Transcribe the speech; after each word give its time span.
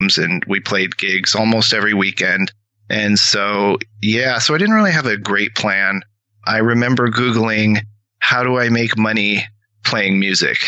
and 0.00 0.44
we 0.46 0.60
played 0.60 0.96
gigs 0.96 1.34
almost 1.34 1.72
every 1.72 1.94
weekend. 1.94 2.52
And 2.90 3.18
so, 3.18 3.78
yeah, 4.00 4.38
so 4.38 4.54
I 4.54 4.58
didn't 4.58 4.74
really 4.74 4.92
have 4.92 5.06
a 5.06 5.16
great 5.16 5.54
plan. 5.54 6.02
I 6.46 6.58
remember 6.58 7.08
Googling, 7.08 7.80
how 8.20 8.42
do 8.42 8.58
I 8.58 8.68
make 8.68 8.96
money 8.96 9.44
playing 9.84 10.18
music? 10.18 10.58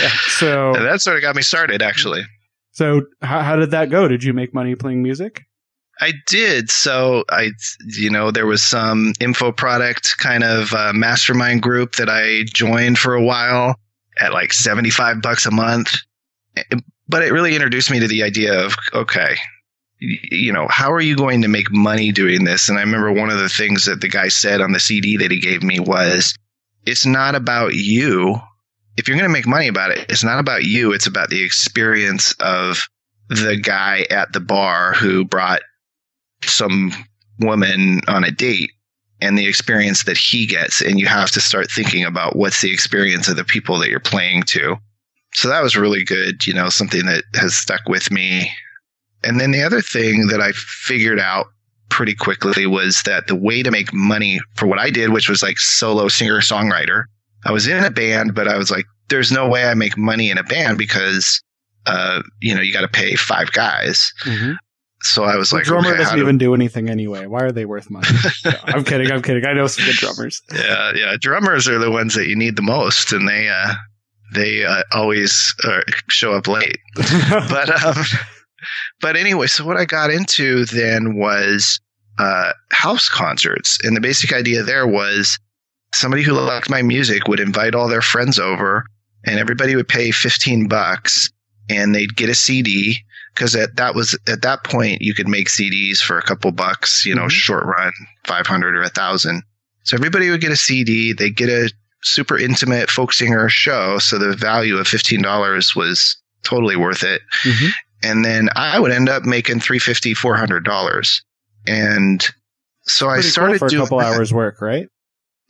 yeah, 0.00 0.10
so 0.28 0.74
and 0.74 0.84
that 0.84 1.02
sort 1.02 1.16
of 1.16 1.22
got 1.22 1.36
me 1.36 1.42
started, 1.42 1.82
actually. 1.82 2.22
So, 2.70 3.02
how, 3.20 3.40
how 3.42 3.56
did 3.56 3.72
that 3.72 3.90
go? 3.90 4.08
Did 4.08 4.24
you 4.24 4.32
make 4.32 4.54
money 4.54 4.74
playing 4.74 5.02
music? 5.02 5.42
I 6.00 6.14
did. 6.26 6.70
So 6.70 7.24
I, 7.28 7.50
you 7.86 8.10
know, 8.10 8.30
there 8.30 8.46
was 8.46 8.62
some 8.62 9.12
info 9.20 9.52
product 9.52 10.16
kind 10.18 10.42
of 10.42 10.72
uh, 10.72 10.92
mastermind 10.94 11.62
group 11.62 11.96
that 11.96 12.08
I 12.08 12.44
joined 12.44 12.98
for 12.98 13.14
a 13.14 13.22
while 13.22 13.76
at 14.18 14.32
like 14.32 14.52
75 14.52 15.20
bucks 15.20 15.44
a 15.44 15.50
month. 15.50 15.94
But 17.08 17.22
it 17.22 17.32
really 17.32 17.54
introduced 17.54 17.90
me 17.90 18.00
to 18.00 18.08
the 18.08 18.22
idea 18.22 18.64
of, 18.64 18.74
okay, 18.94 19.36
you 19.98 20.52
know, 20.52 20.66
how 20.68 20.90
are 20.92 21.00
you 21.00 21.16
going 21.16 21.42
to 21.42 21.48
make 21.48 21.70
money 21.70 22.10
doing 22.12 22.44
this? 22.44 22.68
And 22.68 22.78
I 22.78 22.82
remember 22.82 23.12
one 23.12 23.30
of 23.30 23.38
the 23.38 23.48
things 23.48 23.84
that 23.84 24.00
the 24.00 24.08
guy 24.08 24.28
said 24.28 24.60
on 24.60 24.72
the 24.72 24.80
CD 24.80 25.16
that 25.18 25.30
he 25.30 25.40
gave 25.40 25.62
me 25.62 25.78
was, 25.78 26.34
it's 26.86 27.06
not 27.06 27.34
about 27.34 27.74
you. 27.74 28.36
If 28.96 29.08
you're 29.08 29.16
going 29.16 29.28
to 29.28 29.32
make 29.32 29.46
money 29.46 29.68
about 29.68 29.92
it, 29.92 30.06
it's 30.10 30.24
not 30.24 30.38
about 30.38 30.64
you. 30.64 30.92
It's 30.92 31.06
about 31.06 31.30
the 31.30 31.42
experience 31.42 32.34
of 32.40 32.80
the 33.28 33.56
guy 33.56 34.06
at 34.10 34.32
the 34.32 34.40
bar 34.40 34.92
who 34.92 35.24
brought 35.24 35.62
some 36.42 36.92
woman 37.38 38.00
on 38.08 38.24
a 38.24 38.30
date 38.30 38.72
and 39.20 39.38
the 39.38 39.46
experience 39.46 40.04
that 40.04 40.16
he 40.16 40.46
gets. 40.46 40.80
And 40.80 40.98
you 40.98 41.06
have 41.06 41.30
to 41.32 41.40
start 41.40 41.70
thinking 41.70 42.04
about 42.04 42.36
what's 42.36 42.60
the 42.60 42.72
experience 42.72 43.28
of 43.28 43.36
the 43.36 43.44
people 43.44 43.78
that 43.78 43.88
you're 43.88 44.00
playing 44.00 44.42
to. 44.44 44.76
So 45.34 45.48
that 45.48 45.62
was 45.62 45.76
really 45.76 46.04
good, 46.04 46.46
you 46.46 46.54
know, 46.54 46.68
something 46.68 47.06
that 47.06 47.24
has 47.34 47.54
stuck 47.54 47.88
with 47.88 48.10
me. 48.10 48.50
And 49.24 49.40
then 49.40 49.50
the 49.50 49.62
other 49.62 49.80
thing 49.80 50.26
that 50.28 50.40
I 50.40 50.52
figured 50.52 51.20
out 51.20 51.46
pretty 51.88 52.14
quickly 52.14 52.66
was 52.66 53.02
that 53.02 53.26
the 53.26 53.36
way 53.36 53.62
to 53.62 53.70
make 53.70 53.92
money 53.92 54.40
for 54.54 54.66
what 54.66 54.78
I 54.78 54.90
did, 54.90 55.12
which 55.12 55.28
was 55.28 55.42
like 55.42 55.58
solo 55.58 56.08
singer 56.08 56.40
songwriter, 56.40 57.04
I 57.44 57.52
was 57.52 57.66
in 57.66 57.82
a 57.82 57.90
band, 57.90 58.34
but 58.34 58.48
I 58.48 58.56
was 58.56 58.70
like, 58.70 58.84
there's 59.08 59.32
no 59.32 59.48
way 59.48 59.64
I 59.64 59.74
make 59.74 59.96
money 59.96 60.30
in 60.30 60.38
a 60.38 60.42
band 60.42 60.78
because, 60.78 61.42
uh, 61.86 62.22
you 62.40 62.54
know, 62.54 62.60
you 62.60 62.72
got 62.72 62.82
to 62.82 62.88
pay 62.88 63.14
five 63.14 63.52
guys. 63.52 64.12
Mm-hmm 64.24 64.52
so 65.02 65.24
I 65.24 65.36
was 65.36 65.50
the 65.50 65.56
like, 65.56 65.64
drummer 65.64 65.88
okay, 65.88 65.98
doesn't 65.98 66.16
do- 66.16 66.22
even 66.22 66.38
do 66.38 66.54
anything 66.54 66.88
anyway. 66.88 67.26
Why 67.26 67.42
are 67.42 67.52
they 67.52 67.64
worth 67.64 67.90
money? 67.90 68.06
no, 68.44 68.52
I'm 68.64 68.84
kidding. 68.84 69.10
I'm 69.10 69.20
kidding. 69.20 69.44
I 69.44 69.52
know 69.52 69.66
some 69.66 69.84
good 69.84 69.96
drummers. 69.96 70.40
Yeah, 70.54 70.92
yeah. 70.94 71.16
Drummers 71.20 71.68
are 71.68 71.78
the 71.78 71.90
ones 71.90 72.14
that 72.14 72.28
you 72.28 72.36
need 72.36 72.56
the 72.56 72.62
most, 72.62 73.12
and 73.12 73.28
they 73.28 73.48
uh, 73.48 73.74
they 74.32 74.64
uh, 74.64 74.82
always 74.92 75.54
uh, 75.64 75.80
show 76.08 76.32
up 76.32 76.48
late. 76.48 76.78
but 76.94 77.84
um, 77.84 78.04
but 79.00 79.16
anyway, 79.16 79.46
so 79.46 79.64
what 79.64 79.76
I 79.76 79.84
got 79.84 80.10
into 80.10 80.64
then 80.66 81.14
was 81.14 81.80
uh, 82.18 82.52
house 82.70 83.08
concerts, 83.08 83.78
and 83.82 83.96
the 83.96 84.00
basic 84.00 84.32
idea 84.32 84.62
there 84.62 84.86
was 84.86 85.38
somebody 85.94 86.22
who 86.22 86.32
liked 86.32 86.70
my 86.70 86.82
music 86.82 87.28
would 87.28 87.40
invite 87.40 87.74
all 87.74 87.88
their 87.88 88.02
friends 88.02 88.38
over, 88.38 88.84
and 89.24 89.38
everybody 89.38 89.76
would 89.76 89.88
pay 89.88 90.10
fifteen 90.10 90.68
bucks, 90.68 91.30
and 91.68 91.94
they'd 91.94 92.16
get 92.16 92.30
a 92.30 92.34
CD 92.34 92.98
because 93.34 93.54
at 93.56 93.76
that 93.76 93.94
was 93.94 94.18
at 94.28 94.42
that 94.42 94.64
point 94.64 95.02
you 95.02 95.14
could 95.14 95.28
make 95.28 95.48
CDs 95.48 95.98
for 95.98 96.18
a 96.18 96.22
couple 96.22 96.52
bucks, 96.52 97.06
you 97.06 97.14
know, 97.14 97.22
mm-hmm. 97.22 97.28
short 97.30 97.64
run, 97.64 97.92
five 98.24 98.46
hundred 98.46 98.74
or 98.74 98.82
a 98.82 98.88
thousand. 98.88 99.42
So 99.84 99.96
everybody 99.96 100.30
would 100.30 100.40
get 100.40 100.52
a 100.52 100.56
CD. 100.56 101.12
They 101.12 101.30
get 101.30 101.48
a 101.48 101.72
super 102.02 102.38
intimate 102.38 102.90
folk 102.90 103.12
singer 103.12 103.48
show, 103.48 103.98
so 103.98 104.18
the 104.18 104.36
value 104.36 104.76
of 104.76 104.86
fifteen 104.86 105.22
dollars 105.22 105.74
was 105.74 106.16
totally 106.42 106.76
worth 106.76 107.02
it. 107.02 107.22
Mm-hmm. 107.44 107.68
And 108.04 108.24
then 108.24 108.48
I 108.56 108.80
would 108.80 108.90
end 108.90 109.08
up 109.08 109.24
making 109.24 109.60
three 109.60 109.78
fifty, 109.78 110.14
four 110.14 110.36
hundred 110.36 110.64
dollars, 110.64 111.22
and 111.66 112.24
so 112.82 113.08
I 113.08 113.20
started 113.20 113.58
cool 113.60 113.68
for 113.68 113.68
doing 113.68 113.82
a 113.82 113.84
couple 113.84 113.98
that. 113.98 114.14
hours 114.14 114.32
work, 114.32 114.60
right? 114.60 114.88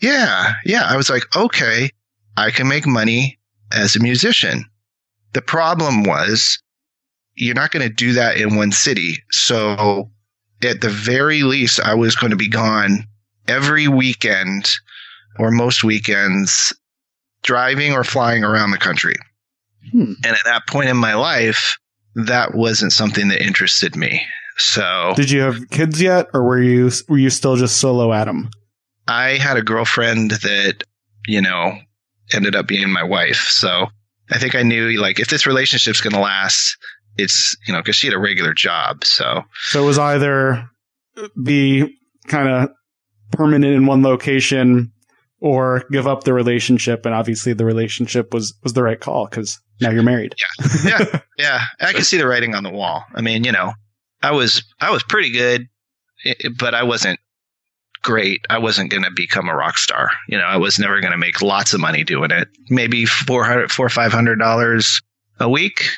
Yeah, 0.01 0.55
yeah. 0.65 0.85
I 0.85 0.97
was 0.97 1.09
like, 1.09 1.35
okay, 1.35 1.91
I 2.37 2.51
can 2.51 2.69
make 2.69 2.87
money 2.87 3.39
as 3.73 3.97
a 3.97 4.01
musician. 4.01 4.65
The 5.33 5.43
problem 5.43 6.03
was 6.03 6.59
you're 7.35 7.55
not 7.55 7.71
going 7.71 7.89
to 7.89 7.95
do 7.95 8.13
that 8.15 8.37
in 8.37 8.57
one 8.57 8.73
city. 8.73 9.23
So 9.31 10.11
at 10.63 10.83
the 10.83 10.91
very 10.91 11.43
least, 11.43 11.81
I 11.81 11.95
was 11.95 12.17
going 12.17 12.31
to 12.31 12.37
be 12.37 12.49
gone 12.49 13.07
every 13.49 13.89
weekend 13.89 14.71
or 15.39 15.51
most 15.51 15.85
weekends 15.85 16.75
driving 17.43 17.93
or 17.93 18.05
flying 18.05 18.45
around 18.45 18.71
the 18.71 18.79
country. 18.79 19.17
Hmm. 19.91 20.13
And 20.25 20.37
at 20.37 20.45
that 20.45 20.67
point 20.67 20.89
in 20.89 20.97
my 20.97 21.15
life, 21.15 21.79
that 22.15 22.55
wasn't 22.55 22.93
something 22.93 23.29
that 23.29 23.43
interested 23.43 23.97
me. 23.97 24.25
So 24.59 25.15
Did 25.17 25.31
you 25.31 25.41
have 25.41 25.71
kids 25.71 26.01
yet 26.01 26.29
or 26.35 26.43
were 26.45 26.63
you 26.63 26.91
were 27.09 27.19
you 27.19 27.31
still 27.31 27.57
just 27.57 27.79
solo 27.79 28.13
Adam? 28.13 28.51
I 29.09 29.37
had 29.39 29.57
a 29.57 29.63
girlfriend 29.63 30.31
that, 30.31 30.85
you 31.27 31.41
know, 31.41 31.79
ended 32.33 32.55
up 32.55 32.69
being 32.69 32.91
my 32.91 33.03
wife. 33.03 33.49
So 33.51 33.87
I 34.31 34.39
think 34.39 34.55
I 34.55 34.63
knew 34.63 35.01
like 35.01 35.19
if 35.19 35.29
this 35.29 35.47
relationship's 35.47 36.01
going 36.01 36.13
to 36.13 36.21
last, 36.21 36.77
it's 37.17 37.57
you 37.67 37.73
know 37.73 37.81
because 37.81 37.97
she 37.97 38.07
had 38.07 38.15
a 38.15 38.19
regular 38.19 38.55
job 38.55 39.05
so 39.05 39.43
so 39.69 39.83
it 39.83 39.87
was 39.87 39.99
either 39.99 40.69
be 41.43 41.97
kind 42.29 42.49
of 42.49 42.71
permanent 43.33 43.75
in 43.75 43.87
one 43.87 44.03
location 44.03 44.92
or 45.43 45.83
give 45.91 46.07
up 46.07 46.23
the 46.23 46.33
relationship 46.33 47.05
and 47.05 47.15
obviously 47.15 47.53
the 47.53 47.65
relationship 47.65 48.33
was 48.33 48.55
was 48.63 48.73
the 48.73 48.83
right 48.83 49.01
call 49.01 49.27
because 49.27 49.61
now 49.81 49.91
you're 49.91 50.03
married 50.03 50.35
yeah 50.39 50.65
yeah 50.85 51.21
yeah 51.39 51.61
i 51.81 51.93
can 51.93 52.05
see 52.05 52.17
the 52.17 52.27
writing 52.27 52.55
on 52.55 52.63
the 52.63 52.71
wall 52.71 53.05
i 53.15 53.21
mean 53.21 53.43
you 53.45 53.53
know 53.53 53.73
i 54.23 54.31
was 54.31 54.63
i 54.81 54.91
was 54.91 55.03
pretty 55.03 55.31
good 55.31 55.69
but 56.59 56.75
i 56.75 56.83
wasn't 56.85 57.19
great 58.03 58.45
i 58.51 58.59
wasn't 58.59 58.89
going 58.89 59.03
to 59.03 59.11
become 59.15 59.49
a 59.49 59.55
rock 59.55 59.77
star 59.77 60.11
you 60.29 60.39
know 60.39 60.45
i 60.45 60.57
was 60.57 60.79
never 60.79 61.01
going 61.01 61.13
to 61.13 61.19
make 61.19 61.43
lots 61.43 61.75
of 61.75 61.81
money 61.81 62.05
doing 62.05 62.31
it 62.31 62.49
maybe 62.71 63.05
four 63.05 63.45
hundred, 63.45 63.71
four 63.71 63.87
or 63.87 63.91
five 63.91 64.13
hundred 64.13 64.39
dollars 64.39 65.03
a 65.41 65.49
week 65.49 65.91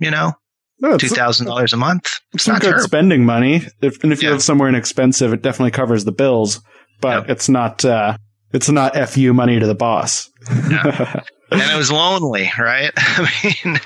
you 0.00 0.10
know 0.10 0.32
no, 0.80 0.96
two 0.96 1.08
thousand 1.08 1.46
dollars 1.46 1.74
a 1.74 1.76
month. 1.76 2.20
It's 2.32 2.48
not 2.48 2.62
good 2.62 2.68
terrible. 2.68 2.84
spending 2.84 3.26
money. 3.26 3.60
If, 3.82 4.02
and 4.02 4.14
if 4.14 4.22
yeah. 4.22 4.28
you 4.28 4.32
live 4.32 4.42
somewhere 4.42 4.66
inexpensive, 4.66 5.30
it 5.34 5.42
definitely 5.42 5.72
covers 5.72 6.06
the 6.06 6.12
bills. 6.12 6.62
But 7.02 7.28
it's 7.28 7.50
not. 7.50 7.84
Uh, 7.84 8.16
it's 8.52 8.68
not 8.68 8.96
fu 9.08 9.32
money 9.32 9.58
to 9.58 9.66
the 9.66 9.74
boss. 9.74 10.30
yeah. 10.70 11.22
And 11.52 11.60
it 11.60 11.76
was 11.76 11.90
lonely, 11.90 12.50
right? 12.58 12.92
I 12.96 13.28
mean, 13.64 13.80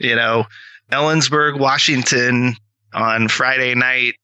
you 0.00 0.16
know, 0.16 0.46
Ellensburg, 0.90 1.58
Washington, 1.58 2.56
on 2.94 3.28
Friday 3.28 3.74
night, 3.74 4.14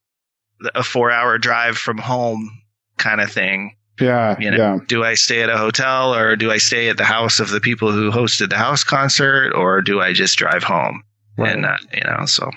a 0.73 0.83
four-hour 0.83 1.37
drive 1.37 1.77
from 1.77 1.97
home, 1.99 2.49
kind 2.97 3.21
of 3.21 3.31
thing. 3.31 3.75
Yeah, 3.99 4.37
you 4.39 4.49
know, 4.49 4.57
yeah. 4.57 4.79
Do 4.87 5.03
I 5.03 5.13
stay 5.13 5.43
at 5.43 5.49
a 5.49 5.57
hotel 5.57 6.15
or 6.15 6.35
do 6.35 6.51
I 6.51 6.57
stay 6.57 6.89
at 6.89 6.97
the 6.97 7.03
house 7.03 7.39
of 7.39 7.49
the 7.49 7.59
people 7.59 7.91
who 7.91 8.11
hosted 8.11 8.49
the 8.49 8.57
house 8.57 8.83
concert, 8.83 9.51
or 9.53 9.81
do 9.81 10.01
I 10.01 10.13
just 10.13 10.37
drive 10.37 10.63
home? 10.63 11.03
right. 11.39 11.55
and 11.55 11.65
uh, 11.65 11.77
you 11.93 12.01
know 12.03 12.25
so 12.25 12.49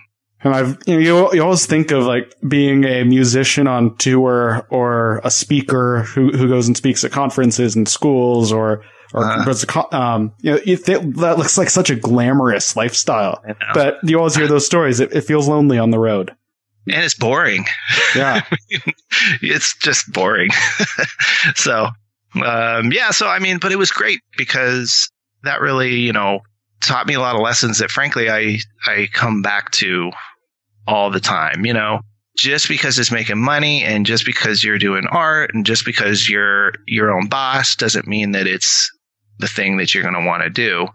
and 0.45 0.55
I've 0.55 0.79
you, 0.87 0.95
know, 0.95 1.01
you, 1.01 1.35
you 1.35 1.43
always 1.43 1.67
think 1.67 1.91
of 1.91 2.05
like 2.05 2.35
being 2.47 2.85
a 2.85 3.05
musician 3.05 3.67
on 3.67 3.97
tour 3.97 4.67
or 4.71 5.21
a 5.25 5.31
speaker 5.31 6.03
who 6.03 6.31
who 6.33 6.49
goes 6.49 6.67
and 6.67 6.77
speaks 6.77 7.05
at 7.05 7.13
conferences 7.13 7.77
and 7.77 7.89
schools 7.89 8.53
or 8.53 8.85
or 9.15 9.25
uh, 9.25 9.83
um 9.93 10.33
you 10.41 10.53
know 10.53 10.59
it, 10.65 10.85
that 10.85 11.39
looks 11.39 11.59
like 11.59 11.71
such 11.71 11.91
a 11.91 11.97
glamorous 11.97 12.77
lifestyle. 12.77 13.43
But 13.75 13.99
you 14.03 14.19
always 14.19 14.35
hear 14.35 14.49
those 14.49 14.67
stories. 14.67 15.01
It, 15.01 15.13
it 15.13 15.23
feels 15.23 15.49
lonely 15.49 15.79
on 15.79 15.91
the 15.91 15.99
road. 15.99 16.35
And 16.89 17.05
it's 17.05 17.15
boring. 17.15 17.65
Yeah, 18.17 18.45
it's 19.41 19.77
just 19.79 20.13
boring. 20.13 20.51
so 21.55 21.89
um, 22.35 22.93
yeah, 22.93 23.11
so 23.11 23.29
I 23.29 23.39
mean, 23.39 23.59
but 23.59 23.73
it 23.73 23.79
was 23.79 23.93
great 23.93 24.21
because 24.37 25.11
that 25.45 25.61
really 25.61 25.97
you 25.97 26.13
know 26.13 26.41
taught 26.81 27.07
me 27.07 27.15
a 27.15 27.21
lot 27.21 27.37
of 27.37 27.43
lessons 27.43 27.79
that 27.79 27.91
frankly 27.91 28.29
I 28.29 28.59
I 28.87 29.09
come 29.13 29.43
back 29.43 29.71
to 29.73 30.11
all 30.87 31.11
the 31.11 31.21
time, 31.21 31.65
you 31.65 31.73
know. 31.73 32.01
Just 32.37 32.67
because 32.67 32.99
it's 32.99 33.13
making 33.13 33.39
money 33.39 33.83
and 33.83 34.07
just 34.07 34.25
because 34.25 34.65
you're 34.65 34.79
doing 34.79 35.07
art 35.11 35.51
and 35.53 35.67
just 35.67 35.85
because 35.85 36.29
you're 36.29 36.73
your 36.87 37.13
own 37.13 37.29
boss 37.29 37.77
doesn't 37.77 38.07
mean 38.07 38.33
that 38.33 38.47
it's 38.47 38.91
the 39.39 39.47
thing 39.47 39.77
that 39.77 39.93
you're 39.93 40.03
going 40.03 40.15
to 40.15 40.27
want 40.27 40.43
to 40.43 40.49
do. 40.49 40.89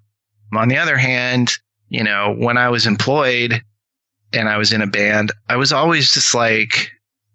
On 0.53 0.67
the 0.67 0.77
other 0.77 0.97
hand, 0.97 1.53
you 1.89 2.03
know, 2.03 2.35
when 2.37 2.57
I 2.57 2.69
was 2.69 2.87
employed 2.87 3.61
and 4.33 4.49
I 4.49 4.57
was 4.57 4.73
in 4.73 4.81
a 4.81 4.87
band, 4.87 5.31
I 5.47 5.57
was 5.57 5.71
always 5.71 6.11
just 6.11 6.33
like, 6.33 6.89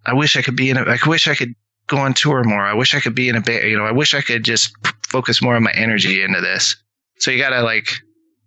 I 0.05 0.15
wish 0.15 0.37
I 0.37 0.43
could 0.43 0.57
be 0.57 0.71
in 0.71 0.77
a, 0.77 0.83
I 0.83 0.99
wish 1.07 1.29
I 1.29 1.37
could 1.37 1.55
go 1.87 1.99
on 1.99 2.13
tour 2.13 2.43
more. 2.43 2.67
I 2.67 2.75
wish 2.75 2.97
I 2.97 3.01
could 3.01 3.15
be 3.15 3.29
in 3.29 3.37
a 3.37 3.41
band, 3.41 3.71
you 3.71 3.79
know, 3.79 3.85
I 3.85 3.93
wish 3.93 4.15
I 4.15 4.21
could 4.21 4.45
just 4.45 4.75
focus 5.07 5.41
more 5.41 5.55
of 5.55 5.63
my 5.63 5.73
energy 5.73 6.23
into 6.23 6.41
this. 6.41 6.75
So 7.19 7.31
you 7.31 7.39
got 7.39 7.51
to 7.51 7.63
like 7.63 7.87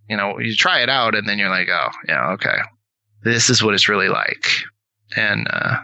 you 0.10 0.18
know, 0.18 0.40
you 0.40 0.56
try 0.56 0.81
it 0.81 0.90
out 0.90 1.16
and 1.16 1.28
then 1.28 1.40
you're 1.40 1.50
like, 1.50 1.68
oh, 1.69 1.90
yeah, 2.08 2.31
okay, 2.31 2.58
this 3.25 3.50
is 3.50 3.62
what 3.62 3.74
it's 3.74 3.89
really 3.89 4.07
like. 4.07 4.48
And, 5.18 5.48
uh, 5.50 5.77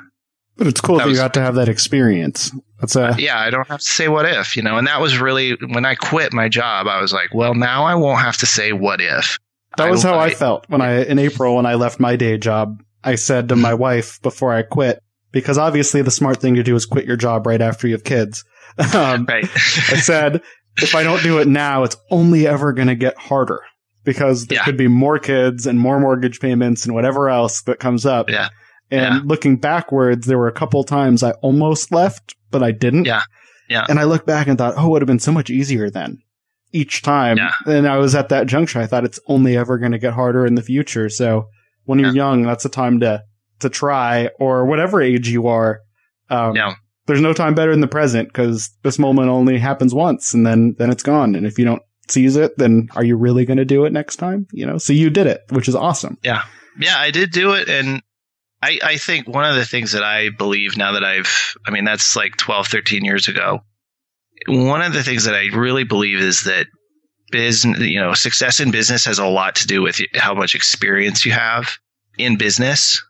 but 0.58 0.68
it's 0.68 0.80
cool 0.80 0.98
that, 0.98 1.06
that 1.06 1.10
was, 1.10 1.18
you 1.18 1.24
got 1.24 1.34
to 1.34 1.42
have 1.42 1.56
that 1.56 1.68
experience. 1.68 2.52
That's 2.80 2.96
a 2.96 3.16
yeah. 3.18 3.40
I 3.40 3.50
don't 3.50 3.68
have 3.68 3.80
to 3.80 3.86
say 3.86 4.08
what 4.08 4.26
if, 4.26 4.56
you 4.56 4.62
know. 4.62 4.78
And 4.78 4.86
that 4.88 5.02
was 5.02 5.18
really 5.18 5.58
when 5.70 5.86
I 5.86 5.96
quit 5.96 6.34
my 6.34 6.50
job. 6.50 6.88
I 6.88 7.02
was 7.02 7.12
like, 7.12 7.34
well, 7.34 7.56
now 7.56 7.84
I 7.84 7.96
won't 7.96 8.22
have 8.22 8.38
to 8.38 8.46
say 8.46 8.72
what 8.72 9.02
if. 9.02 9.40
That 9.78 9.90
was 9.90 10.06
I, 10.06 10.10
how 10.10 10.20
I, 10.20 10.26
I 10.26 10.34
felt 10.34 10.70
when 10.70 10.82
I 10.82 11.04
in 11.04 11.18
April 11.18 11.56
when 11.56 11.66
I 11.66 11.76
left 11.76 12.00
my 12.00 12.16
day 12.16 12.38
job. 12.38 12.84
I 13.04 13.16
said 13.16 13.50
to 13.50 13.56
my 13.56 13.74
wife 13.74 14.22
before 14.22 14.54
I 14.54 14.62
quit, 14.62 15.02
because 15.32 15.58
obviously 15.58 16.04
the 16.04 16.12
smart 16.12 16.40
thing 16.40 16.56
to 16.56 16.64
do 16.64 16.76
is 16.76 16.86
quit 16.86 17.06
your 17.06 17.18
job 17.18 17.48
right 17.48 17.62
after 17.62 17.88
you 17.88 17.94
have 17.94 18.04
kids. 18.04 18.44
Um, 18.96 19.26
right. 19.28 19.44
I 19.44 19.98
said, 19.98 20.42
if 20.78 20.96
I 20.96 21.04
don't 21.04 21.22
do 21.22 21.40
it 21.40 21.48
now, 21.48 21.84
it's 21.84 21.98
only 22.10 22.48
ever 22.48 22.72
going 22.72 22.88
to 22.88 22.96
get 22.96 23.18
harder 23.18 23.60
because 24.04 24.48
there 24.48 24.58
yeah. 24.58 24.66
could 24.66 24.78
be 24.78 24.88
more 24.88 25.20
kids 25.20 25.66
and 25.66 25.80
more 25.80 26.00
mortgage 26.00 26.40
payments 26.40 26.86
and 26.86 26.94
whatever 26.94 27.30
else 27.30 27.62
that 27.64 27.80
comes 27.80 28.06
up. 28.06 28.30
Yeah. 28.30 28.50
And 28.90 29.16
yeah. 29.16 29.22
looking 29.24 29.58
backwards, 29.58 30.28
there 30.28 30.38
were 30.38 30.48
a 30.48 30.54
couple 30.54 30.84
times 30.84 31.24
I 31.24 31.32
almost 31.42 31.92
left, 31.92 32.36
but 32.50 32.62
I 32.62 32.72
didn't. 32.72 33.06
Yeah. 33.06 33.22
Yeah. 33.70 33.86
And 33.88 34.00
I 34.00 34.04
look 34.04 34.26
back 34.26 34.48
and 34.48 34.58
thought, 34.58 34.74
oh, 34.76 34.88
it 34.88 34.90
would 34.90 35.02
have 35.02 35.08
been 35.08 35.20
so 35.20 35.32
much 35.32 35.50
easier 35.50 35.90
then 35.90 36.22
each 36.74 37.02
time. 37.02 37.38
Yeah. 37.38 37.54
And 37.66 37.88
I 37.88 37.98
was 37.98 38.16
at 38.16 38.30
that 38.30 38.48
juncture. 38.48 38.80
I 38.80 38.88
thought 38.88 39.06
it's 39.06 39.20
only 39.28 39.56
ever 39.56 39.78
going 39.78 39.94
to 39.94 40.00
get 40.00 40.14
harder 40.14 40.46
in 40.46 40.56
the 40.56 40.62
future. 40.62 41.10
So 41.10 41.48
when 41.86 42.00
you're 42.00 42.10
yeah. 42.10 42.24
young, 42.24 42.44
that's 42.44 42.66
a 42.66 42.70
time 42.70 43.00
to, 43.00 43.24
to 43.60 43.70
try 43.70 44.30
or 44.40 44.66
whatever 44.66 45.02
age 45.02 45.30
you 45.30 45.48
are. 45.48 45.82
Um, 46.30 46.56
yeah. 46.56 46.76
There's 47.08 47.22
no 47.22 47.34
time 47.34 47.56
better 47.56 47.72
in 47.72 47.82
the 47.82 47.88
present 47.88 48.30
because 48.30 48.70
this 48.84 49.00
moment 49.00 49.30
only 49.30 49.58
happens 49.58 49.94
once 49.94 50.34
and 50.34 50.46
then, 50.46 50.76
then 50.78 50.90
it's 50.92 51.04
gone. 51.04 51.36
And 51.36 51.46
if 51.46 51.58
you 51.58 51.66
don't 51.66 51.82
seize 52.12 52.36
it, 52.36 52.58
then 52.58 52.90
are 52.96 53.04
you 53.04 53.16
really 53.16 53.46
going 53.46 53.58
to 53.58 53.66
do 53.66 53.86
it 53.86 53.94
next 53.94 54.18
time? 54.18 54.48
You 54.52 54.66
know, 54.66 54.78
so 54.78 54.94
you 54.94 55.10
did 55.10 55.28
it, 55.28 55.42
which 55.50 55.68
is 55.68 55.76
awesome. 55.76 56.18
Yeah. 56.24 56.44
Yeah, 56.80 56.98
I 56.98 57.12
did 57.12 57.32
do 57.32 57.54
it. 57.54 57.70
And 57.70 58.02
I, 58.62 58.80
I 58.84 58.98
think 58.98 59.28
one 59.28 59.46
of 59.46 59.56
the 59.56 59.66
things 59.66 59.92
that 59.94 60.04
I 60.04 60.30
believe 60.30 60.78
now 60.78 60.94
that 60.94 61.04
I've, 61.04 61.56
I 61.66 61.72
mean, 61.72 61.84
that's 61.84 62.16
like 62.16 62.38
12, 62.38 62.68
13 62.68 63.06
years 63.06 63.28
ago. 63.28 63.60
One 64.48 64.82
of 64.82 64.94
the 64.94 65.04
things 65.04 65.26
that 65.26 65.36
I 65.36 65.48
really 65.56 65.84
believe 65.84 66.20
is 66.20 66.44
that 66.44 66.68
business, 67.32 67.80
you 67.80 68.00
know, 68.00 68.14
success 68.14 68.60
in 68.60 68.72
business 68.72 69.06
has 69.06 69.20
a 69.20 69.26
lot 69.26 69.56
to 69.56 69.68
do 69.68 69.82
with 69.82 70.00
how 70.16 70.34
much 70.34 70.56
experience 70.56 71.26
you 71.26 71.32
have 71.32 71.78
in 72.18 72.38
business. 72.38 73.04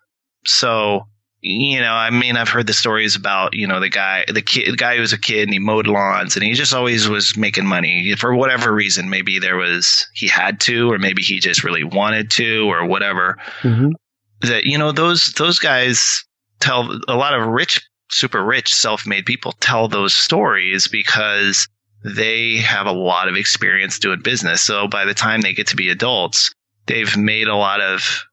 So, 0.46 1.08
you 1.42 1.80
know, 1.82 1.94
I 1.94 2.12
mean, 2.12 2.38
I've 2.38 2.50
heard 2.50 2.68
the 2.68 2.74
stories 2.74 3.16
about, 3.16 3.56
you 3.56 3.66
know, 3.66 3.80
the 3.80 3.90
guy, 3.90 4.26
the 4.28 4.44
kid, 4.44 4.72
the 4.72 4.78
guy 4.78 4.96
who 4.96 5.02
was 5.02 5.14
a 5.14 5.20
kid 5.20 5.44
and 5.44 5.54
he 5.54 5.60
mowed 5.60 5.88
lawns 5.88 6.36
and 6.36 6.46
he 6.46 6.54
just 6.54 6.74
always 6.74 7.10
was 7.10 7.36
making 7.36 7.66
money 7.66 8.14
for 8.16 8.36
whatever 8.36 8.72
reason. 8.72 9.10
Maybe 9.10 9.40
there 9.40 9.58
was, 9.58 10.06
he 10.14 10.28
had 10.28 10.60
to, 10.62 10.92
or 10.92 11.00
maybe 11.00 11.24
he 11.24 11.40
just 11.40 11.64
really 11.64 11.84
wanted 11.84 12.30
to, 12.32 12.72
or 12.72 12.86
whatever. 12.86 13.38
Mm-hmm. 13.62 13.90
That, 14.42 14.66
you 14.66 14.78
know, 14.78 14.92
those, 14.92 15.34
those 15.34 15.58
guys 15.58 16.24
tell 16.60 16.92
a 17.08 17.16
lot 17.16 17.34
of 17.34 17.48
rich, 17.48 17.82
super 18.12 18.44
rich, 18.44 18.74
self 18.76 19.08
made 19.08 19.26
people 19.26 19.54
tell 19.54 19.88
those 19.88 20.14
stories 20.14 20.88
because 20.88 21.68
they 22.04 22.58
have 22.58 22.86
a 22.86 22.92
lot 22.92 23.28
of 23.28 23.36
experience 23.36 23.98
doing 23.98 24.22
business. 24.22 24.62
So 24.62 24.88
by 24.88 25.06
the 25.06 25.16
time 25.16 25.42
they 25.42 25.54
get 25.54 25.68
to 25.68 25.76
be 25.76 25.90
adults, 25.90 26.54
they've 26.86 27.18
made 27.18 27.48
a 27.48 27.56
lot 27.56 27.82
of 27.82 28.26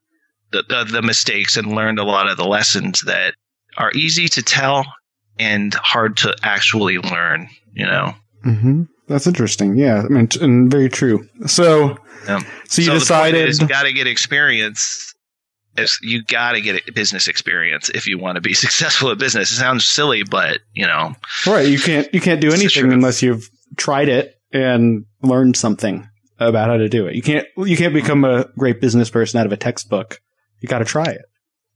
the, 0.51 0.65
the, 0.69 0.85
the 0.91 1.03
mistakes 1.03 1.57
and 1.57 1.75
learned 1.75 1.99
a 1.99 2.05
lot 2.05 2.29
of 2.29 2.37
the 2.37 2.47
lessons 2.47 3.03
that 3.03 3.35
are 3.77 3.93
easy 3.93 4.29
to 4.29 4.43
tell 4.43 4.85
and 5.39 5.73
hard 5.75 6.17
to 6.19 6.35
actually 6.43 6.99
learn, 6.99 7.49
you 7.73 7.87
know? 7.87 8.15
Mm-hmm. 8.45 8.83
That's 9.09 9.27
interesting. 9.27 9.77
Yeah. 9.77 10.03
I 10.05 10.09
mean, 10.09 10.29
and 10.41 10.71
very 10.71 10.89
true. 10.89 11.29
So, 11.47 11.97
yeah. 12.27 12.41
so 12.69 12.83
you 12.83 12.89
so 12.89 12.95
decided 12.95 13.59
you 13.59 13.67
got 13.67 13.85
to 13.85 13.93
get 13.93 14.07
experience. 14.07 15.15
You 16.03 16.25
got 16.25 16.53
to 16.53 16.61
get 16.61 16.93
business 16.95 17.29
experience 17.29 17.89
if 17.91 18.07
you 18.07 18.19
want 18.19 18.35
to 18.35 18.41
be 18.41 18.53
successful 18.55 19.11
at 19.11 19.19
business. 19.19 19.51
It 19.51 19.57
sounds 19.57 19.85
silly, 19.85 20.25
but 20.25 20.61
you 20.75 20.87
know, 20.87 21.15
right? 21.47 21.67
You 21.67 21.79
can't 21.79 22.13
you 22.13 22.21
can't 22.21 22.41
do 22.41 22.53
anything 22.53 22.93
unless 22.93 23.23
you've 23.23 23.49
tried 23.77 24.09
it 24.09 24.35
and 24.53 25.05
learned 25.23 25.57
something 25.57 26.09
about 26.41 26.69
how 26.69 26.77
to 26.77 26.89
do 26.89 27.07
it. 27.07 27.15
You 27.15 27.23
can't 27.23 27.47
you 27.57 27.77
can't 27.77 27.95
become 27.95 28.25
a 28.25 28.47
great 28.59 28.81
business 28.81 29.09
person 29.09 29.41
out 29.41 29.47
of 29.47 29.53
a 29.53 29.57
textbook 29.57 30.21
you 30.61 30.69
got 30.69 30.79
to 30.79 30.85
try 30.85 31.07
it. 31.07 31.23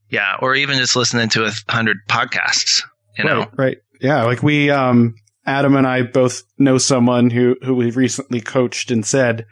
Yeah, 0.08 0.36
or 0.40 0.54
even 0.54 0.76
just 0.76 0.94
listening 0.94 1.30
to 1.30 1.46
a 1.46 1.52
hundred 1.70 1.98
podcasts. 2.08 2.82
You 3.16 3.24
know, 3.24 3.38
right, 3.40 3.50
right? 3.56 3.78
Yeah, 4.00 4.24
like 4.24 4.42
we, 4.42 4.70
um, 4.70 5.14
Adam 5.46 5.74
and 5.74 5.86
I 5.86 6.02
both 6.02 6.42
know 6.58 6.78
someone 6.78 7.30
who 7.30 7.56
who 7.62 7.74
we've 7.74 7.96
recently 7.96 8.40
coached 8.40 8.90
and 8.90 9.06
said, 9.06 9.46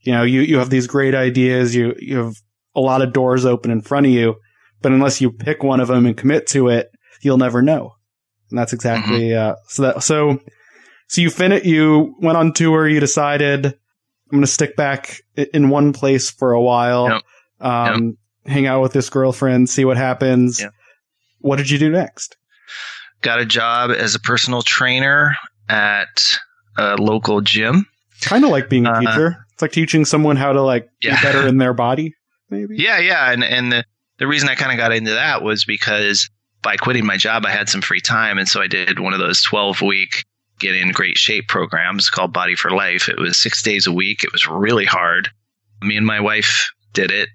you 0.00 0.12
know, 0.12 0.22
you 0.22 0.40
you 0.40 0.58
have 0.58 0.70
these 0.70 0.86
great 0.86 1.14
ideas, 1.14 1.74
you 1.74 1.94
you 1.98 2.16
have 2.16 2.34
a 2.74 2.80
lot 2.80 3.02
of 3.02 3.12
doors 3.12 3.44
open 3.44 3.70
in 3.70 3.82
front 3.82 4.06
of 4.06 4.12
you, 4.12 4.36
but 4.80 4.92
unless 4.92 5.20
you 5.20 5.30
pick 5.30 5.62
one 5.62 5.80
of 5.80 5.88
them 5.88 6.06
and 6.06 6.16
commit 6.16 6.46
to 6.48 6.68
it, 6.68 6.90
you'll 7.20 7.38
never 7.38 7.60
know. 7.60 7.92
And 8.50 8.58
that's 8.58 8.72
exactly 8.72 9.30
mm-hmm. 9.30 9.52
uh, 9.52 9.54
so 9.68 9.82
that 9.82 10.02
so 10.02 10.40
so 11.08 11.20
you 11.20 11.30
fin 11.30 11.60
you 11.64 12.14
went 12.20 12.38
on 12.38 12.52
tour, 12.54 12.88
you 12.88 13.00
decided 13.00 13.66
I'm 13.66 13.72
going 14.30 14.40
to 14.40 14.46
stick 14.46 14.76
back 14.76 15.20
in 15.36 15.68
one 15.68 15.92
place 15.92 16.30
for 16.30 16.52
a 16.52 16.60
while. 16.60 17.10
Yep. 17.10 17.22
Um, 17.60 18.04
yep 18.04 18.14
hang 18.46 18.66
out 18.66 18.82
with 18.82 18.92
this 18.92 19.10
girlfriend, 19.10 19.68
see 19.68 19.84
what 19.84 19.96
happens. 19.96 20.60
Yeah. 20.60 20.70
What 21.40 21.56
did 21.56 21.70
you 21.70 21.78
do 21.78 21.90
next? 21.90 22.36
Got 23.22 23.40
a 23.40 23.46
job 23.46 23.90
as 23.90 24.14
a 24.14 24.20
personal 24.20 24.62
trainer 24.62 25.36
at 25.68 26.38
a 26.76 26.96
local 26.96 27.40
gym. 27.40 27.86
Kind 28.22 28.44
of 28.44 28.50
like 28.50 28.68
being 28.68 28.86
a 28.86 28.92
uh, 28.92 29.00
teacher. 29.00 29.26
Uh, 29.28 29.42
it's 29.52 29.62
like 29.62 29.72
teaching 29.72 30.04
someone 30.04 30.36
how 30.36 30.52
to 30.52 30.62
like 30.62 30.88
yeah. 31.02 31.16
be 31.16 31.22
better 31.22 31.46
in 31.46 31.58
their 31.58 31.74
body, 31.74 32.14
maybe. 32.50 32.76
Yeah, 32.76 32.98
yeah, 32.98 33.30
and 33.30 33.44
and 33.44 33.72
the 33.72 33.84
the 34.18 34.26
reason 34.26 34.48
I 34.48 34.54
kind 34.54 34.72
of 34.72 34.78
got 34.78 34.92
into 34.92 35.12
that 35.12 35.42
was 35.42 35.64
because 35.64 36.30
by 36.62 36.76
quitting 36.76 37.06
my 37.06 37.16
job, 37.16 37.44
I 37.46 37.50
had 37.50 37.68
some 37.68 37.82
free 37.82 38.00
time, 38.00 38.38
and 38.38 38.48
so 38.48 38.60
I 38.60 38.66
did 38.66 38.98
one 38.98 39.12
of 39.12 39.18
those 39.18 39.42
twelve 39.42 39.82
week 39.82 40.24
get 40.58 40.74
in 40.74 40.90
great 40.90 41.18
shape 41.18 41.48
programs 41.48 42.08
called 42.08 42.32
Body 42.32 42.54
for 42.54 42.70
Life. 42.70 43.08
It 43.08 43.18
was 43.18 43.36
six 43.36 43.62
days 43.62 43.86
a 43.86 43.92
week. 43.92 44.24
It 44.24 44.32
was 44.32 44.48
really 44.48 44.86
hard. 44.86 45.30
Me 45.82 45.96
and 45.96 46.06
my 46.06 46.20
wife 46.20 46.70
did 46.92 47.10
it 47.10 47.28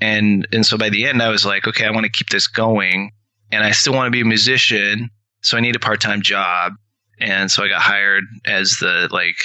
and 0.00 0.46
and 0.52 0.66
so 0.66 0.76
by 0.76 0.90
the 0.90 1.06
end, 1.06 1.22
I 1.22 1.28
was 1.28 1.46
like, 1.46 1.66
okay, 1.66 1.86
I 1.86 1.90
want 1.90 2.04
to 2.04 2.12
keep 2.12 2.28
this 2.28 2.46
going, 2.46 3.12
and 3.50 3.62
I 3.64 3.70
still 3.72 3.94
want 3.94 4.06
to 4.06 4.10
be 4.10 4.20
a 4.20 4.26
musician, 4.26 5.10
so 5.42 5.56
I 5.56 5.60
need 5.60 5.76
a 5.76 5.80
part 5.80 6.00
time 6.00 6.22
job, 6.22 6.72
and 7.20 7.50
so 7.50 7.64
I 7.64 7.68
got 7.68 7.82
hired 7.82 8.24
as 8.44 8.78
the 8.78 9.08
like 9.10 9.36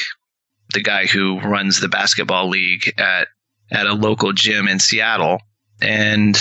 the 0.73 0.81
guy 0.81 1.05
who 1.05 1.39
runs 1.39 1.79
the 1.79 1.87
basketball 1.87 2.49
league 2.49 2.93
at 2.97 3.27
at 3.71 3.85
a 3.85 3.93
local 3.93 4.33
gym 4.33 4.67
in 4.67 4.79
Seattle, 4.79 5.39
and 5.81 6.37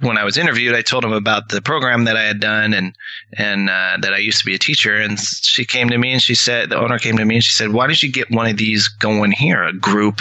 when 0.00 0.18
I 0.18 0.24
was 0.24 0.36
interviewed, 0.36 0.74
I 0.74 0.82
told 0.82 1.04
him 1.04 1.12
about 1.12 1.48
the 1.48 1.62
program 1.62 2.04
that 2.04 2.16
I 2.16 2.24
had 2.24 2.40
done 2.40 2.74
and 2.74 2.94
and 3.32 3.70
uh, 3.70 3.96
that 4.00 4.12
I 4.12 4.18
used 4.18 4.38
to 4.40 4.44
be 4.44 4.54
a 4.54 4.58
teacher. 4.58 4.94
And 4.94 5.18
she 5.18 5.64
came 5.64 5.88
to 5.88 5.98
me 5.98 6.12
and 6.12 6.22
she 6.22 6.34
said, 6.34 6.68
the 6.68 6.78
owner 6.78 6.98
came 6.98 7.16
to 7.16 7.24
me 7.24 7.36
and 7.36 7.44
she 7.44 7.52
said, 7.52 7.72
"Why 7.72 7.86
don't 7.86 8.02
you 8.02 8.12
get 8.12 8.30
one 8.30 8.46
of 8.46 8.56
these 8.56 8.88
going 8.88 9.32
here, 9.32 9.62
a 9.62 9.72
group 9.72 10.20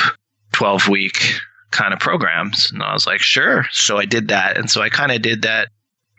twelve 0.53 0.87
week 0.87 1.39
kind 1.75 1.93
of 1.93 1.99
programs. 1.99 2.71
And 2.71 2.81
I 2.81 2.93
was 2.93 3.05
like, 3.05 3.19
sure. 3.19 3.67
So 3.71 3.97
I 3.97 4.05
did 4.05 4.29
that. 4.29 4.57
And 4.57 4.69
so 4.69 4.81
I 4.81 4.89
kind 4.89 5.11
of 5.11 5.21
did 5.21 5.43
that 5.43 5.67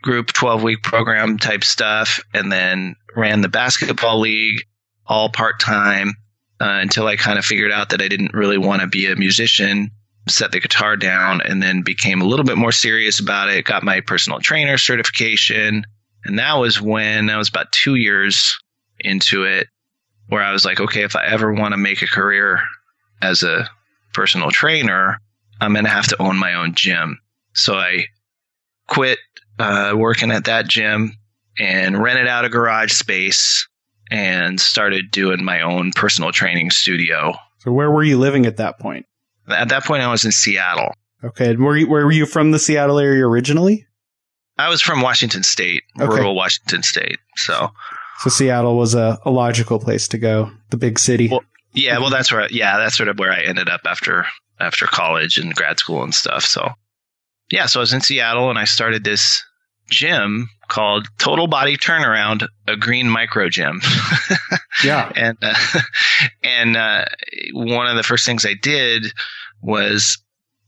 group 0.01 0.27
12 0.27 0.63
week 0.63 0.83
program 0.83 1.37
type 1.37 1.63
stuff 1.63 2.23
and 2.33 2.51
then 2.51 2.95
ran 3.15 3.41
the 3.41 3.49
basketball 3.49 4.19
league 4.19 4.61
all 5.07 5.29
part 5.29 5.59
time 5.59 6.13
uh, 6.61 6.79
until 6.81 7.07
I 7.07 7.15
kind 7.15 7.39
of 7.39 7.45
figured 7.45 7.71
out 7.71 7.89
that 7.89 8.01
I 8.01 8.07
didn't 8.07 8.33
really 8.33 8.57
want 8.57 8.81
to 8.81 8.87
be 8.87 9.07
a 9.07 9.15
musician, 9.15 9.91
set 10.27 10.51
the 10.51 10.59
guitar 10.59 10.95
down, 10.95 11.41
and 11.41 11.61
then 11.61 11.81
became 11.81 12.21
a 12.21 12.25
little 12.25 12.45
bit 12.45 12.57
more 12.57 12.71
serious 12.71 13.19
about 13.19 13.49
it. 13.49 13.65
Got 13.65 13.83
my 13.83 14.01
personal 14.01 14.39
trainer 14.39 14.77
certification. 14.77 15.85
And 16.25 16.39
that 16.39 16.53
was 16.53 16.81
when 16.81 17.29
I 17.29 17.37
was 17.37 17.49
about 17.49 17.71
two 17.71 17.95
years 17.95 18.57
into 18.99 19.43
it, 19.43 19.67
where 20.27 20.43
I 20.43 20.51
was 20.51 20.65
like, 20.65 20.79
okay, 20.79 21.03
if 21.03 21.15
I 21.15 21.25
ever 21.25 21.53
want 21.53 21.73
to 21.73 21.77
make 21.77 22.01
a 22.01 22.07
career 22.07 22.61
as 23.21 23.43
a 23.43 23.69
personal 24.13 24.51
trainer, 24.51 25.19
I'm 25.59 25.73
going 25.73 25.85
to 25.85 25.91
have 25.91 26.07
to 26.07 26.21
own 26.21 26.37
my 26.37 26.53
own 26.53 26.75
gym. 26.75 27.19
So 27.53 27.75
I 27.75 28.05
quit 28.87 29.19
uh, 29.59 29.93
working 29.95 30.31
at 30.31 30.45
that 30.45 30.67
gym 30.67 31.17
and 31.57 32.01
rented 32.01 32.27
out 32.27 32.45
a 32.45 32.49
garage 32.49 32.91
space 32.91 33.67
and 34.11 34.59
started 34.59 35.11
doing 35.11 35.43
my 35.43 35.61
own 35.61 35.91
personal 35.95 36.31
training 36.31 36.71
studio. 36.71 37.33
So 37.59 37.71
where 37.71 37.91
were 37.91 38.03
you 38.03 38.17
living 38.17 38.45
at 38.45 38.57
that 38.57 38.79
point? 38.79 39.05
At 39.49 39.69
that 39.69 39.83
point, 39.83 40.03
I 40.03 40.11
was 40.11 40.23
in 40.25 40.31
Seattle. 40.31 40.93
Okay. 41.23 41.55
Were 41.55 41.75
you, 41.75 41.89
where 41.89 42.05
were 42.05 42.11
you 42.11 42.25
from 42.25 42.51
the 42.51 42.59
Seattle 42.59 42.99
area 42.99 43.25
originally? 43.25 43.85
I 44.57 44.69
was 44.69 44.81
from 44.81 45.01
Washington 45.01 45.43
State, 45.43 45.83
okay. 45.99 46.07
rural 46.07 46.35
Washington 46.35 46.83
State. 46.83 47.19
So, 47.35 47.71
so 48.19 48.29
Seattle 48.29 48.77
was 48.77 48.95
a, 48.95 49.19
a 49.25 49.31
logical 49.31 49.79
place 49.79 50.07
to 50.09 50.17
go, 50.17 50.51
the 50.69 50.77
big 50.77 50.99
city. 50.99 51.27
Well, 51.29 51.43
yeah, 51.73 51.99
well, 51.99 52.09
that's 52.09 52.31
where, 52.31 52.47
yeah, 52.49 52.77
that's 52.77 52.97
sort 52.97 53.09
of 53.09 53.19
where 53.19 53.31
I 53.31 53.41
ended 53.41 53.69
up 53.69 53.81
after 53.85 54.25
after 54.59 54.85
college 54.85 55.37
and 55.37 55.55
grad 55.55 55.79
school 55.79 56.03
and 56.03 56.13
stuff. 56.13 56.43
So, 56.43 56.69
yeah, 57.51 57.65
so 57.65 57.79
I 57.79 57.81
was 57.81 57.93
in 57.93 58.01
Seattle 58.01 58.49
and 58.49 58.59
I 58.59 58.65
started 58.65 59.03
this 59.03 59.43
gym 59.89 60.49
called 60.67 61.07
Total 61.17 61.47
Body 61.47 61.77
Turnaround, 61.77 62.47
a 62.67 62.75
green 62.75 63.09
micro 63.09 63.49
gym. 63.49 63.81
yeah. 64.83 65.11
And, 65.15 65.37
uh, 65.41 65.53
and, 66.43 66.77
uh, 66.77 67.05
one 67.53 67.87
of 67.87 67.95
the 67.95 68.03
first 68.03 68.25
things 68.25 68.45
I 68.45 68.53
did 68.53 69.05
was 69.61 70.17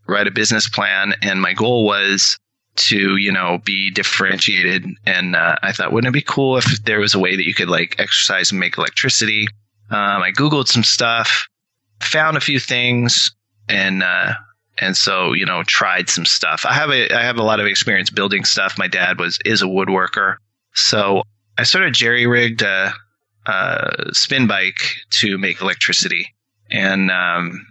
write 0.07 0.27
a 0.27 0.31
business 0.31 0.67
plan. 0.69 1.13
And 1.21 1.41
my 1.41 1.53
goal 1.53 1.85
was 1.85 2.39
to, 2.77 3.17
you 3.17 3.31
know, 3.31 3.59
be 3.65 3.91
differentiated. 3.91 4.85
And, 5.05 5.35
uh, 5.35 5.57
I 5.61 5.73
thought, 5.73 5.91
wouldn't 5.91 6.15
it 6.15 6.17
be 6.17 6.21
cool 6.21 6.57
if 6.57 6.83
there 6.85 6.99
was 6.99 7.13
a 7.13 7.19
way 7.19 7.35
that 7.35 7.45
you 7.45 7.53
could 7.53 7.69
like 7.69 7.95
exercise 7.99 8.51
and 8.51 8.59
make 8.59 8.77
electricity? 8.77 9.47
Um, 9.91 10.21
I 10.21 10.31
Googled 10.31 10.67
some 10.67 10.83
stuff, 10.83 11.47
found 11.99 12.37
a 12.37 12.41
few 12.41 12.59
things, 12.59 13.31
and 13.69 14.03
uh, 14.03 14.33
and 14.79 14.97
so 14.97 15.33
you 15.33 15.45
know 15.45 15.63
tried 15.63 16.09
some 16.09 16.25
stuff. 16.25 16.65
I 16.67 16.73
have 16.73 16.89
a 16.89 17.13
I 17.15 17.21
have 17.21 17.37
a 17.37 17.43
lot 17.43 17.59
of 17.59 17.65
experience 17.65 18.09
building 18.09 18.43
stuff. 18.43 18.77
My 18.77 18.87
dad 18.87 19.19
was 19.19 19.39
is 19.45 19.61
a 19.61 19.65
woodworker, 19.65 20.37
so 20.73 21.23
I 21.57 21.63
sort 21.63 21.85
of 21.85 21.93
jerry 21.93 22.25
rigged 22.25 22.61
a, 22.61 22.93
a, 23.45 24.13
spin 24.13 24.47
bike 24.47 24.95
to 25.11 25.37
make 25.37 25.61
electricity, 25.61 26.33
and 26.71 27.11
um, 27.11 27.65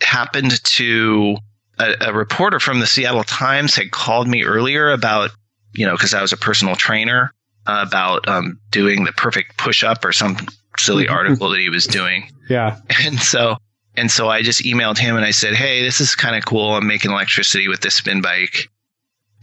happened 0.00 0.62
to 0.64 1.36
a, 1.78 1.94
a 2.00 2.12
reporter 2.12 2.60
from 2.60 2.80
the 2.80 2.86
Seattle 2.86 3.24
Times 3.24 3.74
had 3.74 3.90
called 3.90 4.28
me 4.28 4.44
earlier 4.44 4.90
about 4.90 5.30
you 5.72 5.86
know 5.86 5.92
because 5.92 6.14
I 6.14 6.22
was 6.22 6.32
a 6.32 6.36
personal 6.36 6.76
trainer 6.76 7.32
uh, 7.66 7.84
about 7.86 8.28
um, 8.28 8.58
doing 8.70 9.04
the 9.04 9.12
perfect 9.12 9.56
push 9.56 9.82
up 9.84 10.04
or 10.04 10.12
some 10.12 10.36
silly 10.76 11.08
article 11.08 11.50
that 11.50 11.60
he 11.60 11.70
was 11.70 11.86
doing. 11.86 12.30
Yeah, 12.48 12.78
and 13.04 13.20
so 13.20 13.56
and 13.96 14.10
so 14.10 14.28
I 14.28 14.42
just 14.42 14.64
emailed 14.64 14.98
him 14.98 15.16
and 15.16 15.24
I 15.24 15.32
said, 15.32 15.54
Hey, 15.54 15.82
this 15.82 16.00
is 16.00 16.14
kind 16.14 16.36
of 16.36 16.44
cool. 16.44 16.74
I'm 16.74 16.86
making 16.86 17.10
electricity 17.10 17.68
with 17.68 17.80
this 17.80 17.96
spin 17.96 18.22
bike. 18.22 18.70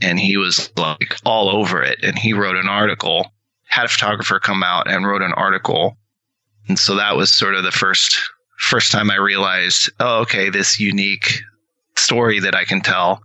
And 0.02 0.20
he 0.20 0.38
was 0.38 0.72
like 0.78 1.18
all 1.26 1.50
over 1.50 1.82
it. 1.82 2.00
And 2.04 2.18
he 2.18 2.34
wrote 2.34 2.56
an 2.56 2.68
article, 2.68 3.34
had 3.66 3.86
a 3.86 3.90
photographer 3.90 4.40
come 4.40 4.64
out 4.64 4.90
and 4.90 5.06
wrote 5.06 5.22
an 5.22 5.34
article. 5.34 5.98
And 6.68 6.80
so 6.80 6.96
that 6.96 7.16
was 7.16 7.32
sort 7.32 7.56
of 7.56 7.64
the 7.64 7.72
first, 7.72 8.18
first 8.58 8.92
time 8.92 9.12
I 9.12 9.16
realized, 9.16 9.90
oh, 10.00 10.22
okay, 10.22 10.50
this 10.50 10.80
unique 10.80 11.42
story 11.98 12.40
that 12.40 12.56
I 12.56 12.66
can 12.66 12.82
tell, 12.82 13.22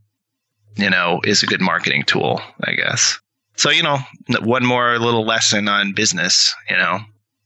you 0.77 0.91
know, 0.91 1.21
is 1.25 1.43
a 1.43 1.47
good 1.47 1.61
marketing 1.61 2.05
tool, 2.05 2.41
I 2.65 2.73
guess. 2.73 3.19
So, 3.57 3.71
you 3.71 3.83
know, 3.83 3.99
one 4.41 4.65
more 4.65 4.99
little 4.99 5.25
lesson 5.25 5.69
on 5.69 5.93
business, 5.93 6.55
you 6.69 6.77
know, 6.77 7.00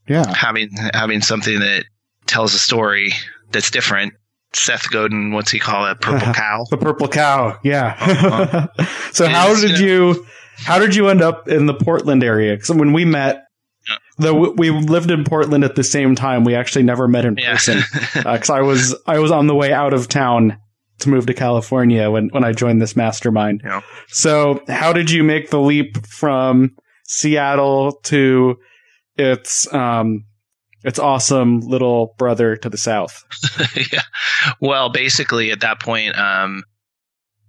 yeah, 0.06 0.34
having, 0.34 0.70
having 0.92 1.22
something 1.22 1.60
that 1.60 1.86
tells 2.26 2.54
a 2.54 2.58
story 2.58 3.12
that's 3.54 3.70
different. 3.70 4.12
Seth 4.52 4.90
Godin, 4.90 5.32
what's 5.32 5.50
he 5.50 5.58
call 5.58 5.86
it? 5.86 6.00
Purple 6.00 6.32
cow. 6.32 6.64
the 6.70 6.76
purple 6.76 7.08
cow. 7.08 7.58
Yeah. 7.64 7.96
Uh-huh. 7.98 8.86
so 9.12 9.26
how 9.26 9.54
did 9.60 9.78
you, 9.78 10.26
how 10.56 10.78
did 10.78 10.94
you 10.94 11.08
end 11.08 11.22
up 11.22 11.48
in 11.48 11.66
the 11.66 11.74
Portland 11.74 12.22
area? 12.22 12.54
Because 12.54 12.70
when 12.70 12.92
we 12.92 13.04
met, 13.04 13.44
yeah. 13.88 13.96
though 14.18 14.52
we 14.52 14.70
lived 14.70 15.10
in 15.10 15.24
Portland 15.24 15.64
at 15.64 15.74
the 15.74 15.82
same 15.82 16.14
time, 16.14 16.44
we 16.44 16.54
actually 16.54 16.84
never 16.84 17.08
met 17.08 17.24
in 17.24 17.34
person. 17.34 17.82
Because 18.14 18.48
yeah. 18.48 18.54
uh, 18.54 18.58
I 18.58 18.60
was 18.60 18.94
I 19.06 19.18
was 19.18 19.32
on 19.32 19.48
the 19.48 19.54
way 19.54 19.72
out 19.72 19.92
of 19.92 20.08
town 20.08 20.56
to 21.00 21.08
move 21.08 21.26
to 21.26 21.34
California 21.34 22.08
when 22.10 22.28
when 22.28 22.44
I 22.44 22.52
joined 22.52 22.80
this 22.80 22.94
mastermind. 22.94 23.62
Yeah. 23.64 23.80
So 24.08 24.62
how 24.68 24.92
did 24.92 25.10
you 25.10 25.24
make 25.24 25.50
the 25.50 25.60
leap 25.60 26.06
from 26.06 26.76
Seattle 27.06 27.98
to 28.04 28.56
its 29.16 29.72
um, 29.72 30.24
its 30.84 30.98
awesome 30.98 31.60
little 31.60 32.14
brother 32.18 32.56
to 32.56 32.68
the 32.68 32.78
south. 32.78 33.24
yeah. 33.92 34.02
Well, 34.60 34.90
basically, 34.90 35.50
at 35.50 35.60
that 35.60 35.80
point, 35.80 36.16
um, 36.18 36.62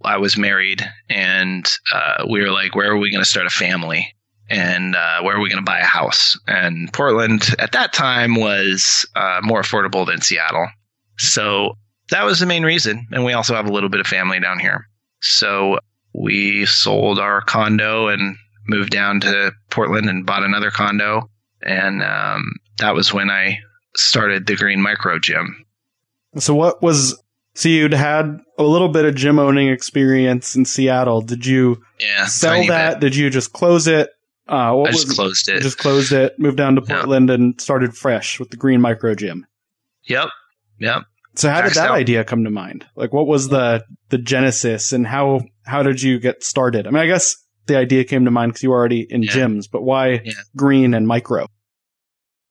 I 0.04 0.18
was 0.18 0.38
married, 0.38 0.82
and 1.10 1.70
uh, 1.94 2.26
we 2.30 2.42
were 2.42 2.52
like, 2.52 2.76
"Where 2.76 2.92
are 2.92 2.98
we 2.98 3.12
going 3.12 3.24
to 3.24 3.30
start 3.30 3.46
a 3.46 3.52
family?" 3.52 4.08
And 4.50 4.96
uh, 4.96 5.22
where 5.22 5.36
are 5.36 5.42
we 5.42 5.50
going 5.50 5.64
to 5.64 5.70
buy 5.70 5.80
a 5.80 5.86
house? 5.86 6.38
And 6.48 6.92
Portland 6.94 7.56
at 7.58 7.72
that 7.72 7.94
time 7.94 8.36
was 8.36 9.06
uh, 9.16 9.42
more 9.44 9.62
affordable 9.62 10.06
than 10.06 10.22
Seattle, 10.22 10.68
so 11.18 11.78
that 12.12 12.24
was 12.24 12.40
the 12.40 12.46
main 12.46 12.64
reason. 12.64 13.08
And 13.12 13.26
we 13.26 13.34
also 13.34 13.56
have 13.56 13.68
a 13.68 13.74
little 13.74 13.90
bit 13.90 14.00
of 14.00 14.08
family 14.08 14.40
down 14.40 14.60
here, 14.60 14.88
so 15.22 15.80
we 16.14 16.66
sold 16.66 17.20
our 17.20 17.42
condo 17.42 18.08
and 18.08 18.38
moved 18.68 18.92
down 18.92 19.20
to 19.20 19.52
Portland 19.70 20.10
and 20.10 20.26
bought 20.26 20.44
another 20.44 20.72
condo 20.72 21.30
and 21.62 22.04
um, 22.04 22.54
that 22.78 22.96
was 22.96 23.14
when 23.14 23.30
I 23.30 23.60
started 23.96 24.46
the 24.46 24.56
Green 24.56 24.82
Micro 24.82 25.20
Gym. 25.20 25.66
So, 26.38 26.54
what 26.54 26.82
was 26.82 27.22
so 27.54 27.70
you'd 27.70 27.94
had 27.94 28.40
a 28.58 28.64
little 28.64 28.90
bit 28.90 29.06
of 29.06 29.16
gym 29.16 29.40
owning 29.40 29.70
experience 29.70 30.56
in 30.56 30.66
Seattle? 30.66 31.22
Did 31.22 31.46
you 31.46 31.82
yeah, 32.00 32.26
sell 32.26 32.66
that? 32.68 33.00
Bit. 33.00 33.12
Did 33.12 33.16
you 33.16 33.30
just 33.30 33.54
close 33.54 33.88
it? 33.88 34.10
Uh, 34.48 34.84
I 34.84 34.92
just 34.92 35.16
closed 35.16 35.50
it. 35.50 35.62
Just 35.62 35.78
closed 35.78 36.12
it. 36.12 36.38
Moved 36.38 36.58
down 36.58 36.76
to 36.76 36.82
Portland 36.82 37.30
yep. 37.30 37.40
and 37.40 37.60
started 37.60 37.96
fresh 37.96 38.40
with 38.40 38.52
the 38.52 38.58
Green 38.58 38.82
Micro 38.82 39.16
Gym. 39.16 39.48
Yep. 40.04 40.28
Yep. 40.80 41.04
So 41.36 41.50
how 41.50 41.62
did 41.62 41.74
that 41.74 41.90
out. 41.90 41.96
idea 41.96 42.24
come 42.24 42.44
to 42.44 42.50
mind? 42.50 42.86
Like, 42.96 43.14
what 43.14 43.28
was 43.28 43.50
the 43.50 43.84
the 44.10 44.18
genesis, 44.18 44.94
and 44.94 45.08
how 45.08 45.42
how 45.64 45.82
did 45.84 46.02
you 46.02 46.20
get 46.20 46.44
started? 46.44 46.88
I 46.88 46.92
mean, 46.92 47.02
I 47.02 47.08
guess 47.08 47.38
the 47.66 47.78
idea 47.78 48.04
came 48.04 48.26
to 48.26 48.32
mind 48.32 48.52
because 48.52 48.64
you 48.64 48.70
were 48.70 48.78
already 48.78 49.02
in 49.02 49.24
yeah. 49.24 49.32
gyms, 49.32 49.70
but 49.70 49.82
why 49.82 50.22
yeah. 50.24 50.34
green 50.56 50.94
and 50.94 51.08
micro? 51.08 51.48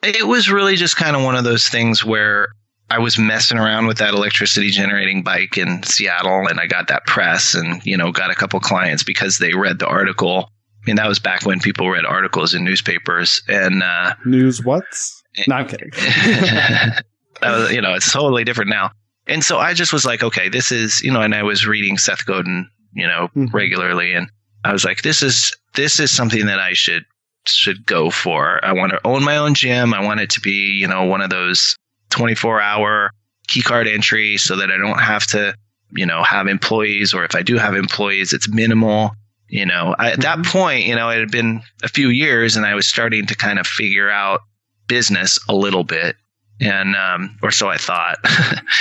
It 0.05 0.27
was 0.27 0.51
really 0.51 0.77
just 0.77 0.97
kind 0.97 1.17
of 1.17 1.23
one 1.23 1.37
of 1.37 1.45
those 1.45 1.69
things 1.69 2.05
where 2.05 2.49
I 2.91 2.99
was 2.99 3.19
messing 3.19 3.59
around 3.59 3.87
with 3.87 3.99
that 3.99 4.15
electricity 4.15 4.71
generating 4.71 5.23
bike 5.23 5.57
in 5.57 5.83
Seattle 5.83 6.47
and 6.47 6.61
I 6.61 6.67
got 6.67 6.89
that 6.89 7.07
press 7.07 7.55
and, 7.55 7.85
you 7.85 7.97
know, 7.97 8.13
got 8.13 8.31
a 8.31 8.35
couple 8.35 8.61
clients 8.61 9.03
because 9.03 9.39
they 9.39 9.55
read 9.55 9.79
the 9.79 9.87
article. 9.87 10.51
I 10.83 10.87
mean, 10.87 10.97
that 10.97 11.09
was 11.09 11.19
back 11.19 11.47
when 11.47 11.61
people 11.61 11.89
read 11.89 12.05
articles 12.05 12.53
in 12.53 12.63
newspapers 12.63 13.43
and, 13.49 13.83
uh, 13.83 14.15
news 14.27 14.63
what's? 14.63 15.23
No, 15.49 15.57
I'm 15.57 15.67
kidding. 15.67 15.91
that 15.91 17.03
was, 17.43 17.73
you 17.73 17.81
know, 17.81 17.95
it's 17.95 18.13
totally 18.13 18.45
different 18.45 18.71
now. 18.71 18.91
And 19.27 19.43
so 19.43 19.59
I 19.59 19.73
just 19.73 19.93
was 19.93 20.05
like, 20.05 20.23
okay, 20.23 20.51
this 20.51 20.71
is, 20.71 21.03
you 21.03 21.11
know, 21.11 21.23
and 21.23 21.35
I 21.35 21.43
was 21.43 21.67
reading 21.67 21.97
Seth 21.97 22.27
Godin, 22.27 22.69
you 22.93 23.07
know, 23.07 23.29
mm-hmm. 23.35 23.57
regularly. 23.57 24.13
And 24.13 24.31
I 24.63 24.73
was 24.73 24.85
like, 24.85 25.01
this 25.01 25.23
is, 25.23 25.57
this 25.75 25.99
is 25.99 26.11
something 26.11 26.45
that 26.47 26.61
I 26.61 26.75
should 26.75 27.07
should 27.47 27.87
go 27.87 28.11
for. 28.11 28.65
I 28.65 28.73
want 28.73 28.93
to 28.93 29.01
own 29.05 29.25
my 29.25 29.37
own 29.37 29.55
gym. 29.55 29.95
I 29.95 30.05
want 30.05 30.21
it 30.21 30.31
to 30.31 30.41
be, 30.41 30.79
you 30.79 30.89
know, 30.89 31.05
one 31.05 31.21
of 31.21 31.31
those 31.31 31.77
24 32.11 32.61
hour 32.61 33.11
key 33.49 33.63
card 33.63 33.87
entry 33.87 34.37
so 34.37 34.57
that 34.57 34.71
I 34.71 34.77
don't 34.79 35.01
have 35.01 35.27
to, 35.29 35.55
you 35.91 36.07
know, 36.07 36.23
have 36.23 36.47
employees 36.47 37.15
or 37.15 37.25
if 37.25 37.35
I 37.35 37.43
do 37.43 37.57
have 37.57 37.75
employees, 37.75 38.33
it's 38.33 38.49
minimal. 38.49 39.13
You 39.49 39.67
know, 39.67 39.95
I, 39.99 40.13
at 40.13 40.21
that 40.23 40.39
mm-hmm. 40.39 40.59
point, 40.59 40.87
you 40.87 40.97
know, 40.97 41.11
it 41.11 41.21
had 41.21 41.31
been 41.31 41.63
a 41.83 41.89
few 41.89 42.09
years 42.09 42.57
and 42.57 42.67
I 42.67 42.75
was 42.75 42.87
starting 42.87 43.27
to 43.27 43.37
kind 43.37 43.59
of 43.59 43.67
figure 43.67 44.11
out 44.11 44.41
business 44.89 45.39
a 45.49 45.55
little 45.55 45.85
bit. 45.85 46.17
And, 46.61 46.95
um, 46.95 47.37
or 47.43 47.51
so 47.51 47.69
I 47.69 47.77
thought. 47.77 48.17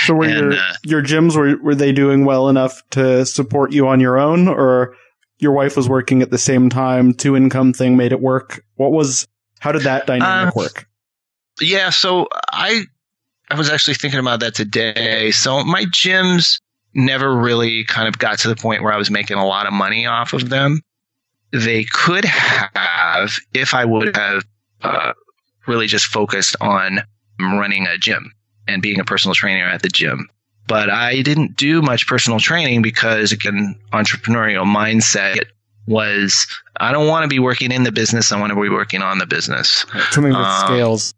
so 0.06 0.14
were 0.14 0.24
and, 0.28 0.52
your, 0.52 0.52
uh, 0.52 0.72
your 0.84 1.02
gyms, 1.02 1.36
were, 1.36 1.62
were 1.62 1.74
they 1.74 1.92
doing 1.92 2.24
well 2.24 2.48
enough 2.48 2.82
to 2.90 3.26
support 3.26 3.72
you 3.72 3.88
on 3.88 4.00
your 4.00 4.16
own 4.16 4.48
or 4.48 4.96
your 5.38 5.52
wife 5.52 5.76
was 5.76 5.88
working 5.88 6.22
at 6.22 6.30
the 6.30 6.38
same 6.38 6.70
time, 6.70 7.12
two 7.12 7.36
income 7.36 7.72
thing 7.72 7.96
made 7.96 8.12
it 8.12 8.20
work. 8.20 8.64
What 8.76 8.92
was 8.92 9.26
how 9.60 9.72
did 9.72 9.82
that 9.82 10.06
dynamic 10.06 10.54
uh, 10.54 10.58
work? 10.58 10.86
Yeah, 11.60 11.90
so 11.90 12.28
I 12.52 12.82
I 13.50 13.56
was 13.56 13.70
actually 13.70 13.94
thinking 13.94 14.20
about 14.20 14.40
that 14.40 14.54
today. 14.54 15.30
So 15.30 15.64
my 15.64 15.84
gyms 15.86 16.60
never 16.94 17.34
really 17.36 17.84
kind 17.84 18.08
of 18.08 18.18
got 18.18 18.38
to 18.40 18.48
the 18.48 18.56
point 18.56 18.82
where 18.82 18.92
I 18.92 18.96
was 18.96 19.10
making 19.10 19.36
a 19.36 19.46
lot 19.46 19.66
of 19.66 19.72
money 19.72 20.06
off 20.06 20.32
of 20.32 20.48
them. 20.48 20.80
They 21.52 21.84
could 21.84 22.24
have 22.24 23.36
if 23.52 23.74
I 23.74 23.84
would 23.84 24.16
have 24.16 24.44
uh, 24.82 25.12
really 25.66 25.86
just 25.86 26.06
focused 26.06 26.56
on 26.60 27.00
running 27.40 27.86
a 27.86 27.98
gym 27.98 28.32
and 28.66 28.82
being 28.82 29.00
a 29.00 29.04
personal 29.04 29.34
trainer 29.34 29.66
at 29.66 29.82
the 29.82 29.88
gym 29.88 30.28
but 30.66 30.90
I 30.90 31.22
didn't 31.22 31.56
do 31.56 31.82
much 31.82 32.06
personal 32.06 32.40
training 32.40 32.82
because 32.82 33.32
again, 33.32 33.78
entrepreneurial 33.92 34.64
mindset 34.64 35.44
was 35.86 36.46
I 36.78 36.92
don't 36.92 37.08
want 37.08 37.24
to 37.24 37.28
be 37.28 37.38
working 37.38 37.70
in 37.70 37.82
the 37.82 37.92
business. 37.92 38.32
I 38.32 38.40
want 38.40 38.50
to 38.50 38.60
be 38.60 38.68
working 38.68 39.02
on 39.02 39.18
the 39.18 39.26
business. 39.26 39.84
Something 40.10 40.32
with 40.32 40.36
um, 40.36 40.66
scales. 40.66 41.14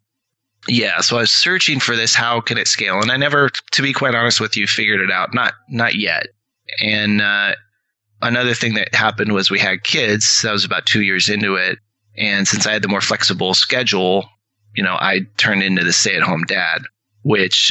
Yeah, 0.69 1.01
so 1.01 1.17
I 1.17 1.21
was 1.21 1.31
searching 1.31 1.79
for 1.79 1.95
this. 1.95 2.15
How 2.15 2.41
can 2.41 2.59
it 2.59 2.67
scale? 2.67 3.01
And 3.01 3.13
I 3.13 3.17
never, 3.17 3.51
to 3.71 3.83
be 3.83 3.93
quite 3.93 4.17
honest 4.17 4.41
with 4.41 4.57
you, 4.57 4.67
figured 4.67 5.01
it 5.01 5.11
out. 5.11 5.33
Not 5.33 5.55
not 5.69 5.95
yet. 5.95 6.27
And 6.81 7.23
uh, 7.23 7.55
another 8.23 8.55
thing 8.55 8.75
that 8.75 8.95
happened 8.95 9.33
was 9.33 9.51
we 9.51 9.61
had 9.61 9.85
kids. 9.85 10.43
That 10.43 10.53
was 10.53 10.65
about 10.65 10.87
two 10.87 11.03
years 11.03 11.29
into 11.29 11.55
it. 11.55 11.79
And 12.19 12.49
since 12.49 12.67
I 12.67 12.73
had 12.73 12.83
the 12.83 12.89
more 12.89 13.01
flexible 13.01 13.55
schedule, 13.55 14.29
you 14.75 14.83
know, 14.83 14.97
I 14.99 15.21
turned 15.37 15.63
into 15.63 15.85
the 15.85 15.93
stay-at-home 15.93 16.45
dad, 16.45 16.83
which 17.23 17.71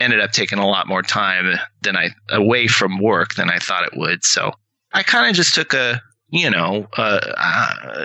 ended 0.00 0.20
up 0.20 0.32
taking 0.32 0.58
a 0.58 0.66
lot 0.66 0.88
more 0.88 1.02
time 1.02 1.58
than 1.82 1.96
I 1.96 2.10
away 2.30 2.66
from 2.66 2.98
work 2.98 3.34
than 3.34 3.50
I 3.50 3.58
thought 3.58 3.84
it 3.84 3.96
would. 3.96 4.24
So 4.24 4.52
I 4.92 5.02
kind 5.02 5.28
of 5.28 5.36
just 5.36 5.54
took 5.54 5.72
a, 5.74 6.00
you 6.30 6.50
know, 6.50 6.88
uh, 6.96 7.20
uh, 7.36 8.04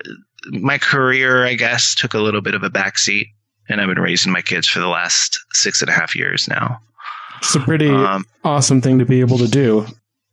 my 0.51 0.77
career, 0.77 1.45
I 1.45 1.55
guess, 1.55 1.95
took 1.95 2.13
a 2.13 2.19
little 2.19 2.41
bit 2.41 2.55
of 2.55 2.63
a 2.63 2.69
backseat, 2.69 3.27
and 3.67 3.81
I've 3.81 3.87
been 3.87 3.99
raising 3.99 4.31
my 4.31 4.41
kids 4.41 4.67
for 4.67 4.79
the 4.79 4.87
last 4.87 5.39
six 5.53 5.81
and 5.81 5.89
a 5.89 5.93
half 5.93 6.15
years 6.15 6.47
now. 6.47 6.79
It's 7.37 7.55
a 7.55 7.59
pretty 7.59 7.89
um, 7.89 8.25
awesome 8.43 8.81
thing 8.81 8.99
to 8.99 9.05
be 9.05 9.21
able 9.21 9.37
to 9.37 9.47
do 9.47 9.85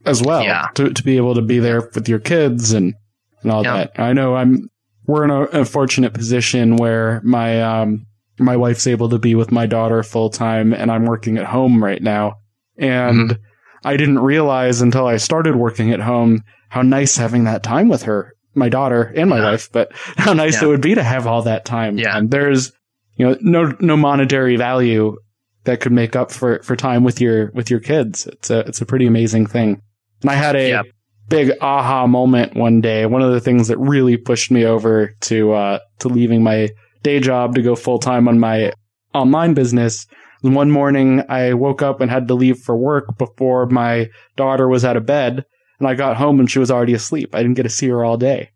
as 0.04 0.22
well. 0.22 0.42
Yeah. 0.42 0.68
To, 0.74 0.92
to 0.92 1.02
be 1.02 1.16
able 1.16 1.34
to 1.34 1.42
be 1.42 1.58
there 1.58 1.90
with 1.94 2.08
your 2.08 2.18
kids 2.18 2.72
and, 2.72 2.94
and 3.42 3.52
all 3.52 3.62
yeah. 3.62 3.76
that. 3.76 4.00
I 4.00 4.12
know 4.12 4.34
I'm, 4.34 4.68
we're 5.06 5.24
in 5.24 5.30
a, 5.30 5.42
a 5.60 5.64
fortunate 5.64 6.14
position 6.14 6.76
where 6.76 7.20
my, 7.22 7.62
um, 7.62 8.06
my 8.38 8.56
wife's 8.56 8.86
able 8.86 9.08
to 9.10 9.18
be 9.18 9.34
with 9.34 9.50
my 9.50 9.66
daughter 9.66 10.02
full 10.02 10.30
time 10.30 10.72
and 10.72 10.90
I'm 10.90 11.06
working 11.06 11.38
at 11.38 11.46
home 11.46 11.82
right 11.82 12.02
now. 12.02 12.36
And 12.76 13.30
mm-hmm. 13.30 13.42
I 13.86 13.96
didn't 13.96 14.18
realize 14.18 14.80
until 14.80 15.06
I 15.06 15.16
started 15.16 15.56
working 15.56 15.92
at 15.92 16.00
home 16.00 16.42
how 16.68 16.82
nice 16.82 17.16
having 17.16 17.44
that 17.44 17.62
time 17.62 17.88
with 17.88 18.02
her, 18.02 18.34
my 18.54 18.68
daughter 18.68 19.12
and 19.16 19.30
my 19.30 19.38
yeah. 19.38 19.50
wife, 19.52 19.70
but 19.72 19.90
how 19.94 20.32
nice 20.32 20.60
yeah. 20.60 20.64
it 20.64 20.70
would 20.70 20.80
be 20.80 20.94
to 20.94 21.02
have 21.02 21.26
all 21.26 21.42
that 21.42 21.64
time. 21.64 21.98
Yeah. 21.98 22.16
And 22.16 22.30
there's, 22.30 22.72
you 23.14 23.26
know, 23.26 23.36
no, 23.40 23.76
no 23.80 23.96
monetary 23.96 24.56
value 24.56 25.16
that 25.64 25.80
could 25.80 25.92
make 25.92 26.14
up 26.14 26.30
for, 26.30 26.62
for 26.62 26.76
time 26.76 27.04
with 27.04 27.20
your 27.20 27.50
with 27.52 27.70
your 27.70 27.80
kids. 27.80 28.26
It's 28.26 28.50
a 28.50 28.60
it's 28.60 28.80
a 28.80 28.86
pretty 28.86 29.06
amazing 29.06 29.46
thing. 29.46 29.82
And 30.22 30.30
I 30.30 30.34
had 30.34 30.56
a 30.56 30.68
yep. 30.68 30.86
big 31.28 31.52
aha 31.60 32.06
moment 32.06 32.54
one 32.54 32.80
day. 32.80 33.04
One 33.06 33.22
of 33.22 33.32
the 33.32 33.40
things 33.40 33.68
that 33.68 33.78
really 33.78 34.16
pushed 34.16 34.50
me 34.50 34.64
over 34.64 35.14
to 35.22 35.52
uh, 35.52 35.78
to 36.00 36.08
leaving 36.08 36.42
my 36.42 36.70
day 37.06 37.20
job 37.20 37.54
to 37.54 37.62
go 37.62 37.76
full 37.76 38.00
time 38.00 38.26
on 38.26 38.40
my 38.40 38.72
online 39.14 39.54
business. 39.54 40.06
One 40.42 40.70
morning, 40.70 41.22
I 41.28 41.54
woke 41.54 41.80
up 41.80 42.00
and 42.00 42.10
had 42.10 42.28
to 42.28 42.34
leave 42.34 42.58
for 42.58 42.76
work 42.76 43.16
before 43.16 43.66
my 43.66 44.10
daughter 44.36 44.68
was 44.68 44.84
out 44.84 44.96
of 44.96 45.06
bed, 45.06 45.44
and 45.78 45.88
I 45.88 45.94
got 45.94 46.16
home 46.16 46.40
and 46.40 46.50
she 46.50 46.58
was 46.58 46.70
already 46.70 46.94
asleep. 46.94 47.34
I 47.34 47.42
didn't 47.42 47.54
get 47.54 47.62
to 47.62 47.68
see 47.68 47.88
her 47.88 48.04
all 48.04 48.16
day, 48.16 48.50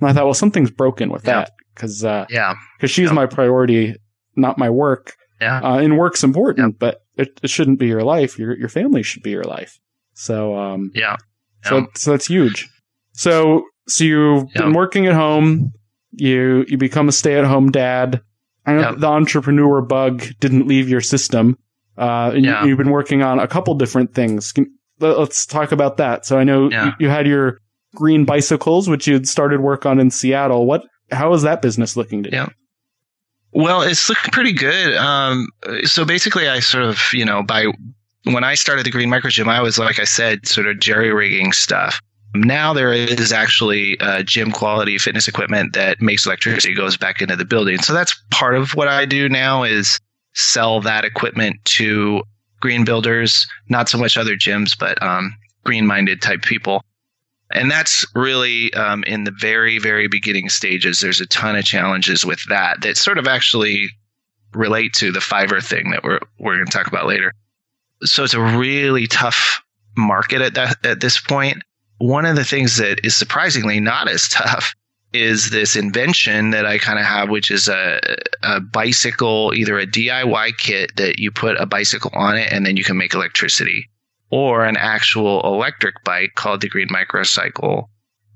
and 0.00 0.08
I 0.08 0.12
thought, 0.12 0.26
well, 0.26 0.34
something's 0.34 0.70
broken 0.70 1.10
with 1.10 1.24
yeah. 1.26 1.32
that 1.32 1.52
because 1.74 2.04
uh, 2.04 2.26
yeah, 2.28 2.54
because 2.76 2.90
she's 2.90 3.08
yeah. 3.08 3.14
my 3.14 3.26
priority, 3.26 3.96
not 4.36 4.58
my 4.58 4.68
work. 4.68 5.16
Yeah, 5.40 5.60
uh, 5.60 5.78
and 5.78 5.98
work's 5.98 6.22
important, 6.22 6.74
yeah. 6.74 6.78
but 6.78 7.00
it, 7.16 7.40
it 7.42 7.50
shouldn't 7.50 7.78
be 7.78 7.86
your 7.86 8.02
life. 8.02 8.38
Your 8.38 8.56
your 8.56 8.68
family 8.68 9.02
should 9.02 9.22
be 9.22 9.30
your 9.30 9.44
life. 9.44 9.80
So 10.12 10.56
um, 10.56 10.92
yeah, 10.94 11.16
so 11.64 11.86
so 11.94 12.10
that's 12.12 12.26
huge. 12.26 12.68
So 13.12 13.64
so 13.88 14.04
you've 14.04 14.52
been 14.52 14.74
working 14.74 15.06
at 15.06 15.14
home. 15.14 15.72
You 16.16 16.64
you 16.68 16.78
become 16.78 17.08
a 17.08 17.12
stay 17.12 17.38
at 17.38 17.44
home 17.44 17.70
dad. 17.70 18.22
I 18.66 18.72
know 18.72 18.80
yep. 18.90 18.98
the 18.98 19.06
entrepreneur 19.06 19.82
bug 19.82 20.24
didn't 20.40 20.66
leave 20.66 20.88
your 20.88 21.00
system. 21.00 21.58
Uh, 21.96 22.32
and 22.34 22.44
yeah. 22.44 22.64
you, 22.64 22.70
have 22.70 22.78
been 22.78 22.90
working 22.90 23.22
on 23.22 23.38
a 23.38 23.46
couple 23.46 23.74
different 23.74 24.14
things. 24.14 24.52
Can, 24.52 24.72
let's 24.98 25.46
talk 25.46 25.70
about 25.70 25.98
that. 25.98 26.26
So 26.26 26.38
I 26.38 26.44
know 26.44 26.70
yeah. 26.70 26.86
you, 26.86 26.92
you, 27.00 27.08
had 27.08 27.26
your 27.26 27.58
green 27.94 28.24
bicycles, 28.24 28.88
which 28.88 29.06
you'd 29.06 29.28
started 29.28 29.60
work 29.60 29.86
on 29.86 30.00
in 30.00 30.10
Seattle. 30.10 30.66
What? 30.66 30.84
How 31.12 31.32
is 31.34 31.42
that 31.42 31.62
business 31.62 31.96
looking 31.96 32.22
today? 32.22 32.38
Yeah. 32.38 32.48
Well, 33.52 33.82
it's 33.82 34.08
looking 34.08 34.32
pretty 34.32 34.52
good. 34.52 34.96
Um, 34.96 35.48
so 35.84 36.04
basically, 36.04 36.48
I 36.48 36.58
sort 36.58 36.84
of, 36.84 37.00
you 37.12 37.24
know, 37.24 37.42
by 37.44 37.66
when 38.24 38.42
I 38.42 38.54
started 38.54 38.84
the 38.84 38.90
Green 38.90 39.10
Micro 39.10 39.30
Gym, 39.30 39.48
I 39.48 39.60
was 39.60 39.78
like 39.78 40.00
I 40.00 40.04
said, 40.04 40.48
sort 40.48 40.66
of 40.66 40.80
jerry 40.80 41.12
rigging 41.12 41.52
stuff. 41.52 42.00
Now 42.34 42.72
there 42.72 42.92
is 42.92 43.32
actually 43.32 43.98
uh, 44.00 44.24
gym 44.24 44.50
quality 44.50 44.98
fitness 44.98 45.28
equipment 45.28 45.72
that 45.74 46.02
makes 46.02 46.26
electricity 46.26 46.74
goes 46.74 46.96
back 46.96 47.22
into 47.22 47.36
the 47.36 47.44
building. 47.44 47.78
So 47.78 47.92
that's 47.92 48.14
part 48.30 48.56
of 48.56 48.74
what 48.74 48.88
I 48.88 49.04
do 49.04 49.28
now 49.28 49.62
is 49.62 50.00
sell 50.32 50.80
that 50.80 51.04
equipment 51.04 51.64
to 51.64 52.24
green 52.60 52.84
builders, 52.84 53.46
not 53.68 53.88
so 53.88 53.98
much 53.98 54.16
other 54.16 54.34
gyms, 54.34 54.76
but 54.76 55.00
um, 55.00 55.32
green 55.64 55.86
minded 55.86 56.20
type 56.20 56.42
people. 56.42 56.82
And 57.52 57.70
that's 57.70 58.04
really 58.16 58.74
um, 58.74 59.04
in 59.04 59.24
the 59.24 59.30
very, 59.30 59.78
very 59.78 60.08
beginning 60.08 60.48
stages. 60.48 61.00
There's 61.00 61.20
a 61.20 61.26
ton 61.26 61.54
of 61.54 61.64
challenges 61.64 62.24
with 62.24 62.40
that 62.48 62.80
that 62.80 62.96
sort 62.96 63.18
of 63.18 63.28
actually 63.28 63.90
relate 64.54 64.92
to 64.94 65.12
the 65.12 65.20
Fiverr 65.20 65.62
thing 65.62 65.90
that 65.90 66.02
we're 66.02 66.18
we're 66.40 66.56
going 66.56 66.66
to 66.66 66.72
talk 66.72 66.88
about 66.88 67.06
later. 67.06 67.32
So 68.02 68.24
it's 68.24 68.34
a 68.34 68.40
really 68.40 69.06
tough 69.06 69.62
market 69.96 70.40
at 70.40 70.54
that 70.54 70.84
at 70.84 71.00
this 71.00 71.20
point 71.20 71.62
one 72.04 72.26
of 72.26 72.36
the 72.36 72.44
things 72.44 72.76
that 72.76 73.00
is 73.02 73.16
surprisingly 73.16 73.80
not 73.80 74.08
as 74.08 74.28
tough 74.28 74.74
is 75.14 75.48
this 75.50 75.74
invention 75.74 76.50
that 76.50 76.66
I 76.66 76.76
kind 76.76 76.98
of 76.98 77.06
have, 77.06 77.30
which 77.30 77.50
is 77.50 77.66
a, 77.66 77.98
a 78.42 78.60
bicycle, 78.60 79.52
either 79.54 79.78
a 79.78 79.86
DIY 79.86 80.58
kit 80.58 80.96
that 80.96 81.18
you 81.18 81.30
put 81.30 81.58
a 81.58 81.64
bicycle 81.64 82.10
on 82.12 82.36
it 82.36 82.52
and 82.52 82.66
then 82.66 82.76
you 82.76 82.84
can 82.84 82.98
make 82.98 83.14
electricity, 83.14 83.88
or 84.30 84.66
an 84.66 84.76
actual 84.76 85.40
electric 85.44 85.94
bike 86.04 86.32
called 86.34 86.60
the 86.60 86.68
Green 86.68 86.88
Microcycle 86.88 87.86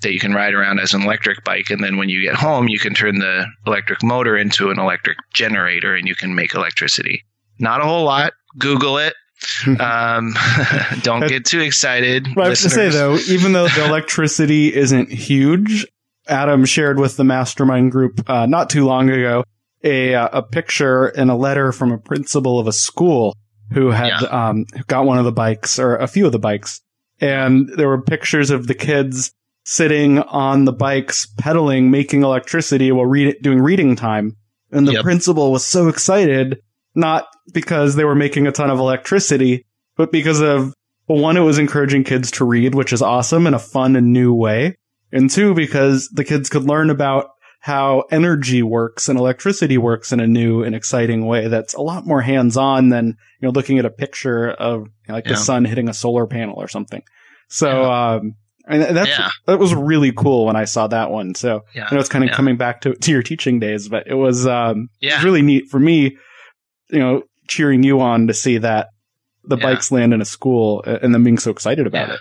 that 0.00 0.14
you 0.14 0.20
can 0.20 0.32
ride 0.32 0.54
around 0.54 0.78
as 0.78 0.94
an 0.94 1.02
electric 1.02 1.44
bike. 1.44 1.68
And 1.68 1.84
then 1.84 1.98
when 1.98 2.08
you 2.08 2.22
get 2.22 2.36
home, 2.36 2.68
you 2.68 2.78
can 2.78 2.94
turn 2.94 3.18
the 3.18 3.44
electric 3.66 4.02
motor 4.02 4.38
into 4.38 4.70
an 4.70 4.78
electric 4.78 5.18
generator 5.34 5.94
and 5.94 6.08
you 6.08 6.14
can 6.14 6.34
make 6.34 6.54
electricity. 6.54 7.22
Not 7.58 7.82
a 7.82 7.84
whole 7.84 8.04
lot. 8.04 8.32
Google 8.56 8.96
it. 8.96 9.14
um, 9.80 10.34
don't 11.02 11.26
get 11.26 11.44
too 11.44 11.60
excited. 11.60 12.26
I 12.36 12.48
have 12.48 12.58
to 12.58 12.70
say 12.70 12.88
though, 12.88 13.16
even 13.28 13.52
though 13.52 13.68
the 13.68 13.84
electricity 13.88 14.74
isn't 14.74 15.10
huge, 15.10 15.86
Adam 16.26 16.64
shared 16.64 16.98
with 16.98 17.16
the 17.16 17.24
mastermind 17.24 17.92
group 17.92 18.28
uh, 18.28 18.46
not 18.46 18.70
too 18.70 18.84
long 18.84 19.10
ago 19.10 19.44
a 19.84 20.14
uh, 20.14 20.28
a 20.32 20.42
picture 20.42 21.06
and 21.06 21.30
a 21.30 21.34
letter 21.34 21.72
from 21.72 21.92
a 21.92 21.98
principal 21.98 22.58
of 22.58 22.66
a 22.66 22.72
school 22.72 23.36
who 23.72 23.90
had 23.90 24.22
yeah. 24.22 24.48
um, 24.48 24.64
got 24.86 25.04
one 25.04 25.18
of 25.18 25.24
the 25.24 25.32
bikes 25.32 25.78
or 25.78 25.96
a 25.96 26.06
few 26.06 26.26
of 26.26 26.32
the 26.32 26.38
bikes, 26.38 26.80
and 27.20 27.68
there 27.76 27.88
were 27.88 28.02
pictures 28.02 28.50
of 28.50 28.66
the 28.66 28.74
kids 28.74 29.32
sitting 29.64 30.18
on 30.18 30.64
the 30.64 30.72
bikes 30.72 31.26
pedaling, 31.26 31.90
making 31.90 32.22
electricity 32.22 32.90
while 32.90 33.04
read- 33.04 33.36
doing 33.42 33.60
reading 33.60 33.96
time. 33.96 34.34
And 34.70 34.86
the 34.86 34.92
yep. 34.92 35.02
principal 35.02 35.52
was 35.52 35.64
so 35.64 35.88
excited 35.88 36.60
not 36.98 37.26
because 37.54 37.94
they 37.94 38.04
were 38.04 38.14
making 38.14 38.46
a 38.46 38.52
ton 38.52 38.68
of 38.68 38.78
electricity, 38.78 39.64
but 39.96 40.12
because 40.12 40.40
of 40.40 40.74
well, 41.08 41.22
one, 41.22 41.38
it 41.38 41.40
was 41.40 41.58
encouraging 41.58 42.04
kids 42.04 42.30
to 42.32 42.44
read, 42.44 42.74
which 42.74 42.92
is 42.92 43.00
awesome 43.00 43.46
in 43.46 43.54
a 43.54 43.58
fun 43.58 43.96
and 43.96 44.12
new 44.12 44.34
way. 44.34 44.76
And 45.10 45.30
two, 45.30 45.54
because 45.54 46.08
the 46.10 46.24
kids 46.24 46.50
could 46.50 46.64
learn 46.64 46.90
about 46.90 47.30
how 47.60 48.04
energy 48.10 48.62
works 48.62 49.08
and 49.08 49.18
electricity 49.18 49.78
works 49.78 50.12
in 50.12 50.20
a 50.20 50.26
new 50.26 50.62
and 50.62 50.74
exciting 50.74 51.26
way 51.26 51.48
that's 51.48 51.74
a 51.74 51.80
lot 51.80 52.06
more 52.06 52.20
hands-on 52.20 52.90
than, 52.90 53.06
you 53.06 53.14
know, 53.40 53.50
looking 53.50 53.78
at 53.78 53.86
a 53.86 53.90
picture 53.90 54.50
of 54.50 54.82
you 54.82 54.90
know, 55.08 55.14
like 55.14 55.24
yeah. 55.24 55.32
the 55.32 55.38
sun 55.38 55.64
hitting 55.64 55.88
a 55.88 55.94
solar 55.94 56.26
panel 56.26 56.56
or 56.56 56.68
something. 56.68 57.02
So, 57.48 57.68
yeah. 57.68 58.14
um, 58.14 58.34
and 58.66 58.94
that's, 58.94 59.08
yeah. 59.08 59.30
that 59.46 59.58
was 59.58 59.74
really 59.74 60.12
cool 60.12 60.44
when 60.44 60.56
I 60.56 60.66
saw 60.66 60.88
that 60.88 61.10
one. 61.10 61.34
So. 61.34 61.64
I 61.90 61.94
know 61.94 62.00
it's 62.00 62.10
kind 62.10 62.28
of 62.28 62.36
coming 62.36 62.58
back 62.58 62.82
to, 62.82 62.94
to 62.94 63.10
your 63.10 63.22
teaching 63.22 63.60
days, 63.60 63.88
but 63.88 64.06
it 64.06 64.14
was, 64.14 64.46
um. 64.46 64.90
It 65.12 65.16
was 65.16 65.24
really 65.24 65.42
neat 65.42 65.68
for 65.68 65.80
me 65.80 66.18
you 66.90 66.98
know, 66.98 67.22
cheering 67.48 67.82
you 67.82 68.00
on 68.00 68.26
to 68.26 68.34
see 68.34 68.58
that 68.58 68.88
the 69.44 69.56
yeah. 69.56 69.62
bikes 69.62 69.90
land 69.90 70.12
in 70.12 70.20
a 70.20 70.24
school 70.24 70.82
and 70.82 71.14
them 71.14 71.24
being 71.24 71.38
so 71.38 71.50
excited 71.50 71.86
about 71.86 72.08
yeah. 72.08 72.14
it. 72.14 72.20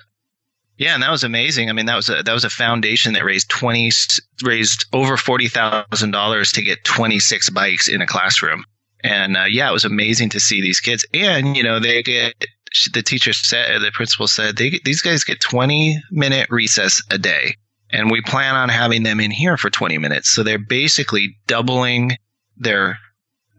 Yeah, 0.77 0.93
and 0.93 1.01
that 1.01 1.11
was 1.11 1.23
amazing. 1.23 1.69
I 1.69 1.73
mean, 1.73 1.87
that 1.87 1.95
was 1.95 2.07
a 2.09 2.21
that 2.21 2.33
was 2.33 2.43
a 2.43 2.51
foundation 2.51 3.13
that 3.13 3.25
raised 3.25 3.49
twenty 3.49 3.91
raised 4.43 4.85
over 4.93 5.17
forty 5.17 5.47
thousand 5.47 6.11
dollars 6.11 6.51
to 6.51 6.61
get 6.61 6.83
twenty 6.83 7.19
six 7.19 7.49
bikes 7.49 7.87
in 7.87 8.01
a 8.01 8.07
classroom. 8.07 8.63
And 9.03 9.37
uh, 9.37 9.45
yeah, 9.49 9.69
it 9.69 9.73
was 9.73 9.85
amazing 9.85 10.29
to 10.29 10.39
see 10.39 10.61
these 10.61 10.79
kids. 10.79 11.05
And 11.13 11.57
you 11.57 11.63
know, 11.63 11.79
they 11.79 12.03
get 12.03 12.45
the 12.93 13.01
teacher 13.01 13.33
said, 13.33 13.81
the 13.81 13.91
principal 13.91 14.27
said, 14.27 14.57
they 14.57 14.79
these 14.85 15.01
guys 15.01 15.23
get 15.23 15.41
twenty 15.41 15.99
minute 16.11 16.47
recess 16.51 17.01
a 17.09 17.17
day, 17.17 17.55
and 17.89 18.11
we 18.11 18.21
plan 18.21 18.53
on 18.53 18.69
having 18.69 19.01
them 19.01 19.19
in 19.19 19.31
here 19.31 19.57
for 19.57 19.71
twenty 19.71 19.97
minutes. 19.97 20.29
So 20.29 20.43
they're 20.43 20.59
basically 20.59 21.37
doubling 21.47 22.17
their 22.55 22.99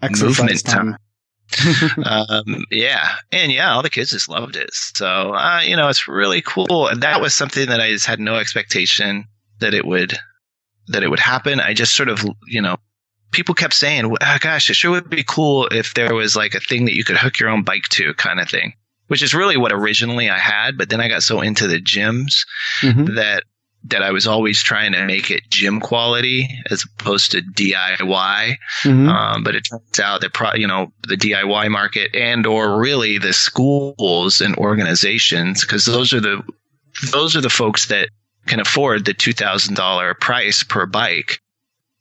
Exercise 0.02 0.38
movement 0.38 0.64
time. 0.64 0.96
um, 2.04 2.64
yeah, 2.70 3.16
and 3.32 3.50
yeah, 3.50 3.72
all 3.72 3.82
the 3.82 3.90
kids 3.90 4.10
just 4.10 4.28
loved 4.28 4.56
it. 4.56 4.70
So 4.72 5.34
uh, 5.34 5.62
you 5.64 5.76
know, 5.76 5.88
it's 5.88 6.06
really 6.06 6.42
cool. 6.42 6.88
And 6.88 7.02
that 7.02 7.20
was 7.20 7.34
something 7.34 7.68
that 7.68 7.80
I 7.80 7.90
just 7.90 8.06
had 8.06 8.20
no 8.20 8.36
expectation 8.36 9.26
that 9.60 9.74
it 9.74 9.86
would 9.86 10.18
that 10.88 11.02
it 11.02 11.08
would 11.08 11.20
happen. 11.20 11.60
I 11.60 11.74
just 11.74 11.96
sort 11.96 12.08
of 12.08 12.24
you 12.46 12.60
know, 12.60 12.76
people 13.30 13.54
kept 13.54 13.74
saying, 13.74 14.04
oh, 14.04 14.38
"Gosh, 14.40 14.68
it 14.68 14.74
sure 14.74 14.90
would 14.90 15.10
be 15.10 15.24
cool 15.24 15.66
if 15.68 15.94
there 15.94 16.14
was 16.14 16.36
like 16.36 16.54
a 16.54 16.60
thing 16.60 16.84
that 16.84 16.94
you 16.94 17.04
could 17.04 17.16
hook 17.16 17.38
your 17.38 17.48
own 17.48 17.62
bike 17.62 17.88
to, 17.90 18.14
kind 18.14 18.40
of 18.40 18.48
thing." 18.48 18.74
Which 19.06 19.22
is 19.22 19.32
really 19.32 19.56
what 19.56 19.72
originally 19.72 20.28
I 20.28 20.36
had, 20.36 20.76
but 20.76 20.90
then 20.90 21.00
I 21.00 21.08
got 21.08 21.22
so 21.22 21.40
into 21.40 21.66
the 21.66 21.80
gyms 21.80 22.44
mm-hmm. 22.82 23.14
that 23.14 23.44
that 23.90 24.02
I 24.02 24.10
was 24.10 24.26
always 24.26 24.62
trying 24.62 24.92
to 24.92 25.06
make 25.06 25.30
it 25.30 25.48
gym 25.50 25.80
quality 25.80 26.48
as 26.70 26.84
opposed 26.84 27.32
to 27.32 27.42
DIY. 27.42 28.56
Mm-hmm. 28.82 29.08
Um, 29.08 29.42
but 29.42 29.54
it 29.54 29.62
turns 29.70 30.00
out 30.00 30.20
that 30.20 30.32
pro- 30.32 30.54
you 30.54 30.66
know 30.66 30.92
the 31.06 31.16
DIY 31.16 31.70
market 31.70 32.14
and 32.14 32.46
or 32.46 32.80
really 32.80 33.18
the 33.18 33.32
schools 33.32 34.40
and 34.40 34.56
organizations 34.56 35.62
because 35.62 35.86
those 35.86 36.12
are 36.12 36.20
the 36.20 36.42
those 37.12 37.36
are 37.36 37.40
the 37.40 37.50
folks 37.50 37.86
that 37.86 38.10
can 38.46 38.60
afford 38.60 39.04
the 39.04 39.14
two 39.14 39.32
thousand 39.32 39.74
dollar 39.74 40.14
price 40.14 40.62
per 40.62 40.86
bike 40.86 41.40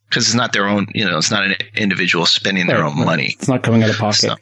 because 0.09 0.25
it's 0.25 0.35
not 0.35 0.53
their 0.53 0.67
own 0.67 0.87
you 0.93 1.05
know 1.05 1.17
it's 1.17 1.31
not 1.31 1.43
an 1.43 1.55
individual 1.75 2.25
spending 2.25 2.67
their 2.67 2.81
right, 2.81 2.91
own 2.91 3.05
money. 3.05 3.35
It's 3.39 3.47
not 3.47 3.63
coming 3.63 3.83
out 3.83 3.89
of 3.89 3.97
pocket. 3.97 4.15
So, 4.15 4.35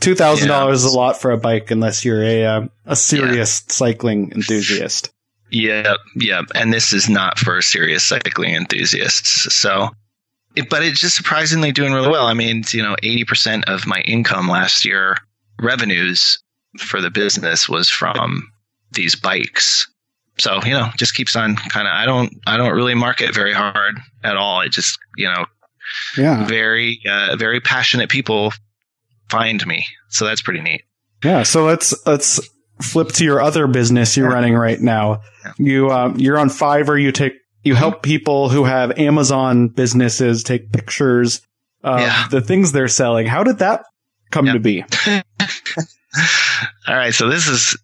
Two 0.00 0.14
thousand 0.14 0.48
yeah. 0.48 0.58
dollars 0.58 0.84
is 0.84 0.92
a 0.92 0.96
lot 0.96 1.20
for 1.20 1.30
a 1.30 1.36
bike 1.36 1.70
unless 1.70 2.06
you're 2.06 2.22
a 2.22 2.44
uh, 2.44 2.68
a 2.86 2.96
serious 2.96 3.62
yeah. 3.66 3.72
cycling 3.72 4.32
enthusiast. 4.32 5.12
Yeah, 5.50 5.94
yeah. 6.16 6.42
And 6.54 6.72
this 6.72 6.92
is 6.92 7.08
not 7.08 7.38
for 7.38 7.60
serious 7.60 8.04
cycling 8.04 8.54
enthusiasts. 8.54 9.52
So, 9.54 9.90
it, 10.56 10.68
but 10.68 10.82
it's 10.82 11.00
just 11.00 11.16
surprisingly 11.16 11.72
doing 11.72 11.92
really 11.92 12.08
well. 12.08 12.26
I 12.26 12.34
mean, 12.34 12.62
you 12.72 12.82
know, 12.82 12.96
80% 13.02 13.64
of 13.64 13.86
my 13.86 14.00
income 14.00 14.48
last 14.48 14.84
year, 14.84 15.16
revenues 15.60 16.38
for 16.78 17.00
the 17.00 17.10
business 17.10 17.68
was 17.68 17.88
from 17.88 18.48
these 18.92 19.14
bikes. 19.14 19.86
So, 20.38 20.60
you 20.64 20.72
know, 20.72 20.88
just 20.96 21.14
keeps 21.14 21.36
on 21.36 21.56
kind 21.56 21.86
of, 21.86 21.92
I 21.92 22.06
don't, 22.06 22.32
I 22.46 22.56
don't 22.56 22.74
really 22.74 22.94
market 22.94 23.34
very 23.34 23.52
hard 23.52 23.98
at 24.24 24.36
all. 24.36 24.60
It 24.60 24.70
just, 24.70 24.98
you 25.16 25.26
know, 25.26 25.44
yeah, 26.16 26.46
very, 26.46 27.00
uh, 27.08 27.36
very 27.36 27.60
passionate 27.60 28.08
people 28.08 28.52
find 29.28 29.64
me. 29.66 29.86
So 30.08 30.24
that's 30.24 30.40
pretty 30.40 30.60
neat. 30.60 30.82
Yeah. 31.22 31.42
So 31.42 31.64
let's, 31.64 31.94
let's, 32.06 32.40
flip 32.82 33.08
to 33.08 33.24
your 33.24 33.40
other 33.40 33.66
business 33.66 34.16
you're 34.16 34.28
yeah. 34.28 34.34
running 34.34 34.54
right 34.54 34.80
now. 34.80 35.20
Yeah. 35.44 35.52
You 35.58 35.90
um, 35.90 36.16
you're 36.18 36.38
on 36.38 36.48
Fiverr. 36.48 37.00
You 37.00 37.12
take 37.12 37.34
you 37.62 37.74
help 37.74 38.02
people 38.02 38.48
who 38.48 38.64
have 38.64 38.98
Amazon 38.98 39.68
businesses 39.68 40.42
take 40.42 40.72
pictures 40.72 41.42
of 41.82 42.00
yeah. 42.00 42.28
the 42.28 42.40
things 42.40 42.72
they're 42.72 42.88
selling. 42.88 43.26
How 43.26 43.42
did 43.42 43.58
that 43.58 43.84
come 44.30 44.46
to 44.46 44.58
be? 44.58 44.84
All 46.88 46.96
right, 46.96 47.14
so 47.14 47.28
this 47.28 47.46
is 47.46 47.78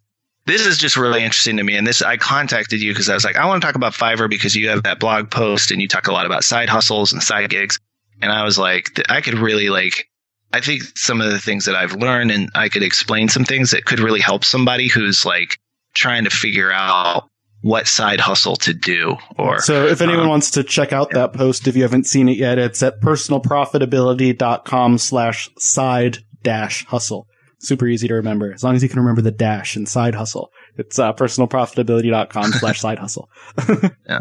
this 0.47 0.67
is 0.67 0.79
just 0.79 0.97
really 0.97 1.23
interesting 1.23 1.57
to 1.57 1.65
me, 1.65 1.77
and 1.77 1.87
this 1.87 2.03
I 2.03 2.17
contacted 2.17 2.81
you 2.81 2.93
because 2.93 3.09
I 3.09 3.15
was 3.15 3.25
like, 3.25 3.37
I 3.37 3.47
want 3.47 3.61
to 3.61 3.67
talk 3.67 3.75
about 3.75 3.93
Fiverr 3.93 4.31
because 4.31 4.55
you 4.55 4.69
have 4.69 4.85
that 4.85 5.01
blog 5.01 5.31
post 5.31 5.71
and 5.71 5.81
you 5.81 5.89
talk 5.89 6.07
a 6.07 6.13
lot 6.13 6.27
about 6.27 6.45
side 6.45 6.69
hustles 6.69 7.13
and 7.13 7.23
side 7.23 7.51
gigs, 7.51 7.79
and 8.23 8.33
I 8.33 8.45
was 8.45 8.59
like, 8.59 9.01
I 9.09 9.21
could 9.21 9.35
really 9.35 9.69
like. 9.69 10.09
I 10.53 10.61
think 10.61 10.83
some 10.97 11.21
of 11.21 11.31
the 11.31 11.39
things 11.39 11.65
that 11.67 11.75
I've 11.75 11.93
learned, 11.95 12.31
and 12.31 12.51
I 12.55 12.69
could 12.69 12.83
explain 12.83 13.29
some 13.29 13.45
things 13.45 13.73
that 13.73 13.85
could 13.85 14.01
really 14.01 14.21
help 14.21 14.45
somebody 14.45 14.89
who's 14.89 15.25
like 15.25 15.59
trying 15.95 16.25
to 16.25 16.31
figure 16.31 16.73
out 16.73 17.29
what 17.63 17.89
side 17.89 18.21
hustle 18.21 18.55
to 18.55 18.75
do 18.75 19.17
or 19.39 19.61
so 19.61 19.87
if 19.87 20.01
anyone 20.01 20.25
um, 20.25 20.29
wants 20.29 20.53
to 20.53 20.63
check 20.63 20.93
out 20.93 21.11
that 21.13 21.33
post 21.33 21.67
if 21.67 21.75
you 21.75 21.83
haven't 21.83 22.05
seen 22.07 22.29
it 22.29 22.37
yet 22.37 22.59
it's 22.59 22.81
at 22.83 23.01
personalprofitability.com 23.01 24.99
slash 24.99 25.49
side 25.59 26.19
dash 26.47 26.87
hustle. 26.87 27.27
Super 27.59 27.89
easy 27.89 28.07
to 28.07 28.15
remember 28.15 28.53
as 28.53 28.63
long 28.63 28.77
as 28.77 28.83
you 28.83 28.89
can 28.89 29.01
remember 29.01 29.21
the 29.21 29.33
dash 29.33 29.75
and 29.77 29.89
side 29.89 30.15
hustle. 30.15 30.51
It's 30.77 30.99
uh, 30.99 31.13
personalprofitability.com 31.15 32.53
slash 32.53 32.81
side 32.81 32.99
hustle. 32.99 33.29
Yeah. 34.09 34.21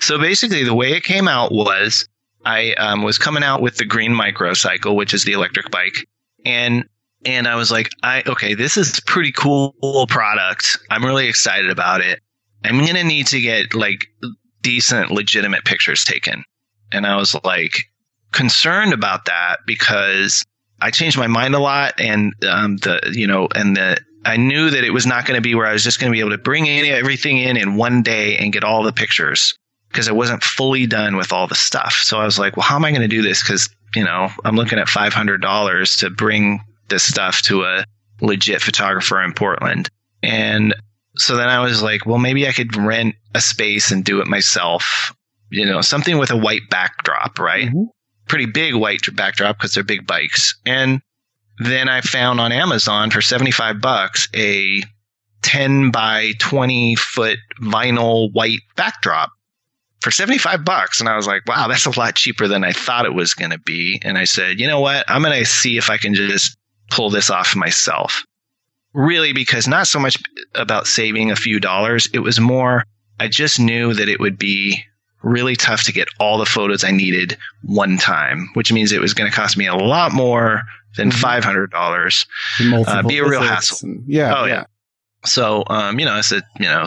so 0.00 0.18
basically 0.18 0.62
the 0.64 0.74
way 0.74 0.92
it 0.92 1.04
came 1.04 1.26
out 1.26 1.52
was 1.52 2.06
i 2.44 2.72
um, 2.74 3.02
was 3.02 3.18
coming 3.18 3.42
out 3.42 3.62
with 3.62 3.76
the 3.76 3.84
green 3.84 4.12
microcycle 4.12 4.94
which 4.96 5.14
is 5.14 5.24
the 5.24 5.32
electric 5.32 5.70
bike. 5.70 6.06
And 6.44 6.84
and 7.24 7.46
i 7.46 7.54
was 7.54 7.70
like 7.70 7.90
i 8.02 8.22
okay 8.26 8.54
this 8.54 8.76
is 8.76 9.00
pretty 9.00 9.32
cool 9.32 10.06
product. 10.08 10.78
I'm 10.90 11.04
really 11.04 11.28
excited 11.28 11.70
about 11.70 12.00
it. 12.00 12.20
I'm 12.64 12.78
to 12.84 13.04
need 13.04 13.26
to 13.28 13.40
get 13.40 13.74
like 13.74 14.06
decent, 14.62 15.10
legitimate 15.10 15.64
pictures 15.64 16.04
taken. 16.04 16.44
And 16.92 17.06
I 17.06 17.16
was 17.16 17.36
like 17.44 17.84
concerned 18.32 18.92
about 18.92 19.26
that 19.26 19.58
because 19.66 20.44
I 20.80 20.90
changed 20.90 21.18
my 21.18 21.26
mind 21.26 21.54
a 21.54 21.58
lot 21.58 21.94
and 21.98 22.32
um, 22.48 22.76
the, 22.78 23.12
you 23.12 23.26
know, 23.26 23.48
and 23.54 23.76
the, 23.76 23.98
I 24.24 24.36
knew 24.36 24.70
that 24.70 24.84
it 24.84 24.92
was 24.92 25.06
not 25.06 25.26
going 25.26 25.36
to 25.36 25.42
be 25.42 25.54
where 25.54 25.66
I 25.66 25.72
was 25.72 25.82
just 25.82 26.00
going 26.00 26.10
to 26.10 26.14
be 26.14 26.20
able 26.20 26.30
to 26.30 26.38
bring 26.38 26.66
in 26.66 26.86
everything 26.86 27.38
in 27.38 27.56
in 27.56 27.76
one 27.76 28.02
day 28.02 28.36
and 28.36 28.52
get 28.52 28.62
all 28.62 28.84
the 28.84 28.92
pictures 28.92 29.58
because 29.92 30.08
I 30.08 30.12
wasn't 30.12 30.42
fully 30.42 30.86
done 30.86 31.16
with 31.16 31.32
all 31.32 31.46
the 31.46 31.54
stuff. 31.54 31.92
So 31.92 32.18
I 32.18 32.24
was 32.24 32.38
like, 32.38 32.56
well, 32.56 32.64
how 32.64 32.76
am 32.76 32.84
I 32.84 32.90
going 32.90 33.02
to 33.02 33.08
do 33.08 33.22
this? 33.22 33.42
Because, 33.42 33.68
you 33.94 34.02
know, 34.02 34.30
I'm 34.44 34.56
looking 34.56 34.78
at 34.78 34.88
$500 34.88 35.98
to 35.98 36.10
bring 36.10 36.64
this 36.88 37.02
stuff 37.02 37.42
to 37.42 37.64
a 37.64 37.84
legit 38.22 38.62
photographer 38.62 39.22
in 39.22 39.34
Portland. 39.34 39.90
And 40.22 40.74
so 41.16 41.36
then 41.36 41.48
I 41.48 41.60
was 41.60 41.82
like, 41.82 42.06
well, 42.06 42.18
maybe 42.18 42.48
I 42.48 42.52
could 42.52 42.74
rent 42.74 43.16
a 43.34 43.40
space 43.40 43.90
and 43.90 44.04
do 44.04 44.20
it 44.20 44.26
myself. 44.26 45.14
You 45.50 45.66
know, 45.66 45.82
something 45.82 46.16
with 46.16 46.30
a 46.30 46.36
white 46.36 46.62
backdrop, 46.70 47.38
right? 47.38 47.68
Mm-hmm. 47.68 47.84
Pretty 48.28 48.46
big 48.46 48.74
white 48.74 49.02
backdrop 49.14 49.58
because 49.58 49.74
they're 49.74 49.84
big 49.84 50.06
bikes. 50.06 50.58
And 50.64 51.02
then 51.58 51.90
I 51.90 52.00
found 52.00 52.40
on 52.40 52.50
Amazon 52.50 53.10
for 53.10 53.20
75 53.20 53.82
bucks 53.82 54.28
a 54.34 54.82
10 55.42 55.90
by 55.90 56.32
20 56.38 56.94
foot 56.94 57.38
vinyl 57.60 58.32
white 58.32 58.60
backdrop 58.76 59.30
for 60.02 60.10
75 60.10 60.64
bucks. 60.64 61.00
And 61.00 61.08
I 61.08 61.16
was 61.16 61.26
like, 61.26 61.46
wow, 61.46 61.68
that's 61.68 61.86
a 61.86 61.98
lot 61.98 62.14
cheaper 62.14 62.48
than 62.48 62.64
I 62.64 62.72
thought 62.72 63.06
it 63.06 63.14
was 63.14 63.34
going 63.34 63.50
to 63.50 63.58
be. 63.58 64.00
And 64.04 64.18
I 64.18 64.24
said, 64.24 64.60
you 64.60 64.66
know 64.66 64.80
what? 64.80 65.04
I'm 65.08 65.22
going 65.22 65.38
to 65.38 65.46
see 65.46 65.76
if 65.76 65.90
I 65.90 65.96
can 65.96 66.14
just 66.14 66.56
pull 66.90 67.10
this 67.10 67.30
off 67.30 67.56
myself 67.56 68.24
really 68.94 69.32
because 69.32 69.66
not 69.66 69.86
so 69.86 69.98
much 69.98 70.22
about 70.54 70.86
saving 70.86 71.30
a 71.30 71.36
few 71.36 71.60
dollars. 71.60 72.08
It 72.12 72.20
was 72.20 72.38
more, 72.38 72.84
I 73.18 73.28
just 73.28 73.58
knew 73.58 73.94
that 73.94 74.08
it 74.08 74.20
would 74.20 74.38
be 74.38 74.84
really 75.22 75.56
tough 75.56 75.84
to 75.84 75.92
get 75.92 76.08
all 76.18 76.38
the 76.38 76.46
photos 76.46 76.84
I 76.84 76.90
needed 76.90 77.38
one 77.62 77.96
time, 77.96 78.48
which 78.54 78.72
means 78.72 78.92
it 78.92 79.00
was 79.00 79.14
going 79.14 79.30
to 79.30 79.36
cost 79.36 79.56
me 79.56 79.66
a 79.66 79.74
lot 79.74 80.12
more 80.12 80.62
than 80.96 81.10
mm-hmm. 81.10 81.48
$500. 81.48 82.26
Uh, 82.86 83.02
be 83.02 83.18
a 83.18 83.26
real 83.26 83.40
hassle. 83.40 83.88
And, 83.88 84.04
yeah. 84.06 84.34
Oh, 84.36 84.44
yeah. 84.44 84.52
yeah. 84.52 84.64
So, 85.24 85.64
um, 85.68 86.00
you 86.00 86.04
know, 86.04 86.12
I 86.12 86.20
said, 86.22 86.42
you 86.58 86.66
know, 86.66 86.86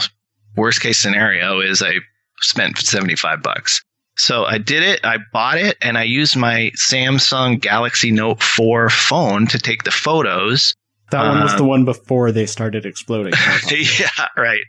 worst 0.56 0.82
case 0.82 0.97
scenario 0.97 1.62
is 1.62 1.82
I 1.82 1.99
spent 2.41 2.78
75 2.78 3.41
bucks. 3.41 3.82
So 4.17 4.45
I 4.45 4.60
did 4.60 4.82
it, 4.84 5.02
I 5.04 5.17
bought 5.34 5.58
it, 5.58 5.78
and 5.82 5.98
I 5.98 6.04
used 6.04 6.38
my 6.38 6.71
Samsung 6.76 7.60
Galaxy 7.60 8.12
Note 8.12 8.41
4 8.41 8.89
phone 8.89 9.48
to 9.48 9.60
take 9.60 9.84
the 9.84 9.91
photos. 9.91 10.74
That 11.12 11.28
one 11.28 11.41
was 11.41 11.54
the 11.54 11.62
um, 11.62 11.67
one 11.67 11.86
before 11.86 12.32
they 12.32 12.45
started 12.45 12.86
exploding. 12.86 13.34
yeah, 13.69 14.28
right. 14.36 14.63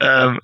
Um, 0.00 0.40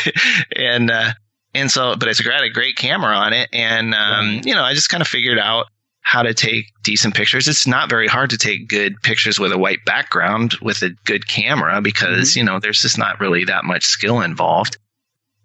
and 0.56 0.90
uh, 0.90 1.12
and 1.54 1.70
so, 1.70 1.96
but 1.96 2.08
it's 2.08 2.20
got 2.20 2.44
a 2.44 2.50
great 2.50 2.76
camera 2.76 3.14
on 3.14 3.32
it, 3.32 3.48
and 3.52 3.94
um, 3.94 4.36
right. 4.36 4.46
you 4.46 4.54
know, 4.54 4.62
I 4.62 4.74
just 4.74 4.88
kind 4.88 5.00
of 5.00 5.08
figured 5.08 5.38
out 5.38 5.66
how 6.02 6.22
to 6.22 6.34
take 6.34 6.66
decent 6.82 7.14
pictures. 7.14 7.48
It's 7.48 7.66
not 7.66 7.90
very 7.90 8.06
hard 8.06 8.30
to 8.30 8.38
take 8.38 8.68
good 8.68 8.94
pictures 9.02 9.38
with 9.38 9.52
a 9.52 9.58
white 9.58 9.84
background 9.84 10.54
with 10.62 10.82
a 10.82 10.90
good 11.04 11.26
camera 11.26 11.80
because 11.80 12.30
mm-hmm. 12.30 12.38
you 12.38 12.44
know 12.44 12.60
there's 12.60 12.82
just 12.82 12.98
not 12.98 13.20
really 13.20 13.44
that 13.44 13.64
much 13.64 13.84
skill 13.84 14.20
involved. 14.20 14.78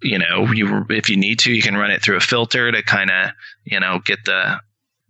You 0.02 0.20
know, 0.20 0.52
you 0.52 0.86
if 0.90 1.10
you 1.10 1.18
need 1.18 1.40
to, 1.40 1.54
you 1.54 1.62
can 1.62 1.76
run 1.76 1.92
it 1.92 2.02
through 2.02 2.18
a 2.18 2.22
filter 2.22 2.72
to 2.72 2.84
kind 2.84 3.10
of 3.10 3.32
you 3.64 3.80
know 3.80 4.00
get 4.04 4.20
the 4.26 4.60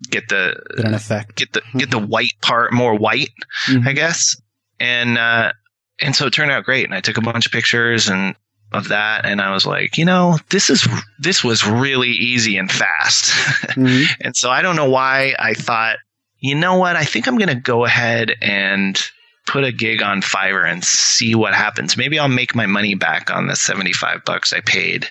get 0.09 0.29
the 0.29 0.61
get 0.75 0.85
an 0.85 0.93
effect. 0.93 1.35
get 1.35 1.53
the 1.53 1.61
get 1.77 1.91
the 1.91 1.99
white 1.99 2.33
part 2.41 2.73
more 2.73 2.95
white 2.95 3.29
mm-hmm. 3.67 3.87
i 3.87 3.93
guess. 3.93 4.39
And 4.79 5.17
uh 5.17 5.53
and 6.01 6.15
so 6.15 6.27
it 6.27 6.33
turned 6.33 6.51
out 6.51 6.65
great 6.65 6.85
and 6.85 6.93
i 6.93 6.99
took 6.99 7.17
a 7.17 7.21
bunch 7.21 7.45
of 7.45 7.51
pictures 7.51 8.09
and 8.09 8.35
of 8.73 8.89
that 8.89 9.25
and 9.25 9.39
i 9.39 9.53
was 9.53 9.65
like 9.65 9.97
you 9.97 10.03
know 10.03 10.37
this 10.49 10.69
is 10.69 10.85
this 11.19 11.43
was 11.43 11.65
really 11.65 12.09
easy 12.09 12.57
and 12.57 12.71
fast. 12.71 13.31
Mm-hmm. 13.75 14.21
and 14.21 14.35
so 14.35 14.49
i 14.49 14.61
don't 14.61 14.75
know 14.75 14.89
why 14.89 15.35
i 15.39 15.53
thought 15.53 15.97
you 16.39 16.55
know 16.55 16.77
what? 16.77 16.95
I 16.95 17.03
think 17.03 17.27
i'm 17.27 17.37
going 17.37 17.49
to 17.49 17.55
go 17.55 17.85
ahead 17.85 18.35
and 18.41 19.01
put 19.45 19.63
a 19.63 19.71
gig 19.71 20.01
on 20.01 20.21
fiverr 20.21 20.69
and 20.69 20.83
see 20.83 21.35
what 21.35 21.53
happens 21.53 21.97
maybe 21.97 22.17
i'll 22.19 22.27
make 22.27 22.55
my 22.55 22.65
money 22.65 22.95
back 22.95 23.31
on 23.31 23.47
the 23.47 23.55
75 23.55 24.25
bucks 24.25 24.53
i 24.53 24.59
paid 24.61 25.07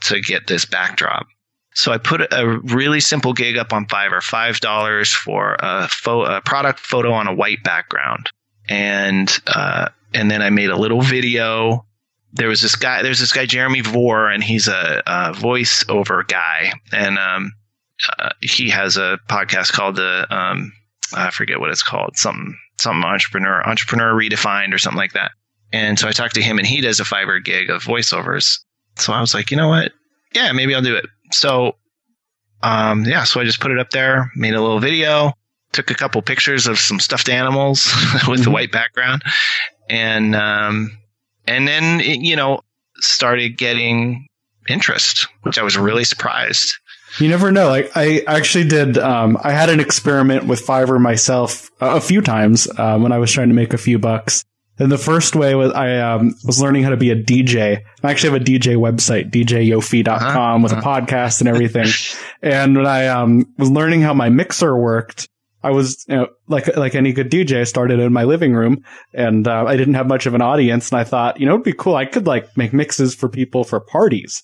to 0.00 0.20
get 0.20 0.46
this 0.46 0.64
backdrop 0.64 1.26
so 1.74 1.92
I 1.92 1.98
put 1.98 2.20
a 2.20 2.58
really 2.64 3.00
simple 3.00 3.32
gig 3.32 3.56
up 3.56 3.72
on 3.72 3.86
Fiverr, 3.86 4.22
five 4.22 4.60
dollars 4.60 5.12
for 5.12 5.56
a, 5.58 5.88
fo- 5.88 6.24
a, 6.24 6.40
product 6.42 6.80
photo 6.80 7.12
on 7.12 7.28
a 7.28 7.34
white 7.34 7.62
background, 7.64 8.30
and 8.68 9.34
uh, 9.46 9.88
and 10.12 10.30
then 10.30 10.42
I 10.42 10.50
made 10.50 10.70
a 10.70 10.76
little 10.76 11.00
video. 11.00 11.86
There 12.34 12.48
was 12.48 12.60
this 12.60 12.76
guy. 12.76 13.02
There's 13.02 13.20
this 13.20 13.32
guy 13.32 13.46
Jeremy 13.46 13.80
Vore, 13.80 14.28
and 14.28 14.44
he's 14.44 14.68
a, 14.68 15.02
a 15.06 15.32
voiceover 15.32 16.26
guy, 16.26 16.72
and 16.92 17.18
um, 17.18 17.52
uh, 18.18 18.30
he 18.40 18.68
has 18.68 18.98
a 18.98 19.18
podcast 19.28 19.72
called 19.72 19.96
the 19.96 20.26
um, 20.34 20.72
I 21.14 21.30
forget 21.30 21.58
what 21.58 21.70
it's 21.70 21.82
called, 21.82 22.16
something 22.16 22.56
something 22.82 23.04
entrepreneur 23.04 23.66
entrepreneur 23.66 24.12
redefined 24.12 24.74
or 24.74 24.78
something 24.78 24.98
like 24.98 25.12
that. 25.12 25.32
And 25.72 25.98
so 25.98 26.06
I 26.06 26.12
talked 26.12 26.34
to 26.34 26.42
him, 26.42 26.58
and 26.58 26.66
he 26.66 26.80
does 26.80 27.00
a 27.00 27.04
Fiverr 27.04 27.42
gig 27.42 27.70
of 27.70 27.82
voiceovers. 27.82 28.58
So 28.96 29.12
I 29.12 29.20
was 29.20 29.32
like, 29.32 29.50
you 29.50 29.56
know 29.56 29.68
what? 29.68 29.92
Yeah, 30.34 30.52
maybe 30.52 30.74
I'll 30.74 30.82
do 30.82 30.96
it 30.96 31.06
so 31.34 31.76
um, 32.62 33.04
yeah, 33.04 33.24
so 33.24 33.40
I 33.40 33.44
just 33.44 33.60
put 33.60 33.72
it 33.72 33.78
up 33.78 33.90
there, 33.90 34.30
made 34.36 34.54
a 34.54 34.60
little 34.60 34.78
video, 34.78 35.32
took 35.72 35.90
a 35.90 35.94
couple 35.94 36.22
pictures 36.22 36.66
of 36.66 36.78
some 36.78 37.00
stuffed 37.00 37.28
animals 37.28 37.86
with 38.12 38.22
mm-hmm. 38.22 38.42
the 38.44 38.50
white 38.50 38.70
background, 38.70 39.22
and 39.90 40.36
um, 40.36 40.96
and 41.46 41.66
then 41.66 42.00
you 42.00 42.36
know 42.36 42.60
started 42.96 43.58
getting 43.58 44.28
interest, 44.68 45.26
which 45.42 45.58
I 45.58 45.64
was 45.64 45.76
really 45.76 46.04
surprised. 46.04 46.74
You 47.18 47.28
never 47.28 47.52
know. 47.52 47.68
Like 47.68 47.90
I 47.94 48.22
actually 48.26 48.68
did. 48.68 48.98
Um, 48.98 49.38
I 49.42 49.52
had 49.52 49.68
an 49.68 49.80
experiment 49.80 50.46
with 50.46 50.66
Fiverr 50.66 51.00
myself 51.00 51.70
a 51.80 52.00
few 52.00 52.20
times 52.20 52.68
uh, 52.78 52.98
when 52.98 53.12
I 53.12 53.18
was 53.18 53.30
trying 53.30 53.48
to 53.48 53.54
make 53.54 53.74
a 53.74 53.78
few 53.78 53.98
bucks. 53.98 54.44
And 54.78 54.90
the 54.90 54.98
first 54.98 55.36
way 55.36 55.54
was 55.54 55.72
I 55.72 55.98
um, 55.98 56.34
was 56.44 56.60
learning 56.60 56.82
how 56.82 56.90
to 56.90 56.96
be 56.96 57.10
a 57.10 57.16
DJ. 57.16 57.82
I 58.02 58.10
actually 58.10 58.32
have 58.32 58.42
a 58.42 58.44
DJ 58.44 58.76
website, 58.76 59.30
djyofi.com 59.30 60.10
uh-huh, 60.10 60.58
with 60.62 60.72
uh-huh. 60.72 60.80
a 60.80 60.84
podcast 60.84 61.40
and 61.40 61.48
everything. 61.48 61.86
and 62.42 62.76
when 62.76 62.86
I 62.86 63.08
um, 63.08 63.52
was 63.58 63.70
learning 63.70 64.00
how 64.00 64.14
my 64.14 64.30
mixer 64.30 64.76
worked, 64.76 65.28
I 65.62 65.70
was, 65.70 66.04
you 66.08 66.16
know, 66.16 66.28
like, 66.48 66.74
like 66.76 66.94
any 66.94 67.12
good 67.12 67.30
DJ, 67.30 67.60
I 67.60 67.64
started 67.64 68.00
in 68.00 68.12
my 68.12 68.24
living 68.24 68.54
room 68.54 68.82
and, 69.12 69.46
uh, 69.46 69.64
I 69.66 69.76
didn't 69.76 69.94
have 69.94 70.08
much 70.08 70.26
of 70.26 70.34
an 70.34 70.42
audience. 70.42 70.90
And 70.90 70.98
I 70.98 71.04
thought, 71.04 71.38
you 71.38 71.46
know, 71.46 71.52
it'd 71.52 71.64
be 71.64 71.74
cool. 71.74 71.94
I 71.94 72.06
could 72.06 72.26
like 72.26 72.56
make 72.56 72.72
mixes 72.72 73.14
for 73.14 73.28
people 73.28 73.62
for 73.62 73.78
parties. 73.78 74.42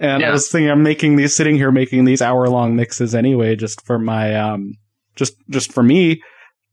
And 0.00 0.22
yeah. 0.22 0.30
I 0.30 0.32
was 0.32 0.50
thinking, 0.50 0.70
I'm 0.70 0.82
making 0.82 1.16
these, 1.16 1.36
sitting 1.36 1.54
here 1.54 1.70
making 1.70 2.04
these 2.06 2.22
hour 2.22 2.48
long 2.48 2.74
mixes 2.74 3.14
anyway, 3.14 3.54
just 3.54 3.84
for 3.86 3.98
my, 3.98 4.34
um, 4.34 4.74
just, 5.14 5.34
just 5.50 5.72
for 5.72 5.82
me 5.82 6.22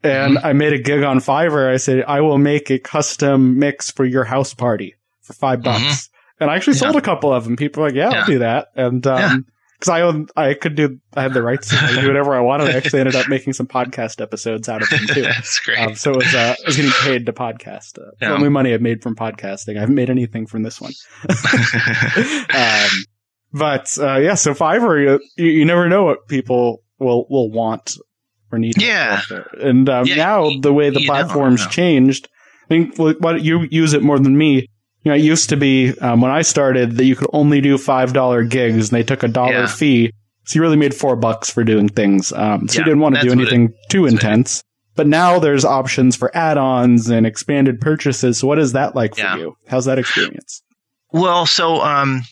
and 0.03 0.37
mm-hmm. 0.37 0.45
I 0.45 0.53
made 0.53 0.73
a 0.73 0.79
gig 0.79 1.03
on 1.03 1.19
Fiverr. 1.19 1.71
I 1.71 1.77
said, 1.77 2.03
I 2.07 2.21
will 2.21 2.37
make 2.37 2.69
a 2.69 2.79
custom 2.79 3.59
mix 3.59 3.91
for 3.91 4.05
your 4.05 4.23
house 4.23 4.53
party 4.53 4.95
for 5.21 5.33
five 5.33 5.59
mm-hmm. 5.59 5.71
bucks. 5.71 6.07
Mm-hmm. 6.07 6.43
And 6.43 6.51
I 6.51 6.55
actually 6.55 6.75
sold 6.75 6.95
a 6.95 7.01
couple 7.01 7.33
of 7.33 7.45
them. 7.45 7.55
People 7.55 7.81
were 7.81 7.89
like, 7.89 7.95
yeah, 7.95 8.11
yeah. 8.11 8.19
I'll 8.19 8.25
do 8.27 8.39
that. 8.39 8.67
And, 8.75 9.07
um, 9.07 9.45
cause 9.79 9.89
I 9.89 10.01
own, 10.01 10.27
I 10.35 10.53
could 10.53 10.75
do, 10.75 10.99
I 11.15 11.23
had 11.23 11.33
the 11.33 11.41
rights 11.41 11.69
to 11.69 11.99
do 11.99 12.07
whatever 12.07 12.35
I 12.35 12.41
wanted. 12.41 12.69
I 12.69 12.73
actually 12.73 12.99
ended 12.99 13.15
up 13.15 13.27
making 13.27 13.53
some 13.53 13.65
podcast 13.65 14.21
episodes 14.21 14.69
out 14.69 14.83
of 14.83 14.89
them 14.89 15.07
too. 15.07 15.21
That's 15.23 15.59
great. 15.61 15.79
Um, 15.79 15.95
so 15.95 16.11
it 16.11 16.17
was, 16.17 16.35
uh, 16.35 16.53
I 16.59 16.67
was 16.67 16.75
getting 16.75 16.91
paid 16.91 17.25
to 17.25 17.33
podcast. 17.33 17.97
Uh, 17.97 18.11
yeah. 18.21 18.29
The 18.29 18.35
only 18.35 18.49
money 18.49 18.71
I've 18.71 18.81
made 18.81 19.01
from 19.01 19.15
podcasting. 19.15 19.77
I 19.77 19.79
haven't 19.79 19.95
made 19.95 20.11
anything 20.11 20.45
from 20.45 20.61
this 20.61 20.79
one. 20.79 20.93
um, 22.53 23.03
but, 23.53 23.97
uh, 23.99 24.17
yeah, 24.17 24.33
so 24.35 24.53
Fiverr, 24.53 25.19
you, 25.37 25.45
you 25.45 25.65
never 25.65 25.87
know 25.89 26.03
what 26.05 26.27
people 26.27 26.83
will, 26.99 27.25
will 27.29 27.49
want 27.51 27.97
or 28.51 28.59
need. 28.59 28.81
Yeah. 28.81 29.21
And 29.59 29.87
um, 29.89 30.05
Yeah, 30.05 30.15
now 30.15 30.47
you- 30.49 30.61
the 30.61 30.73
way 30.73 30.89
the 30.89 31.05
platform's 31.05 31.65
changed, 31.67 32.29
I 32.65 32.67
think 32.67 32.97
well, 32.97 33.13
what 33.19 33.41
you 33.43 33.67
use 33.71 33.93
it 33.93 34.03
more 34.03 34.19
than 34.19 34.37
me. 34.37 34.67
You 35.03 35.11
know, 35.11 35.15
it 35.15 35.21
used 35.23 35.49
to 35.49 35.57
be 35.57 35.97
um, 35.99 36.19
when 36.21 36.31
I 36.31 36.41
started 36.41 36.97
that 36.97 37.05
you 37.05 37.15
could 37.15 37.29
only 37.31 37.61
do 37.61 37.77
five 37.77 38.11
dollar 38.13 38.43
gigs, 38.43 38.89
and 38.89 38.97
they 38.99 39.03
took 39.03 39.23
a 39.23 39.27
dollar 39.29 39.51
Yeah. 39.53 39.65
fee, 39.67 40.11
so 40.43 40.55
you 40.57 40.61
really 40.61 40.75
made 40.75 40.93
four 40.93 41.15
bucks 41.15 41.49
for 41.49 41.63
doing 41.63 41.87
things. 41.87 42.33
Um, 42.33 42.67
so 42.67 42.73
Yeah, 42.75 42.79
you 42.81 42.85
didn't 42.85 42.99
want 42.99 43.15
to 43.15 43.21
do 43.21 43.29
what 43.29 43.37
it- 43.37 43.41
anything 43.41 43.73
too 43.89 44.01
what 44.01 44.07
it 44.11 44.13
intense. 44.15 44.63
But 44.95 45.07
now 45.07 45.39
there's 45.39 45.63
options 45.63 46.15
for 46.15 46.35
add-ons 46.35 47.09
and 47.09 47.25
expanded 47.27 47.79
purchases. 47.79 48.39
So 48.39 48.47
what 48.47 48.59
is 48.59 48.73
that 48.73 48.95
like 48.95 49.15
for 49.15 49.37
you? 49.37 49.55
How's 49.67 49.85
that 49.85 49.99
experience? 49.99 50.61
Well, 51.13 51.45
so 51.45 51.81
um, 51.81 52.23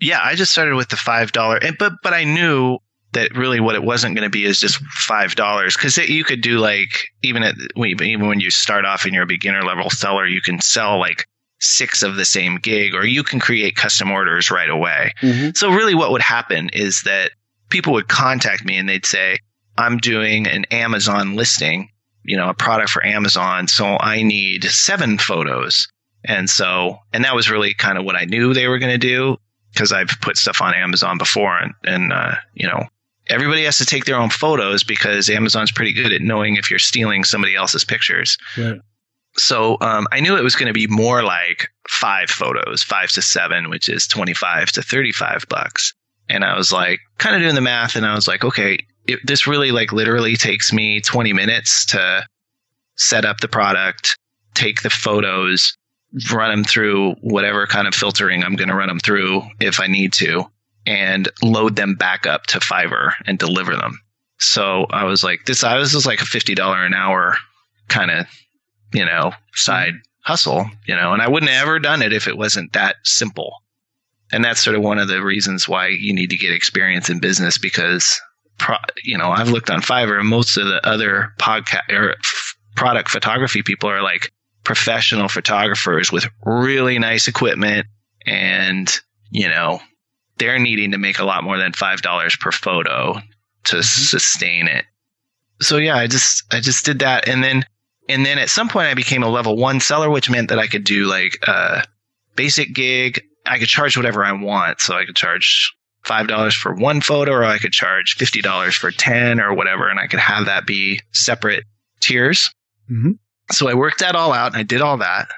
yeah, 0.00 0.20
I 0.22 0.34
just 0.34 0.52
started 0.52 0.74
with 0.74 0.88
the 0.88 0.96
five 0.96 1.32
dollar, 1.32 1.56
and 1.56 1.76
but 1.78 1.92
but 2.02 2.14
I 2.14 2.24
knew 2.24 2.78
that 3.12 3.36
really 3.36 3.60
what 3.60 3.74
it 3.74 3.82
wasn't 3.82 4.14
going 4.14 4.26
to 4.26 4.30
be 4.30 4.44
is 4.44 4.60
just 4.60 4.76
five 4.76 5.34
dollars 5.34 5.76
because 5.76 5.96
you 5.96 6.24
could 6.24 6.40
do 6.40 6.58
like 6.58 7.08
even 7.22 7.42
at 7.42 7.54
even 7.76 8.26
when 8.26 8.40
you 8.40 8.50
start 8.50 8.84
off 8.84 9.04
and 9.04 9.14
you're 9.14 9.24
a 9.24 9.26
beginner 9.26 9.62
level 9.62 9.90
seller, 9.90 10.26
you 10.26 10.40
can 10.40 10.60
sell 10.60 10.98
like 10.98 11.26
six 11.60 12.02
of 12.02 12.16
the 12.16 12.24
same 12.24 12.56
gig, 12.56 12.94
or 12.94 13.04
you 13.04 13.22
can 13.22 13.38
create 13.38 13.76
custom 13.76 14.10
orders 14.10 14.50
right 14.50 14.70
away. 14.70 15.12
Mm-hmm. 15.20 15.50
So 15.54 15.70
really 15.70 15.94
what 15.94 16.10
would 16.10 16.22
happen 16.22 16.70
is 16.72 17.02
that 17.02 17.32
people 17.68 17.92
would 17.92 18.08
contact 18.08 18.64
me 18.64 18.76
and 18.76 18.88
they'd 18.88 19.06
say, 19.06 19.38
I'm 19.76 19.98
doing 19.98 20.46
an 20.46 20.64
Amazon 20.70 21.36
listing, 21.36 21.90
you 22.24 22.36
know, 22.36 22.48
a 22.48 22.54
product 22.54 22.90
for 22.90 23.04
Amazon. 23.04 23.68
So 23.68 23.98
I 24.00 24.22
need 24.22 24.64
seven 24.64 25.18
photos. 25.18 25.86
And 26.24 26.48
so, 26.48 26.98
and 27.12 27.24
that 27.24 27.34
was 27.34 27.50
really 27.50 27.74
kind 27.74 27.98
of 27.98 28.04
what 28.04 28.16
I 28.16 28.24
knew 28.24 28.52
they 28.52 28.68
were 28.68 28.78
going 28.78 28.92
to 28.92 28.98
do 28.98 29.36
because 29.72 29.92
I've 29.92 30.10
put 30.20 30.36
stuff 30.36 30.60
on 30.60 30.74
Amazon 30.74 31.18
before 31.18 31.56
and, 31.58 31.72
and, 31.84 32.12
uh, 32.12 32.34
you 32.54 32.66
know, 32.66 32.84
everybody 33.28 33.64
has 33.64 33.78
to 33.78 33.86
take 33.86 34.04
their 34.04 34.16
own 34.16 34.30
photos 34.30 34.82
because 34.84 35.30
Amazon's 35.30 35.70
pretty 35.70 35.92
good 35.92 36.12
at 36.12 36.22
knowing 36.22 36.56
if 36.56 36.68
you're 36.70 36.78
stealing 36.78 37.24
somebody 37.24 37.54
else's 37.54 37.84
pictures. 37.84 38.36
Right. 38.58 38.80
So 39.36 39.76
um, 39.80 40.08
I 40.12 40.20
knew 40.20 40.36
it 40.36 40.42
was 40.42 40.56
going 40.56 40.66
to 40.66 40.72
be 40.72 40.88
more 40.88 41.22
like 41.22 41.70
five 41.88 42.30
photos, 42.30 42.82
five 42.82 43.10
to 43.12 43.22
seven, 43.22 43.70
which 43.70 43.88
is 43.88 44.06
25 44.08 44.72
to 44.72 44.82
35 44.82 45.46
bucks. 45.48 45.94
And 46.28 46.44
I 46.44 46.56
was 46.56 46.72
like, 46.72 47.00
kind 47.18 47.34
of 47.34 47.42
doing 47.42 47.54
the 47.54 47.60
math, 47.60 47.96
and 47.96 48.06
I 48.06 48.14
was 48.14 48.28
like, 48.28 48.44
okay, 48.44 48.78
it, 49.06 49.20
this 49.24 49.46
really 49.46 49.72
like 49.72 49.92
literally 49.92 50.36
takes 50.36 50.72
me 50.72 51.00
20 51.00 51.32
minutes 51.32 51.84
to 51.86 52.24
set 52.96 53.24
up 53.24 53.40
the 53.40 53.48
product, 53.48 54.16
take 54.54 54.82
the 54.82 54.90
photos, 54.90 55.76
run 56.32 56.50
them 56.50 56.64
through 56.64 57.14
whatever 57.20 57.66
kind 57.66 57.86
of 57.86 57.94
filtering 57.94 58.42
I'm 58.42 58.56
going 58.56 58.68
to 58.68 58.74
run 58.74 58.88
them 58.88 59.00
through 59.00 59.42
if 59.60 59.80
I 59.80 59.86
need 59.86 60.12
to, 60.14 60.44
and 60.86 61.28
load 61.42 61.76
them 61.76 61.94
back 61.94 62.26
up 62.26 62.46
to 62.46 62.58
Fiverr 62.58 63.12
and 63.26 63.38
deliver 63.38 63.76
them. 63.76 64.00
So 64.38 64.86
I 64.90 65.04
was 65.04 65.22
like, 65.22 65.44
this, 65.46 65.62
I 65.64 65.76
was 65.76 65.92
just 65.92 66.06
like 66.06 66.20
a 66.20 66.24
$50 66.24 66.86
an 66.86 66.94
hour 66.94 67.36
kind 67.88 68.10
of 68.10 68.26
you 68.92 69.04
know, 69.04 69.32
side 69.54 69.94
hustle, 70.22 70.66
you 70.86 70.94
know, 70.94 71.12
and 71.12 71.22
I 71.22 71.28
wouldn't 71.28 71.50
have 71.50 71.62
ever 71.62 71.78
done 71.78 72.02
it 72.02 72.12
if 72.12 72.28
it 72.28 72.36
wasn't 72.36 72.72
that 72.72 72.96
simple. 73.04 73.62
And 74.32 74.44
that's 74.44 74.62
sort 74.62 74.76
of 74.76 74.82
one 74.82 74.98
of 74.98 75.08
the 75.08 75.22
reasons 75.22 75.68
why 75.68 75.88
you 75.88 76.14
need 76.14 76.30
to 76.30 76.36
get 76.36 76.52
experience 76.52 77.10
in 77.10 77.18
business 77.18 77.58
because, 77.58 78.20
pro, 78.58 78.76
you 79.02 79.18
know, 79.18 79.30
I've 79.30 79.50
looked 79.50 79.70
on 79.70 79.80
Fiverr 79.80 80.20
and 80.20 80.28
most 80.28 80.56
of 80.56 80.66
the 80.66 80.86
other 80.86 81.32
podcast 81.40 81.90
or 81.90 82.12
f- 82.12 82.56
product 82.76 83.10
photography 83.10 83.62
people 83.62 83.90
are 83.90 84.02
like 84.02 84.30
professional 84.70 85.26
photographers 85.26 86.12
with 86.12 86.28
really 86.46 86.96
nice 87.00 87.26
equipment 87.26 87.88
and, 88.24 89.00
you 89.32 89.48
know, 89.48 89.80
they're 90.38 90.60
needing 90.60 90.92
to 90.92 90.96
make 90.98 91.18
a 91.18 91.24
lot 91.24 91.42
more 91.42 91.58
than 91.58 91.72
$5 91.72 92.38
per 92.38 92.52
photo 92.52 93.20
to 93.64 93.82
sustain 93.82 94.68
it. 94.68 94.84
So 95.60 95.78
yeah, 95.78 95.96
I 95.96 96.06
just, 96.06 96.44
I 96.54 96.60
just 96.60 96.84
did 96.84 97.00
that. 97.00 97.26
And 97.26 97.42
then, 97.42 97.64
and 98.08 98.24
then 98.24 98.38
at 98.38 98.48
some 98.48 98.68
point 98.68 98.86
I 98.86 98.94
became 98.94 99.24
a 99.24 99.28
level 99.28 99.56
one 99.56 99.80
seller, 99.80 100.08
which 100.08 100.30
meant 100.30 100.50
that 100.50 100.60
I 100.60 100.68
could 100.68 100.84
do 100.84 101.06
like 101.06 101.36
a 101.48 101.84
basic 102.36 102.72
gig. 102.72 103.24
I 103.44 103.58
could 103.58 103.66
charge 103.66 103.96
whatever 103.96 104.24
I 104.24 104.30
want. 104.30 104.80
So 104.80 104.94
I 104.94 105.04
could 105.04 105.16
charge 105.16 105.74
five 106.04 106.28
dollars 106.28 106.54
for 106.54 106.72
one 106.72 107.00
photo, 107.00 107.32
or 107.32 107.42
I 107.44 107.58
could 107.58 107.72
charge 107.72 108.14
fifty 108.14 108.40
dollars 108.40 108.76
for 108.76 108.92
ten, 108.92 109.40
or 109.40 109.52
whatever, 109.52 109.88
and 109.88 109.98
I 109.98 110.06
could 110.06 110.20
have 110.20 110.46
that 110.46 110.64
be 110.64 111.00
separate 111.10 111.64
tiers. 111.98 112.54
Mhm. 112.88 113.18
So 113.52 113.68
I 113.68 113.74
worked 113.74 114.00
that 114.00 114.14
all 114.16 114.32
out, 114.32 114.48
and 114.52 114.56
I 114.56 114.62
did 114.62 114.80
all 114.80 114.98
that, 114.98 115.28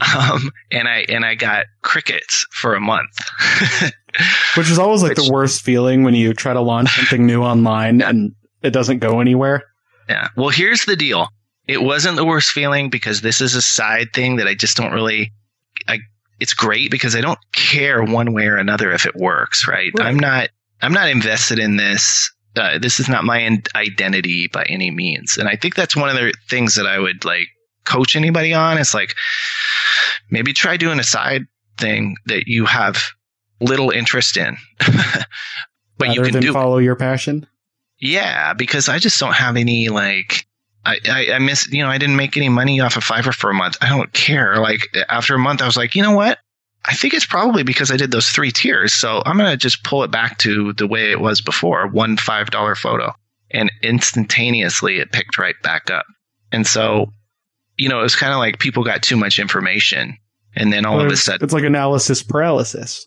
um, 0.00 0.50
and 0.70 0.88
I 0.88 1.04
and 1.08 1.24
I 1.24 1.34
got 1.34 1.66
crickets 1.82 2.46
for 2.50 2.74
a 2.74 2.80
month. 2.80 3.10
Which 4.56 4.70
is 4.70 4.78
always 4.78 5.02
like 5.02 5.16
Which- 5.16 5.26
the 5.26 5.32
worst 5.32 5.62
feeling 5.62 6.02
when 6.02 6.14
you 6.14 6.34
try 6.34 6.52
to 6.52 6.60
launch 6.60 6.90
something 6.96 7.26
new 7.26 7.42
online 7.42 8.02
and 8.02 8.34
it 8.62 8.70
doesn't 8.70 8.98
go 8.98 9.20
anywhere. 9.20 9.62
Yeah. 10.08 10.28
Well, 10.36 10.48
here's 10.48 10.84
the 10.84 10.96
deal. 10.96 11.28
It 11.68 11.82
wasn't 11.82 12.16
the 12.16 12.24
worst 12.24 12.50
feeling 12.50 12.90
because 12.90 13.20
this 13.20 13.40
is 13.40 13.54
a 13.54 13.62
side 13.62 14.08
thing 14.12 14.36
that 14.36 14.48
I 14.48 14.54
just 14.54 14.76
don't 14.76 14.92
really. 14.92 15.32
I. 15.88 16.00
It's 16.40 16.54
great 16.54 16.90
because 16.90 17.14
I 17.14 17.20
don't 17.20 17.38
care 17.52 18.02
one 18.02 18.32
way 18.32 18.46
or 18.46 18.56
another 18.56 18.90
if 18.92 19.04
it 19.06 19.14
works. 19.14 19.68
Right. 19.68 19.92
Right. 19.96 20.06
I'm 20.06 20.18
not. 20.18 20.48
I'm 20.82 20.92
not 20.92 21.08
invested 21.10 21.58
in 21.58 21.76
this. 21.76 22.32
Uh, 22.56 22.78
this 22.78 22.98
is 22.98 23.08
not 23.08 23.22
my 23.22 23.58
identity 23.76 24.48
by 24.48 24.64
any 24.64 24.90
means, 24.90 25.38
and 25.38 25.48
I 25.48 25.54
think 25.54 25.76
that's 25.76 25.94
one 25.94 26.08
of 26.08 26.16
the 26.16 26.34
things 26.48 26.74
that 26.74 26.86
I 26.86 26.98
would 26.98 27.24
like 27.24 27.46
coach 27.90 28.16
anybody 28.16 28.54
on. 28.54 28.78
Is 28.78 28.94
like 28.94 29.14
maybe 30.30 30.52
try 30.52 30.76
doing 30.76 31.00
a 31.00 31.04
side 31.04 31.46
thing 31.78 32.16
that 32.26 32.46
you 32.46 32.66
have 32.66 33.02
little 33.60 33.90
interest 33.90 34.36
in, 34.36 34.56
but 35.98 36.14
you 36.14 36.22
can 36.22 36.32
than 36.32 36.42
do. 36.42 36.52
follow 36.52 36.78
your 36.78 36.96
passion. 36.96 37.46
Yeah, 37.98 38.54
because 38.54 38.88
I 38.88 38.98
just 38.98 39.20
don't 39.20 39.34
have 39.34 39.56
any 39.56 39.88
like 39.88 40.46
I, 40.84 40.98
I, 41.08 41.32
I 41.34 41.38
miss 41.38 41.70
you 41.70 41.82
know, 41.82 41.90
I 41.90 41.98
didn't 41.98 42.16
make 42.16 42.36
any 42.36 42.48
money 42.48 42.80
off 42.80 42.96
of 42.96 43.04
Fiverr 43.04 43.34
for 43.34 43.50
a 43.50 43.54
month. 43.54 43.76
I 43.80 43.88
don't 43.88 44.12
care. 44.12 44.56
Like 44.56 44.88
after 45.08 45.34
a 45.34 45.38
month 45.38 45.62
I 45.62 45.66
was 45.66 45.76
like, 45.76 45.94
you 45.94 46.02
know 46.02 46.14
what? 46.14 46.38
I 46.86 46.94
think 46.94 47.12
it's 47.12 47.26
probably 47.26 47.62
because 47.62 47.90
I 47.90 47.98
did 47.98 48.10
those 48.10 48.28
three 48.28 48.50
tiers. 48.50 48.94
So 48.94 49.22
I'm 49.26 49.36
gonna 49.36 49.56
just 49.56 49.84
pull 49.84 50.02
it 50.02 50.10
back 50.10 50.38
to 50.38 50.72
the 50.72 50.86
way 50.86 51.10
it 51.10 51.20
was 51.20 51.40
before, 51.40 51.86
one 51.88 52.16
five 52.16 52.50
dollar 52.50 52.74
photo. 52.74 53.12
And 53.50 53.70
instantaneously 53.82 54.98
it 54.98 55.12
picked 55.12 55.36
right 55.36 55.56
back 55.62 55.90
up. 55.90 56.06
And 56.52 56.66
so, 56.66 57.12
you 57.80 57.88
know, 57.88 57.98
it 58.00 58.02
was 58.02 58.14
kind 58.16 58.32
of 58.32 58.38
like 58.38 58.58
people 58.60 58.84
got 58.84 59.02
too 59.02 59.16
much 59.16 59.38
information. 59.38 60.16
And 60.54 60.72
then 60.72 60.84
all 60.86 61.00
of 61.00 61.06
a 61.10 61.16
sudden 61.16 61.44
it's 61.44 61.54
like 61.54 61.64
analysis 61.64 62.22
paralysis. 62.22 63.06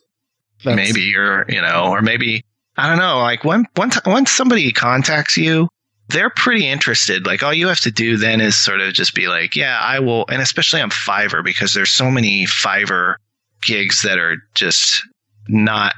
That's- 0.63 0.75
maybe 0.87 1.01
you're 1.01 1.45
you 1.49 1.61
know 1.61 1.87
or 1.89 2.01
maybe 2.01 2.43
i 2.77 2.87
don't 2.87 2.97
know 2.97 3.19
like 3.19 3.43
when 3.43 3.65
one 3.75 3.89
t- 3.89 3.99
once 4.05 4.31
somebody 4.31 4.71
contacts 4.71 5.35
you 5.35 5.67
they're 6.07 6.29
pretty 6.29 6.65
interested 6.65 7.25
like 7.25 7.43
all 7.43 7.53
you 7.53 7.67
have 7.67 7.81
to 7.81 7.91
do 7.91 8.15
then 8.15 8.39
is 8.39 8.55
sort 8.55 8.79
of 8.79 8.93
just 8.93 9.13
be 9.13 9.27
like 9.27 9.57
yeah 9.57 9.77
i 9.81 9.99
will 9.99 10.23
and 10.29 10.41
especially 10.41 10.79
on 10.79 10.89
fiverr 10.89 11.43
because 11.43 11.73
there's 11.73 11.89
so 11.91 12.09
many 12.09 12.45
fiverr 12.45 13.15
gigs 13.63 14.03
that 14.03 14.17
are 14.17 14.37
just 14.55 15.01
not 15.49 15.93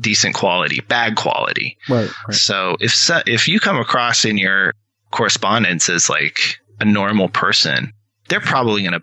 decent 0.00 0.34
quality 0.34 0.80
bad 0.88 1.14
quality 1.16 1.76
Right, 1.88 2.08
right. 2.26 2.34
so 2.34 2.76
if 2.80 2.94
so, 2.94 3.20
if 3.26 3.46
you 3.46 3.60
come 3.60 3.76
across 3.78 4.24
in 4.24 4.38
your 4.38 4.72
correspondence 5.10 5.88
as 5.90 6.08
like 6.08 6.38
a 6.80 6.84
normal 6.86 7.28
person 7.28 7.92
they're 8.28 8.40
probably 8.40 8.82
going 8.82 8.92
to 8.92 9.02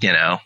you 0.00 0.12
know 0.12 0.38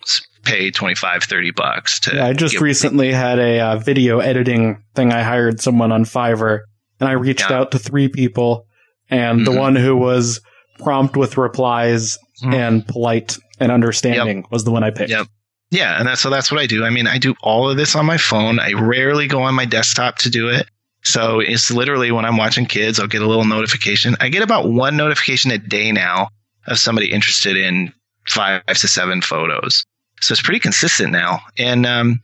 pay 0.44 0.70
25 0.70 1.24
30 1.24 1.50
bucks 1.52 1.98
to 2.00 2.14
Yeah, 2.16 2.26
I 2.26 2.32
just 2.32 2.60
recently 2.60 3.12
had 3.12 3.38
a 3.40 3.58
uh, 3.60 3.76
video 3.78 4.20
editing 4.20 4.82
thing. 4.94 5.12
I 5.12 5.22
hired 5.22 5.60
someone 5.60 5.90
on 5.90 6.04
Fiverr, 6.04 6.60
and 7.00 7.08
I 7.08 7.12
reached 7.12 7.50
Yeah. 7.50 7.56
out 7.58 7.70
to 7.72 7.78
three 7.80 8.06
people, 8.08 8.66
and 9.10 9.44
the 9.46 9.50
Mhm. 9.50 9.58
one 9.58 9.76
who 9.76 9.96
was 9.96 10.40
prompt 10.78 11.16
with 11.16 11.36
replies 11.36 12.16
Mhm. 12.44 12.54
and 12.54 12.86
polite 12.86 13.38
and 13.58 13.72
understanding 13.72 14.44
was 14.50 14.62
the 14.64 14.70
one 14.70 14.84
I 14.84 14.90
picked. 14.90 15.10
Yep. 15.10 15.26
Yeah, 15.72 15.98
and 15.98 16.06
that's 16.06 16.20
so 16.20 16.30
that's 16.30 16.52
what 16.52 16.60
I 16.60 16.66
do. 16.66 16.84
I 16.84 16.90
mean, 16.90 17.08
I 17.08 17.18
do 17.18 17.34
all 17.42 17.68
of 17.68 17.76
this 17.76 17.96
on 17.96 18.06
my 18.06 18.16
phone. 18.18 18.60
I 18.60 18.72
rarely 18.72 19.26
go 19.26 19.42
on 19.42 19.54
my 19.54 19.64
desktop 19.64 20.18
to 20.18 20.30
do 20.30 20.48
it. 20.48 20.68
So 21.02 21.40
it's 21.40 21.70
literally 21.72 22.12
when 22.12 22.24
I'm 22.24 22.36
watching 22.36 22.66
kids, 22.66 23.00
I'll 23.00 23.06
get 23.08 23.22
a 23.22 23.26
little 23.26 23.44
notification. 23.44 24.16
I 24.20 24.28
get 24.28 24.42
about 24.42 24.68
one 24.70 24.96
notification 24.96 25.50
a 25.50 25.58
day 25.58 25.90
now 25.92 26.28
of 26.66 26.78
somebody 26.78 27.12
interested 27.12 27.56
in 27.56 27.92
five 28.28 28.64
to 28.66 28.88
seven 28.88 29.22
photos. 29.22 29.84
So 30.20 30.32
it's 30.32 30.42
pretty 30.42 30.60
consistent 30.60 31.12
now. 31.12 31.40
And 31.58 31.86
um 31.86 32.22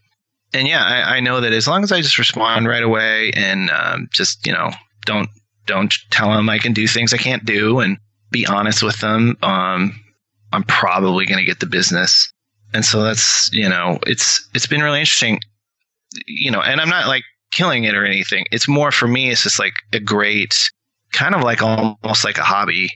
and 0.55 0.69
yeah, 0.69 0.85
I, 0.85 1.17
I 1.17 1.21
know 1.21 1.41
that 1.41 1.53
as 1.53 1.67
long 1.67 1.83
as 1.83 1.93
I 1.93 2.03
just 2.03 2.19
respond 2.19 2.69
right 2.69 2.83
away 2.83 3.31
and 3.35 3.71
um, 3.71 4.09
just 4.13 4.47
you 4.47 4.53
know 4.53 4.71
don't 5.07 5.31
don't 5.67 5.95
tell 6.11 6.31
them 6.31 6.49
I 6.49 6.59
can 6.59 6.73
do 6.73 6.87
things 6.87 7.15
I 7.15 7.19
can't 7.19 7.45
do 7.45 7.81
and 7.81 7.97
be 8.31 8.47
honest 8.47 8.83
with 8.83 8.99
them, 9.01 9.37
um, 9.43 9.99
I'm 10.53 10.65
probably 10.65 11.25
going 11.25 11.39
to 11.39 11.45
get 11.45 11.61
the 11.61 11.67
business 11.67 12.33
and 12.73 12.85
so 12.85 13.03
that's 13.03 13.53
you 13.53 13.69
know 13.69 13.99
it's 14.07 14.49
it's 14.55 14.67
been 14.67 14.83
really 14.83 15.01
interesting 15.01 15.41
you 16.27 16.51
know 16.51 16.61
and 16.61 16.81
i'm 16.81 16.89
not 16.89 17.07
like 17.07 17.25
killing 17.51 17.85
it 17.85 17.95
or 17.95 18.05
anything 18.05 18.45
it's 18.51 18.69
more 18.69 18.91
for 18.91 19.07
me 19.07 19.31
it's 19.31 19.43
just 19.43 19.59
like 19.59 19.75
a 19.93 20.01
great 20.01 20.71
kind 21.13 21.35
of 21.35 21.43
like 21.43 21.63
almost 21.63 22.25
like 22.25 22.39
a 22.39 22.43
hobby 22.43 22.91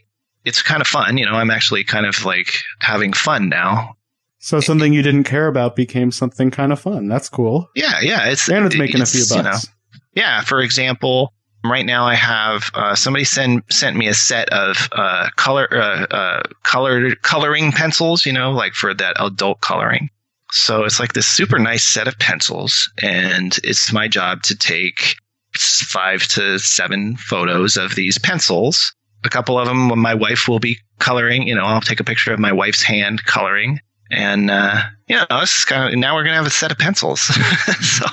it's 0.46 0.62
kind 0.62 0.80
of 0.80 0.86
fun 0.86 1.18
you 1.18 1.26
know 1.26 1.32
i'm 1.34 1.50
actually 1.50 1.84
kind 1.84 2.06
of 2.06 2.24
like 2.24 2.48
having 2.80 3.12
fun 3.12 3.48
now 3.50 3.94
So 4.38 4.60
something 4.60 4.92
you 4.94 5.02
didn't 5.02 5.24
care 5.24 5.48
about 5.48 5.74
became 5.76 6.10
something 6.12 6.50
kind 6.52 6.72
of 6.72 6.78
fun. 6.80 7.08
That's 7.08 7.28
cool. 7.28 7.68
yeah 7.74 7.98
yeah 8.00 8.28
it's 8.30 8.48
And 8.48 8.64
it's 8.66 8.76
making 8.76 9.02
a 9.02 9.06
few 9.06 9.20
it's, 9.22 9.30
you 9.34 9.42
know, 9.42 9.50
bucks. 9.50 9.66
yeah 10.14 10.40
for 10.42 10.60
example 10.62 11.32
right 11.64 11.84
now 11.86 12.06
I 12.06 12.14
have 12.14 12.70
uh, 12.74 12.94
somebody 12.94 13.24
send 13.24 13.62
sent 13.70 13.96
me 13.96 14.06
a 14.06 14.14
set 14.14 14.48
of 14.50 14.88
uh, 14.92 15.28
color 15.36 15.66
uh, 15.72 16.06
uh, 16.20 16.42
colored 16.62 17.20
coloring 17.22 17.72
pencils, 17.72 18.24
you 18.24 18.32
know, 18.32 18.52
like 18.52 18.74
for 18.74 18.94
that 18.94 19.16
adult 19.18 19.60
coloring. 19.62 20.08
So 20.52 20.84
it's 20.84 21.00
like 21.00 21.12
this 21.14 21.26
super 21.26 21.58
nice 21.58 21.82
set 21.82 22.06
of 22.06 22.16
pencils, 22.20 22.88
and 23.02 23.58
it's 23.64 23.92
my 23.92 24.06
job 24.06 24.42
to 24.44 24.54
take 24.54 25.16
five 25.58 26.22
to 26.28 26.58
seven 26.60 27.16
photos 27.16 27.76
of 27.76 27.96
these 27.96 28.16
pencils. 28.18 28.94
A 29.26 29.28
couple 29.28 29.58
of 29.58 29.66
them, 29.66 29.88
when 29.88 29.98
my 29.98 30.14
wife 30.14 30.48
will 30.48 30.60
be 30.60 30.78
coloring. 30.98 31.46
You 31.46 31.56
know, 31.56 31.64
I'll 31.64 31.80
take 31.80 32.00
a 32.00 32.04
picture 32.04 32.32
of 32.32 32.38
my 32.38 32.52
wife's 32.52 32.82
hand 32.82 33.24
coloring, 33.24 33.80
and 34.10 34.50
uh, 34.50 34.80
you 35.08 35.16
know, 35.16 35.26
this 35.40 35.58
is 35.58 35.64
kind 35.64 35.92
of 35.92 35.98
now 35.98 36.14
we're 36.14 36.24
gonna 36.24 36.36
have 36.36 36.46
a 36.46 36.50
set 36.50 36.70
of 36.70 36.78
pencils. 36.78 37.20
so 37.80 38.06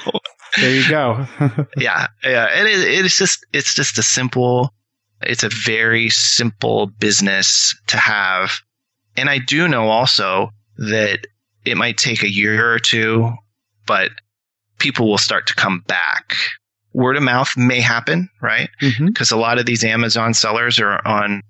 there 0.57 0.75
you 0.75 0.89
go. 0.89 1.27
yeah, 1.77 2.07
yeah. 2.23 2.59
It 2.59 2.65
is. 2.65 3.05
It's 3.05 3.17
just. 3.17 3.45
It's 3.53 3.75
just 3.75 3.97
a 3.99 4.03
simple. 4.03 4.73
It's 5.21 5.43
a 5.43 5.49
very 5.49 6.09
simple 6.09 6.87
business 6.87 7.75
to 7.87 7.97
have, 7.97 8.59
and 9.15 9.29
I 9.29 9.37
do 9.37 9.67
know 9.67 9.87
also 9.87 10.49
that 10.77 11.27
it 11.63 11.77
might 11.77 11.97
take 11.97 12.23
a 12.23 12.29
year 12.29 12.73
or 12.73 12.79
two, 12.79 13.31
but 13.85 14.11
people 14.79 15.07
will 15.07 15.17
start 15.17 15.47
to 15.47 15.55
come 15.55 15.79
back. 15.87 16.35
Word 16.93 17.17
of 17.17 17.23
mouth 17.23 17.55
may 17.57 17.81
happen, 17.81 18.29
right? 18.41 18.69
Because 18.79 19.29
mm-hmm. 19.29 19.35
a 19.35 19.41
lot 19.41 19.59
of 19.59 19.65
these 19.65 19.83
Amazon 19.83 20.33
sellers 20.33 20.79
are 20.79 21.05
on 21.07 21.41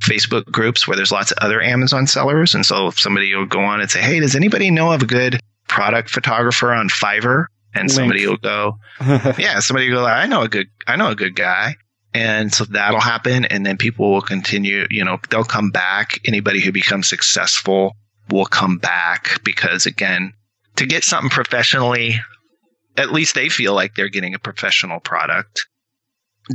Facebook 0.00 0.44
groups 0.46 0.86
where 0.86 0.96
there's 0.96 1.12
lots 1.12 1.30
of 1.30 1.38
other 1.38 1.62
Amazon 1.62 2.06
sellers. 2.06 2.54
And 2.54 2.66
so 2.66 2.88
if 2.88 2.98
somebody 2.98 3.34
will 3.34 3.46
go 3.46 3.60
on 3.60 3.80
and 3.80 3.90
say, 3.90 4.00
Hey, 4.00 4.20
does 4.20 4.36
anybody 4.36 4.70
know 4.70 4.92
of 4.92 5.02
a 5.02 5.06
good 5.06 5.40
product 5.68 6.10
photographer 6.10 6.72
on 6.72 6.88
Fiverr? 6.88 7.46
and 7.74 7.88
Link. 7.88 7.92
somebody 7.92 8.26
will 8.26 8.36
go, 8.36 8.78
yeah, 9.38 9.60
somebody 9.60 9.90
will 9.90 10.00
go, 10.00 10.06
I 10.06 10.26
know 10.26 10.42
a 10.42 10.48
good, 10.48 10.68
I 10.86 10.96
know 10.96 11.10
a 11.10 11.14
good 11.14 11.34
guy. 11.34 11.76
And 12.14 12.52
so 12.52 12.64
that'll 12.64 13.00
happen. 13.00 13.46
And 13.46 13.64
then 13.64 13.78
people 13.78 14.10
will 14.10 14.20
continue, 14.20 14.86
you 14.90 15.04
know, 15.04 15.18
they'll 15.30 15.44
come 15.44 15.70
back. 15.70 16.20
Anybody 16.26 16.60
who 16.60 16.70
becomes 16.70 17.08
successful 17.08 17.96
will 18.30 18.44
come 18.44 18.78
back 18.78 19.42
because 19.44 19.86
again, 19.86 20.34
to 20.76 20.86
get 20.86 21.04
something 21.04 21.30
professionally, 21.30 22.16
at 22.96 23.12
least 23.12 23.34
they 23.34 23.48
feel 23.48 23.74
like 23.74 23.94
they're 23.94 24.08
getting 24.08 24.34
a 24.34 24.38
professional 24.38 25.00
product 25.00 25.66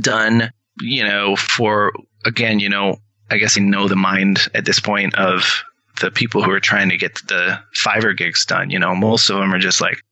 done, 0.00 0.50
you 0.80 1.04
know, 1.04 1.36
for 1.36 1.92
again, 2.24 2.60
you 2.60 2.68
know, 2.68 2.96
I 3.30 3.38
guess 3.38 3.56
you 3.56 3.64
know 3.64 3.88
the 3.88 3.96
mind 3.96 4.48
at 4.54 4.64
this 4.64 4.80
point 4.80 5.14
of 5.16 5.62
the 6.00 6.10
people 6.10 6.42
who 6.42 6.50
are 6.50 6.60
trying 6.60 6.88
to 6.90 6.96
get 6.96 7.16
the 7.26 7.58
Fiverr 7.74 8.16
gigs 8.16 8.44
done. 8.44 8.70
You 8.70 8.78
know, 8.78 8.94
most 8.94 9.28
of 9.30 9.38
them 9.38 9.52
are 9.52 9.58
just 9.58 9.80
like, 9.80 10.02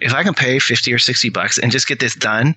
if 0.00 0.14
I 0.14 0.22
can 0.22 0.34
pay 0.34 0.58
50 0.58 0.92
or 0.92 0.98
60 0.98 1.28
bucks 1.30 1.58
and 1.58 1.70
just 1.70 1.86
get 1.86 2.00
this 2.00 2.14
done, 2.14 2.56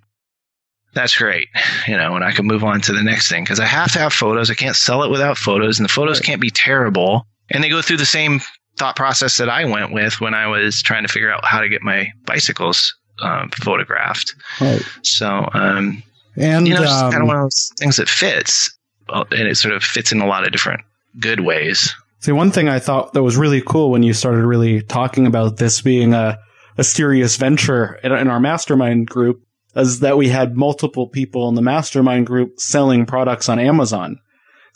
that's 0.93 1.15
great. 1.15 1.47
You 1.87 1.97
know, 1.97 2.15
and 2.15 2.23
I 2.23 2.31
can 2.31 2.47
move 2.47 2.63
on 2.63 2.81
to 2.81 2.93
the 2.93 3.03
next 3.03 3.29
thing 3.29 3.43
because 3.43 3.59
I 3.59 3.65
have 3.65 3.91
to 3.91 3.99
have 3.99 4.13
photos. 4.13 4.49
I 4.49 4.55
can't 4.55 4.75
sell 4.75 5.03
it 5.03 5.11
without 5.11 5.37
photos, 5.37 5.77
and 5.77 5.87
the 5.87 5.93
photos 5.93 6.19
can't 6.19 6.41
be 6.41 6.49
terrible. 6.49 7.27
And 7.51 7.63
they 7.63 7.69
go 7.69 7.81
through 7.81 7.97
the 7.97 8.05
same 8.05 8.41
thought 8.77 8.95
process 8.95 9.37
that 9.37 9.49
I 9.49 9.65
went 9.65 9.93
with 9.93 10.19
when 10.21 10.33
I 10.33 10.47
was 10.47 10.81
trying 10.81 11.03
to 11.03 11.11
figure 11.11 11.31
out 11.31 11.45
how 11.45 11.61
to 11.61 11.69
get 11.69 11.81
my 11.81 12.11
bicycles 12.25 12.95
um, 13.21 13.49
photographed. 13.51 14.35
Right. 14.59 14.81
So, 15.03 15.49
um, 15.53 16.03
and 16.35 16.67
you 16.67 16.75
know, 16.75 16.83
it's 16.83 16.91
um, 16.91 17.11
kind 17.11 17.23
of 17.23 17.27
one 17.27 17.37
of 17.37 17.43
those 17.43 17.71
things 17.77 17.97
that 17.97 18.09
fits, 18.09 18.75
and 19.09 19.47
it 19.47 19.55
sort 19.55 19.73
of 19.73 19.83
fits 19.83 20.11
in 20.11 20.21
a 20.21 20.27
lot 20.27 20.45
of 20.45 20.51
different 20.51 20.81
good 21.19 21.41
ways. 21.41 21.95
See, 22.19 22.31
one 22.31 22.51
thing 22.51 22.67
I 22.67 22.79
thought 22.79 23.13
that 23.13 23.23
was 23.23 23.37
really 23.37 23.61
cool 23.61 23.91
when 23.91 24.03
you 24.03 24.13
started 24.13 24.45
really 24.45 24.81
talking 24.81 25.27
about 25.27 25.57
this 25.57 25.81
being 25.81 26.13
a 26.13 26.39
a 26.77 26.83
serious 26.83 27.37
venture 27.37 27.99
in, 28.03 28.11
in 28.11 28.27
our 28.27 28.39
mastermind 28.39 29.07
group 29.07 29.43
is 29.75 29.99
that 30.01 30.17
we 30.17 30.29
had 30.29 30.55
multiple 30.55 31.07
people 31.07 31.49
in 31.49 31.55
the 31.55 31.61
mastermind 31.61 32.25
group 32.25 32.59
selling 32.59 33.05
products 33.05 33.49
on 33.49 33.59
Amazon. 33.59 34.19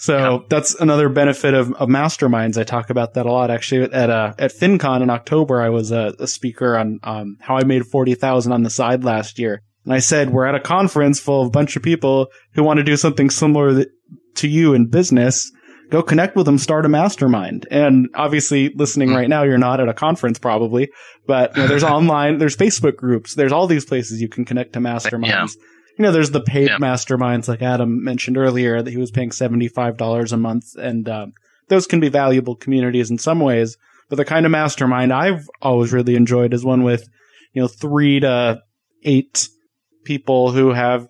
So 0.02 0.18
yeah. 0.18 0.38
that's 0.50 0.74
another 0.74 1.10
benefit 1.10 1.54
of, 1.54 1.74
of, 1.74 1.88
masterminds. 1.88 2.58
I 2.58 2.64
talk 2.64 2.90
about 2.90 3.14
that 3.14 3.28
a 3.28 3.32
lot. 3.32 3.52
Actually, 3.52 3.84
at 3.94 4.10
uh, 4.10 4.34
at 4.40 4.52
FinCon 4.52 5.04
in 5.04 5.12
October, 5.12 5.62
I 5.62 5.70
was 5.70 5.92
a, 5.92 6.16
a 6.18 6.26
speaker 6.26 6.76
on 6.76 7.00
um, 7.04 7.38
how 7.40 7.56
I 7.56 7.66
made 7.66 7.86
forty 7.86 8.16
thousand 8.16 8.52
on 8.52 8.64
the 8.64 8.72
side 8.72 9.04
last 9.04 9.38
year, 9.38 9.62
and 9.86 9.94
I 9.94 10.00
said 10.00 10.32
we're 10.32 10.48
at 10.48 10.56
a 10.56 10.60
conference 10.60 11.20
full 11.20 11.42
of 11.44 11.50
a 11.50 11.52
bunch 11.52 11.76
of 11.76 11.84
people 11.84 12.30
who 12.56 12.64
want 12.64 12.80
to 12.80 12.84
do 12.84 12.98
something 12.98 13.30
similar 13.30 13.86
to 14.38 14.48
you 14.48 14.74
in 14.74 14.88
business 14.88 15.52
go 15.92 16.02
connect 16.02 16.36
with 16.36 16.46
them, 16.46 16.58
start 16.58 16.86
a 16.86 16.90
mastermind. 16.90 17.68
And 17.70 18.08
obviously 18.16 18.70
listening 18.70 19.10
hmm. 19.10 19.16
right 19.16 19.30
now, 19.30 19.44
you're 19.44 19.58
not 19.58 19.80
at 19.80 19.90
a 19.90 19.94
conference 19.94 20.40
probably, 20.40 20.90
but 21.28 21.56
you 21.56 21.62
know, 21.62 21.68
there's 21.68 21.84
online, 21.98 22.40
there's 22.40 22.58
Facebook 22.58 22.96
groups, 22.96 23.36
there's 23.36 23.52
all 23.52 23.68
these 23.68 23.86
places 23.86 24.22
you 24.22 24.30
can 24.30 24.46
connect 24.46 24.74
to 24.74 24.80
masterminds. 24.80 25.28
Yeah. 25.28 25.48
You 26.02 26.08
know, 26.08 26.14
there's 26.14 26.32
the 26.32 26.42
paid 26.42 26.68
yeah. 26.68 26.78
masterminds 26.80 27.48
like 27.48 27.62
Adam 27.62 28.04
mentioned 28.04 28.36
earlier 28.36 28.82
that 28.82 28.90
he 28.90 28.98
was 28.98 29.12
paying 29.12 29.30
$75 29.30 30.34
a 30.34 30.38
month. 30.38 30.76
And, 30.76 31.08
um, 31.08 31.34
those 31.68 31.86
can 31.86 32.00
be 32.00 32.10
valuable 32.10 32.56
communities 32.56 33.12
in 33.12 33.20
some 33.20 33.40
ways, 33.40 33.78
but 34.10 34.16
the 34.16 34.26
kind 34.26 34.48
of 34.48 34.52
mastermind 34.52 35.14
I've 35.14 35.48
always 35.62 35.94
really 35.94 36.16
enjoyed 36.16 36.56
is 36.56 36.66
one 36.66 36.82
with, 36.82 37.08
you 37.54 37.62
know, 37.62 37.68
three 37.68 38.20
to 38.22 38.64
eight 39.04 39.48
people 40.04 40.52
who 40.52 40.74
have 40.74 41.08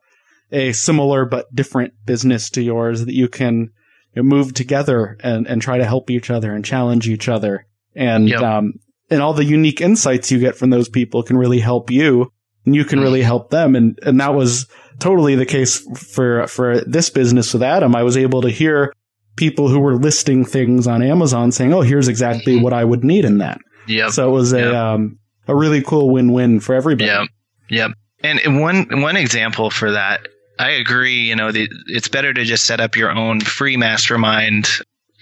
a 0.51 0.73
similar 0.73 1.23
but 1.23 1.45
different 1.55 1.93
business 2.05 2.49
to 2.49 2.61
yours 2.61 3.05
that 3.05 3.15
you 3.15 3.29
can 3.29 3.69
you 4.13 4.21
know, 4.21 4.23
move 4.23 4.53
together 4.53 5.17
and, 5.23 5.47
and 5.47 5.61
try 5.61 5.77
to 5.77 5.85
help 5.85 6.11
each 6.11 6.29
other 6.29 6.53
and 6.53 6.65
challenge 6.65 7.07
each 7.07 7.29
other. 7.29 7.65
And, 7.95 8.27
yep. 8.27 8.41
um, 8.41 8.73
and 9.09 9.21
all 9.21 9.33
the 9.33 9.45
unique 9.45 9.79
insights 9.79 10.33
you 10.33 10.39
get 10.39 10.57
from 10.57 10.69
those 10.69 10.89
people 10.89 11.23
can 11.23 11.37
really 11.37 11.61
help 11.61 11.89
you 11.89 12.33
you 12.65 12.85
can 12.85 12.99
mm. 12.99 13.03
really 13.03 13.21
help 13.21 13.49
them. 13.49 13.75
And, 13.75 13.99
and 14.03 14.19
that 14.19 14.33
was 14.33 14.67
totally 14.99 15.35
the 15.35 15.45
case 15.45 15.79
for, 15.97 16.47
for 16.47 16.81
this 16.81 17.09
business 17.09 17.53
with 17.53 17.63
Adam. 17.63 17.95
I 17.95 18.03
was 18.03 18.17
able 18.17 18.41
to 18.41 18.49
hear 18.49 18.93
people 19.35 19.69
who 19.69 19.79
were 19.79 19.95
listing 19.95 20.45
things 20.45 20.87
on 20.87 21.01
Amazon 21.01 21.51
saying, 21.51 21.73
Oh, 21.73 21.81
here's 21.81 22.07
exactly 22.07 22.55
mm-hmm. 22.55 22.63
what 22.63 22.73
I 22.73 22.83
would 22.83 23.03
need 23.03 23.25
in 23.25 23.39
that. 23.39 23.59
Yeah. 23.87 24.09
So 24.09 24.29
it 24.29 24.31
was 24.31 24.53
yep. 24.53 24.65
a, 24.65 24.77
um, 24.77 25.19
a 25.47 25.55
really 25.55 25.81
cool 25.81 26.09
win-win 26.09 26.59
for 26.59 26.75
everybody. 26.75 27.05
Yeah. 27.05 27.25
Yep. 27.69 27.91
And 28.23 28.61
one, 28.61 29.01
one 29.01 29.17
example 29.17 29.71
for 29.71 29.91
that 29.91 30.27
I 30.61 30.69
agree. 30.71 31.21
You 31.21 31.35
know, 31.35 31.51
the, 31.51 31.67
it's 31.87 32.07
better 32.07 32.33
to 32.33 32.45
just 32.45 32.65
set 32.65 32.79
up 32.79 32.95
your 32.95 33.11
own 33.11 33.41
free 33.41 33.77
mastermind, 33.77 34.69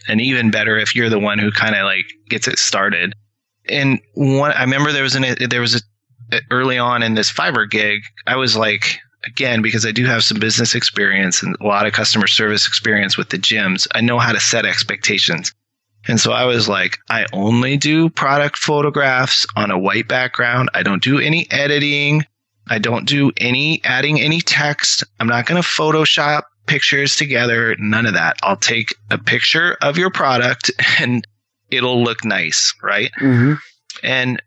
and 0.09 0.19
even 0.19 0.51
better 0.51 0.77
if 0.77 0.93
you're 0.93 1.09
the 1.09 1.17
one 1.17 1.39
who 1.39 1.49
kind 1.49 1.75
of 1.75 1.85
like 1.85 2.05
gets 2.27 2.47
it 2.49 2.59
started. 2.59 3.13
And 3.69 4.01
one, 4.15 4.51
I 4.51 4.63
remember 4.63 4.91
there 4.91 5.03
was 5.03 5.15
an 5.15 5.23
there 5.49 5.61
was 5.61 5.75
a 5.75 5.79
early 6.51 6.77
on 6.77 7.03
in 7.03 7.13
this 7.13 7.31
Fiverr 7.31 7.69
gig. 7.69 8.01
I 8.27 8.35
was 8.35 8.55
like, 8.55 8.99
again, 9.25 9.61
because 9.61 9.85
I 9.85 9.91
do 9.91 10.05
have 10.05 10.23
some 10.23 10.39
business 10.39 10.75
experience 10.75 11.43
and 11.43 11.55
a 11.59 11.65
lot 11.65 11.85
of 11.85 11.93
customer 11.93 12.27
service 12.27 12.67
experience 12.67 13.17
with 13.17 13.29
the 13.29 13.37
gyms. 13.37 13.87
I 13.93 14.01
know 14.01 14.19
how 14.19 14.31
to 14.31 14.39
set 14.39 14.65
expectations. 14.65 15.53
And 16.07 16.19
so 16.19 16.31
I 16.31 16.45
was 16.45 16.69
like, 16.69 16.97
I 17.09 17.25
only 17.33 17.77
do 17.77 18.09
product 18.09 18.57
photographs 18.57 19.45
on 19.55 19.69
a 19.69 19.77
white 19.77 20.07
background. 20.07 20.69
I 20.73 20.83
don't 20.83 21.03
do 21.03 21.19
any 21.19 21.47
editing. 21.51 22.25
I 22.67 22.79
don't 22.79 23.07
do 23.07 23.31
any 23.37 23.81
adding 23.83 24.19
any 24.21 24.41
text. 24.41 25.03
I'm 25.19 25.27
not 25.27 25.45
going 25.45 25.61
to 25.61 25.67
Photoshop 25.67 26.43
pictures 26.67 27.15
together. 27.15 27.75
None 27.79 28.05
of 28.05 28.13
that. 28.13 28.37
I'll 28.43 28.55
take 28.55 28.95
a 29.09 29.17
picture 29.17 29.75
of 29.81 29.97
your 29.97 30.09
product 30.09 30.71
and 30.99 31.25
it'll 31.69 32.03
look 32.03 32.23
nice, 32.23 32.73
right? 32.81 33.11
Mm-hmm. 33.19 33.53
And 34.03 34.41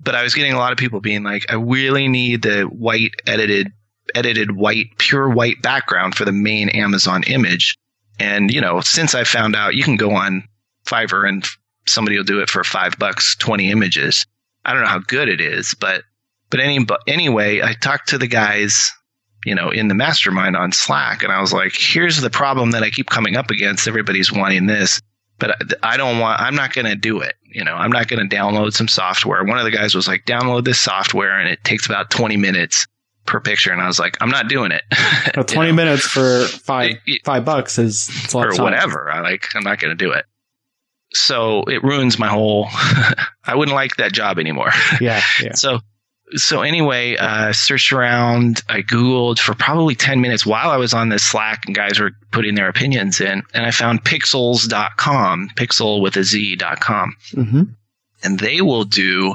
but 0.00 0.14
I 0.14 0.22
was 0.22 0.34
getting 0.34 0.52
a 0.52 0.58
lot 0.58 0.72
of 0.72 0.78
people 0.78 1.00
being 1.00 1.22
like, 1.22 1.46
I 1.50 1.54
really 1.54 2.08
need 2.08 2.42
the 2.42 2.62
white 2.64 3.12
edited 3.26 3.72
edited 4.14 4.52
white 4.52 4.86
pure 4.98 5.28
white 5.30 5.62
background 5.62 6.14
for 6.14 6.24
the 6.24 6.32
main 6.32 6.68
Amazon 6.70 7.22
image. 7.24 7.76
And 8.18 8.50
you 8.50 8.60
know, 8.60 8.80
since 8.80 9.14
I 9.14 9.24
found 9.24 9.56
out 9.56 9.74
you 9.74 9.82
can 9.82 9.96
go 9.96 10.14
on 10.14 10.44
Fiverr 10.86 11.28
and 11.28 11.44
somebody 11.86 12.16
will 12.16 12.24
do 12.24 12.40
it 12.40 12.50
for 12.50 12.64
five 12.64 12.98
bucks, 12.98 13.34
twenty 13.36 13.70
images. 13.70 14.26
I 14.64 14.72
don't 14.72 14.82
know 14.82 14.88
how 14.88 15.00
good 15.00 15.28
it 15.28 15.40
is, 15.40 15.74
but 15.78 16.02
but 16.50 16.60
any, 16.60 16.84
but 16.84 17.00
anyway, 17.06 17.62
I 17.62 17.74
talked 17.74 18.10
to 18.10 18.18
the 18.18 18.26
guys, 18.28 18.92
you 19.44 19.54
know, 19.54 19.70
in 19.70 19.88
the 19.88 19.94
mastermind 19.94 20.56
on 20.56 20.72
Slack, 20.72 21.22
and 21.22 21.32
I 21.32 21.40
was 21.40 21.52
like, 21.52 21.72
here's 21.76 22.20
the 22.20 22.30
problem 22.30 22.70
that 22.70 22.82
I 22.82 22.90
keep 22.90 23.10
coming 23.10 23.36
up 23.36 23.50
against. 23.50 23.88
Everybody's 23.88 24.32
wanting 24.32 24.66
this, 24.66 25.00
but 25.38 25.56
I 25.82 25.96
don't 25.96 26.18
want, 26.18 26.40
I'm 26.40 26.54
not 26.54 26.72
going 26.72 26.86
to 26.86 26.94
do 26.94 27.20
it. 27.20 27.34
You 27.44 27.64
know, 27.64 27.74
I'm 27.74 27.90
not 27.90 28.08
going 28.08 28.28
to 28.28 28.36
download 28.36 28.72
some 28.72 28.88
software. 28.88 29.42
One 29.44 29.58
of 29.58 29.64
the 29.64 29.70
guys 29.70 29.94
was 29.94 30.08
like, 30.08 30.24
download 30.24 30.64
this 30.64 30.80
software, 30.80 31.38
and 31.38 31.48
it 31.48 31.62
takes 31.64 31.86
about 31.86 32.10
20 32.10 32.36
minutes 32.36 32.86
per 33.26 33.40
picture. 33.40 33.72
And 33.72 33.80
I 33.80 33.86
was 33.86 33.98
like, 33.98 34.16
I'm 34.20 34.30
not 34.30 34.48
doing 34.48 34.72
it. 34.72 34.82
Well, 35.36 35.44
20 35.44 35.70
know? 35.70 35.76
minutes 35.76 36.02
for 36.02 36.46
five, 36.46 36.94
five 37.24 37.44
bucks 37.44 37.78
is, 37.78 38.10
or 38.34 38.54
whatever. 38.56 39.10
I 39.10 39.20
like, 39.20 39.46
I'm 39.54 39.62
not 39.62 39.78
going 39.78 39.96
to 39.96 40.04
do 40.04 40.12
it 40.12 40.24
so 41.14 41.62
it 41.62 41.82
ruins 41.82 42.18
my 42.18 42.28
whole 42.28 42.66
i 43.44 43.54
wouldn't 43.54 43.74
like 43.74 43.96
that 43.96 44.12
job 44.12 44.38
anymore 44.38 44.70
yeah, 45.00 45.22
yeah. 45.42 45.54
so 45.54 45.78
so 46.36 46.62
anyway, 46.62 47.16
uh, 47.16 47.52
searched 47.52 47.92
around. 47.92 48.62
I 48.68 48.82
Googled 48.82 49.38
for 49.38 49.54
probably 49.54 49.94
10 49.94 50.20
minutes 50.20 50.44
while 50.44 50.70
I 50.70 50.76
was 50.76 50.94
on 50.94 51.08
this 51.08 51.22
Slack 51.22 51.64
and 51.66 51.74
guys 51.74 52.00
were 52.00 52.12
putting 52.30 52.54
their 52.54 52.68
opinions 52.68 53.20
in. 53.20 53.42
And 53.52 53.66
I 53.66 53.70
found 53.70 54.04
pixelz.com, 54.04 55.50
pixel 55.56 56.02
with 56.02 56.16
a 56.16 56.24
Z.com. 56.24 57.16
Mm-hmm. 57.32 57.62
And 58.22 58.38
they 58.38 58.60
will 58.60 58.84
do 58.84 59.34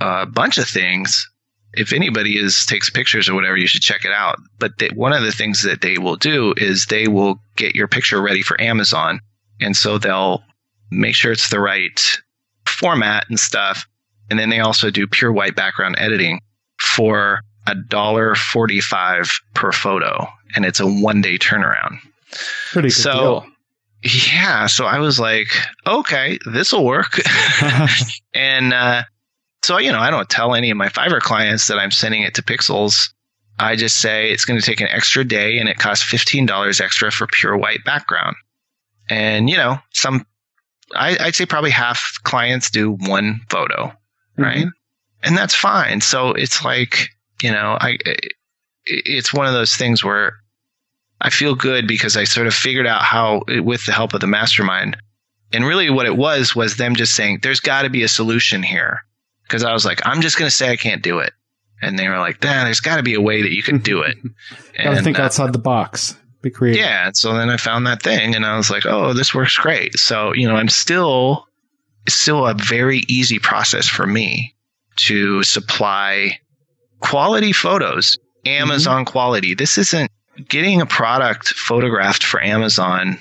a 0.00 0.26
bunch 0.26 0.58
of 0.58 0.68
things 0.68 1.28
if 1.74 1.92
anybody 1.92 2.38
is 2.38 2.66
takes 2.66 2.90
pictures 2.90 3.28
or 3.28 3.34
whatever, 3.34 3.56
you 3.56 3.66
should 3.66 3.82
check 3.82 4.04
it 4.04 4.12
out. 4.12 4.38
But 4.58 4.78
they, 4.78 4.88
one 4.88 5.12
of 5.12 5.22
the 5.22 5.32
things 5.32 5.62
that 5.62 5.80
they 5.80 5.98
will 5.98 6.16
do 6.16 6.54
is 6.56 6.86
they 6.86 7.08
will 7.08 7.40
get 7.56 7.74
your 7.74 7.88
picture 7.88 8.20
ready 8.20 8.42
for 8.42 8.60
Amazon, 8.60 9.20
and 9.60 9.76
so 9.76 9.98
they'll 9.98 10.42
make 10.90 11.14
sure 11.14 11.32
it's 11.32 11.50
the 11.50 11.60
right 11.60 12.18
format 12.66 13.26
and 13.28 13.38
stuff. 13.38 13.86
And 14.30 14.38
then 14.38 14.50
they 14.50 14.60
also 14.60 14.90
do 14.90 15.06
pure 15.06 15.32
white 15.32 15.56
background 15.56 15.96
editing 15.98 16.40
for 16.80 17.40
a 17.66 17.74
dollar 17.74 18.34
forty-five 18.34 19.30
per 19.54 19.72
photo, 19.72 20.26
and 20.54 20.64
it's 20.64 20.80
a 20.80 20.86
one-day 20.86 21.38
turnaround. 21.38 21.98
Pretty 22.70 22.88
good 22.88 22.94
So, 22.94 23.12
deal. 23.12 23.46
Yeah, 24.32 24.66
so 24.66 24.84
I 24.86 25.00
was 25.00 25.18
like, 25.18 25.48
okay, 25.86 26.38
this 26.46 26.72
will 26.72 26.84
work. 26.84 27.20
and 28.34 28.72
uh, 28.72 29.02
so, 29.64 29.78
you 29.78 29.90
know, 29.90 29.98
I 29.98 30.10
don't 30.10 30.28
tell 30.28 30.54
any 30.54 30.70
of 30.70 30.76
my 30.76 30.88
Fiverr 30.88 31.20
clients 31.20 31.66
that 31.66 31.78
I'm 31.78 31.90
sending 31.90 32.22
it 32.22 32.34
to 32.36 32.42
Pixelz. 32.42 33.10
I 33.58 33.74
just 33.74 33.96
say 33.96 34.30
it's 34.30 34.44
going 34.44 34.58
to 34.60 34.64
take 34.64 34.80
an 34.80 34.88
extra 34.88 35.24
day 35.24 35.58
and 35.58 35.68
it 35.68 35.78
costs 35.78 36.04
$15 36.10 36.80
extra 36.80 37.10
for 37.10 37.26
pure 37.26 37.56
white 37.56 37.84
background. 37.84 38.36
And, 39.10 39.50
you 39.50 39.56
know, 39.56 39.78
some, 39.92 40.24
I, 40.94 41.16
I'd 41.18 41.34
say 41.34 41.44
probably 41.44 41.70
half 41.70 42.18
clients 42.22 42.70
do 42.70 42.92
one 42.92 43.40
photo, 43.50 43.92
right? 44.38 44.66
And 45.22 45.36
that's 45.36 45.54
fine. 45.54 46.00
So 46.00 46.30
it's 46.30 46.64
like, 46.64 47.08
you 47.42 47.50
know, 47.50 47.76
I, 47.80 47.98
it's 48.86 49.34
one 49.34 49.46
of 49.46 49.52
those 49.52 49.74
things 49.74 50.04
where 50.04 50.34
I 51.20 51.30
feel 51.30 51.54
good 51.54 51.88
because 51.88 52.16
I 52.16 52.24
sort 52.24 52.46
of 52.46 52.54
figured 52.54 52.86
out 52.86 53.02
how, 53.02 53.42
with 53.48 53.84
the 53.86 53.92
help 53.92 54.14
of 54.14 54.20
the 54.20 54.26
mastermind, 54.26 54.96
and 55.52 55.64
really 55.64 55.90
what 55.90 56.06
it 56.06 56.16
was 56.16 56.54
was 56.54 56.76
them 56.76 56.94
just 56.94 57.14
saying, 57.14 57.40
there's 57.42 57.60
got 57.60 57.82
to 57.82 57.90
be 57.90 58.02
a 58.02 58.08
solution 58.08 58.62
here. 58.62 59.00
Because 59.42 59.64
I 59.64 59.72
was 59.72 59.84
like, 59.86 60.00
I'm 60.06 60.20
just 60.20 60.38
going 60.38 60.48
to 60.48 60.54
say 60.54 60.70
I 60.70 60.76
can't 60.76 61.02
do 61.02 61.20
it. 61.20 61.32
And 61.80 61.98
they 61.98 62.08
were 62.08 62.18
like, 62.18 62.42
nah, 62.42 62.64
there's 62.64 62.80
got 62.80 62.98
to 62.98 63.02
be 63.02 63.14
a 63.14 63.20
way 63.20 63.40
that 63.40 63.52
you 63.54 63.62
can 63.62 63.78
do 63.78 64.02
it. 64.02 64.16
Gotta 64.76 64.90
And, 64.90 65.04
think 65.04 65.18
uh, 65.18 65.22
outside 65.22 65.52
the 65.52 65.58
box. 65.58 66.16
Be 66.42 66.50
creative. 66.50 66.80
yeah. 66.82 67.06
and 67.06 67.16
So 67.16 67.32
then 67.32 67.48
I 67.48 67.56
found 67.56 67.86
that 67.86 68.02
thing 68.02 68.34
and 68.36 68.44
I 68.44 68.56
was 68.56 68.70
like, 68.70 68.84
oh, 68.84 69.12
this 69.14 69.34
works 69.34 69.56
great. 69.56 69.98
So, 69.98 70.34
you 70.34 70.46
know, 70.46 70.54
I'm 70.54 70.68
still, 70.68 71.47
it's 72.08 72.16
still 72.16 72.46
a 72.46 72.54
very 72.54 73.02
easy 73.06 73.38
process 73.38 73.86
for 73.86 74.06
me 74.06 74.54
to 74.96 75.42
supply 75.42 76.38
quality 77.00 77.52
photos, 77.52 78.16
Amazon 78.46 79.04
mm-hmm. 79.04 79.12
quality. 79.12 79.52
This 79.52 79.76
isn't 79.76 80.10
getting 80.48 80.80
a 80.80 80.86
product 80.86 81.48
photographed 81.48 82.24
for 82.24 82.42
Amazon 82.42 83.18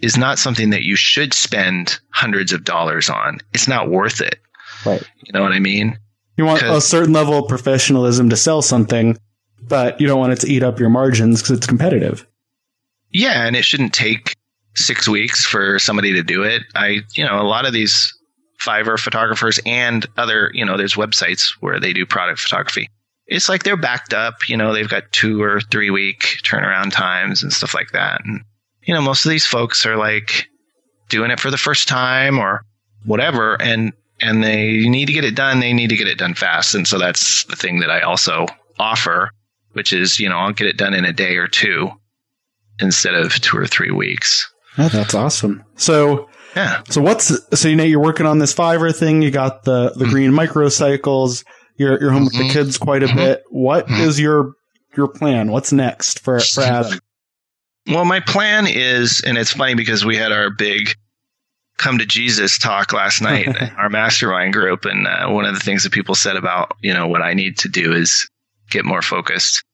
is 0.00 0.16
not 0.16 0.40
something 0.40 0.70
that 0.70 0.82
you 0.82 0.96
should 0.96 1.32
spend 1.32 2.00
hundreds 2.10 2.52
of 2.52 2.64
dollars 2.64 3.08
on. 3.08 3.38
It's 3.52 3.68
not 3.68 3.88
worth 3.88 4.20
it. 4.20 4.40
Right. 4.84 5.08
You 5.22 5.32
know 5.32 5.42
what 5.42 5.52
I 5.52 5.60
mean? 5.60 5.96
You 6.36 6.44
want 6.44 6.62
a 6.62 6.80
certain 6.80 7.12
level 7.12 7.38
of 7.38 7.48
professionalism 7.48 8.30
to 8.30 8.36
sell 8.36 8.62
something, 8.62 9.16
but 9.62 10.00
you 10.00 10.08
don't 10.08 10.18
want 10.18 10.32
it 10.32 10.40
to 10.40 10.48
eat 10.48 10.64
up 10.64 10.80
your 10.80 10.90
margins 10.90 11.40
because 11.40 11.58
it's 11.58 11.68
competitive. 11.68 12.26
Yeah, 13.12 13.46
and 13.46 13.54
it 13.54 13.64
shouldn't 13.64 13.94
take 13.94 14.34
six 14.74 15.08
weeks 15.08 15.44
for 15.44 15.78
somebody 15.78 16.14
to 16.14 16.24
do 16.24 16.42
it. 16.42 16.64
I, 16.74 17.02
you 17.14 17.24
know, 17.24 17.40
a 17.40 17.46
lot 17.46 17.64
of 17.64 17.72
these 17.72 18.12
Fiverr 18.64 18.98
photographers 18.98 19.60
and 19.66 20.06
other, 20.16 20.50
you 20.54 20.64
know, 20.64 20.76
there's 20.76 20.94
websites 20.94 21.50
where 21.60 21.78
they 21.78 21.92
do 21.92 22.06
product 22.06 22.40
photography. 22.40 22.88
It's 23.26 23.48
like 23.48 23.62
they're 23.62 23.76
backed 23.76 24.12
up, 24.12 24.48
you 24.48 24.56
know, 24.56 24.72
they've 24.72 24.88
got 24.88 25.12
two 25.12 25.42
or 25.42 25.60
three 25.60 25.90
week 25.90 26.38
turnaround 26.44 26.92
times 26.92 27.42
and 27.42 27.52
stuff 27.52 27.74
like 27.74 27.92
that. 27.92 28.24
And, 28.24 28.42
you 28.82 28.94
know, 28.94 29.00
most 29.00 29.24
of 29.24 29.30
these 29.30 29.46
folks 29.46 29.86
are 29.86 29.96
like 29.96 30.48
doing 31.08 31.30
it 31.30 31.40
for 31.40 31.50
the 31.50 31.56
first 31.56 31.88
time 31.88 32.38
or 32.38 32.62
whatever. 33.04 33.60
And, 33.60 33.92
and 34.20 34.44
they 34.44 34.88
need 34.88 35.06
to 35.06 35.12
get 35.12 35.24
it 35.24 35.34
done. 35.34 35.60
They 35.60 35.72
need 35.72 35.88
to 35.88 35.96
get 35.96 36.08
it 36.08 36.18
done 36.18 36.34
fast. 36.34 36.74
And 36.74 36.86
so 36.86 36.98
that's 36.98 37.44
the 37.44 37.56
thing 37.56 37.80
that 37.80 37.90
I 37.90 38.00
also 38.00 38.46
offer, 38.78 39.30
which 39.72 39.92
is, 39.92 40.20
you 40.20 40.28
know, 40.28 40.36
I'll 40.36 40.52
get 40.52 40.66
it 40.66 40.76
done 40.76 40.94
in 40.94 41.04
a 41.04 41.12
day 41.12 41.36
or 41.36 41.48
two 41.48 41.90
instead 42.80 43.14
of 43.14 43.32
two 43.40 43.56
or 43.56 43.66
three 43.66 43.90
weeks. 43.90 44.50
That's 44.76 45.14
awesome. 45.14 45.64
So, 45.76 46.28
Yeah. 46.56 46.82
so 46.88 47.00
what's 47.00 47.32
so 47.58 47.68
you 47.68 47.76
know 47.76 47.84
you're 47.84 48.00
working 48.02 48.26
on 48.26 48.38
this 48.38 48.54
Fiverr 48.54 48.94
thing. 48.94 49.22
You 49.22 49.30
got 49.30 49.64
the 49.64 49.90
the 49.96 50.06
green 50.06 50.30
microcycles. 50.32 51.44
You're 51.76 52.00
you're 52.00 52.10
home 52.12 52.24
with 52.24 52.34
the 52.34 52.44
Mhm. 52.44 52.52
kids 52.52 52.78
quite 52.78 53.02
a 53.02 53.06
Mhm. 53.06 53.16
bit. 53.16 53.42
What 53.50 53.88
Mhm. 53.88 54.00
is 54.00 54.20
your 54.20 54.52
your 54.96 55.08
plan? 55.08 55.50
What's 55.50 55.72
next 55.72 56.20
for 56.20 56.38
for 56.40 56.60
Adam? 56.64 56.98
Well, 57.88 58.04
my 58.04 58.20
plan 58.20 58.66
is, 58.66 59.20
and 59.26 59.36
it's 59.36 59.52
funny 59.52 59.74
because 59.74 60.04
we 60.04 60.16
had 60.16 60.32
our 60.32 60.50
big 60.50 60.94
come 61.76 61.98
to 61.98 62.06
Jesus 62.06 62.56
talk 62.56 62.92
last 62.92 63.20
night, 63.20 63.48
our 63.76 63.90
mastermind 63.90 64.52
group, 64.52 64.84
and 64.84 65.06
uh, 65.06 65.26
one 65.28 65.44
of 65.44 65.54
the 65.54 65.60
things 65.60 65.82
that 65.82 65.92
people 65.92 66.14
said 66.14 66.36
about 66.36 66.76
you 66.80 66.94
know 66.94 67.08
what 67.08 67.20
I 67.22 67.34
need 67.34 67.58
to 67.58 67.68
do 67.68 67.92
is 67.92 68.28
get 68.70 68.84
more 68.84 69.02
focused. 69.02 69.64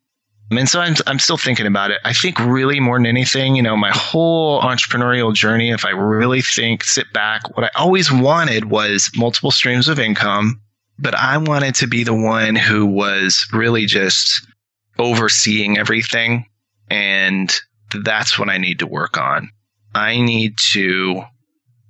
Mean, 0.52 0.66
so 0.66 0.80
I'm 0.80 0.96
I'm 1.06 1.20
still 1.20 1.36
thinking 1.36 1.66
about 1.66 1.92
it. 1.92 2.00
I 2.04 2.12
think 2.12 2.40
really 2.40 2.80
more 2.80 2.98
than 2.98 3.06
anything, 3.06 3.54
you 3.54 3.62
know, 3.62 3.76
my 3.76 3.90
whole 3.90 4.60
entrepreneurial 4.62 5.32
journey, 5.32 5.70
if 5.70 5.84
I 5.84 5.90
really 5.90 6.42
think, 6.42 6.82
sit 6.82 7.12
back, 7.12 7.56
what 7.56 7.64
I 7.64 7.70
always 7.78 8.10
wanted 8.10 8.64
was 8.64 9.10
multiple 9.14 9.52
streams 9.52 9.86
of 9.86 10.00
income, 10.00 10.60
but 10.98 11.14
I 11.14 11.38
wanted 11.38 11.76
to 11.76 11.86
be 11.86 12.02
the 12.02 12.14
one 12.14 12.56
who 12.56 12.84
was 12.84 13.46
really 13.52 13.86
just 13.86 14.44
overseeing 14.98 15.78
everything. 15.78 16.46
And 16.90 17.54
that's 18.02 18.36
what 18.36 18.48
I 18.48 18.58
need 18.58 18.80
to 18.80 18.88
work 18.88 19.16
on. 19.16 19.50
I 19.94 20.20
need 20.20 20.58
to, 20.72 21.22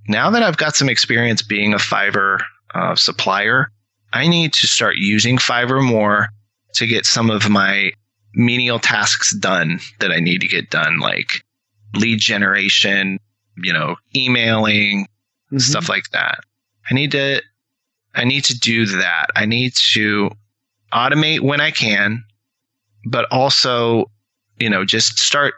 now 0.07 0.31
that 0.31 0.43
I've 0.43 0.59
got 0.59 0.77
some 0.77 0.91
experience 0.91 1.41
being 1.43 1.73
a 1.73 1.79
Fiverr 1.79 2.41
uh, 2.75 2.95
supplier, 2.95 3.71
I 4.13 4.29
need 4.29 4.53
to 4.55 4.67
start 4.67 4.97
using 4.97 5.39
Fiverr 5.39 5.83
more 5.83 6.29
to 6.75 6.87
get 6.87 7.07
some 7.07 7.31
of 7.31 7.49
my 7.49 7.93
menial 8.35 8.79
tasks 8.79 9.35
done 9.35 9.81
that 10.01 10.11
I 10.11 10.21
need 10.21 10.41
to 10.43 10.49
get 10.49 10.71
done, 10.71 10.99
like 10.99 11.29
lead 11.95 12.21
generation, 12.21 13.19
you 13.57 13.73
know, 13.73 13.97
emailing, 14.15 15.09
Mhm. 15.53 15.61
stuff 15.61 15.89
like 15.89 16.09
that. 16.13 16.41
I 16.91 16.95
need 16.95 17.13
to 17.13 17.43
I 18.13 18.25
need 18.25 18.45
to 18.47 18.59
do 18.59 18.87
that. 18.87 19.27
I 19.37 19.47
need 19.47 19.73
to 19.93 20.31
automate 20.93 21.41
when 21.41 21.61
I 21.61 21.71
can, 21.71 22.25
but 23.05 23.27
also, 23.31 24.11
you 24.59 24.69
know, 24.69 24.85
just 24.85 25.19
start 25.21 25.55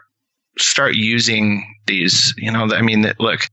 start 0.59 0.93
using 0.95 1.65
these, 1.87 2.33
you 2.37 2.51
know, 2.51 2.71
I 2.73 2.81
mean 2.81 3.11
look, 3.19 3.47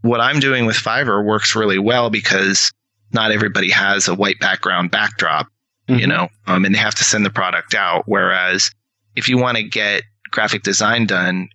what 0.00 0.20
I'm 0.20 0.40
doing 0.40 0.66
with 0.66 0.76
Fiverr 0.76 1.24
works 1.24 1.54
really 1.54 1.78
well 1.78 2.10
because 2.10 2.72
not 3.12 3.30
everybody 3.30 3.70
has 3.70 4.08
a 4.08 4.14
white 4.14 4.40
background 4.40 4.90
backdrop 4.90 5.46
you 5.88 6.06
Mhm. 6.06 6.08
know, 6.08 6.28
um, 6.46 6.64
and 6.64 6.74
they 6.74 6.78
have 6.78 6.94
to 6.96 7.04
send 7.04 7.24
the 7.26 7.30
product 7.30 7.74
out. 7.74 8.04
Whereas 8.06 8.70
if 9.16 9.28
you 9.28 9.36
want 9.38 9.56
to 9.56 9.62
get 9.62 10.02
graphic 10.30 10.62
design 10.62 11.06
done, 11.06 11.48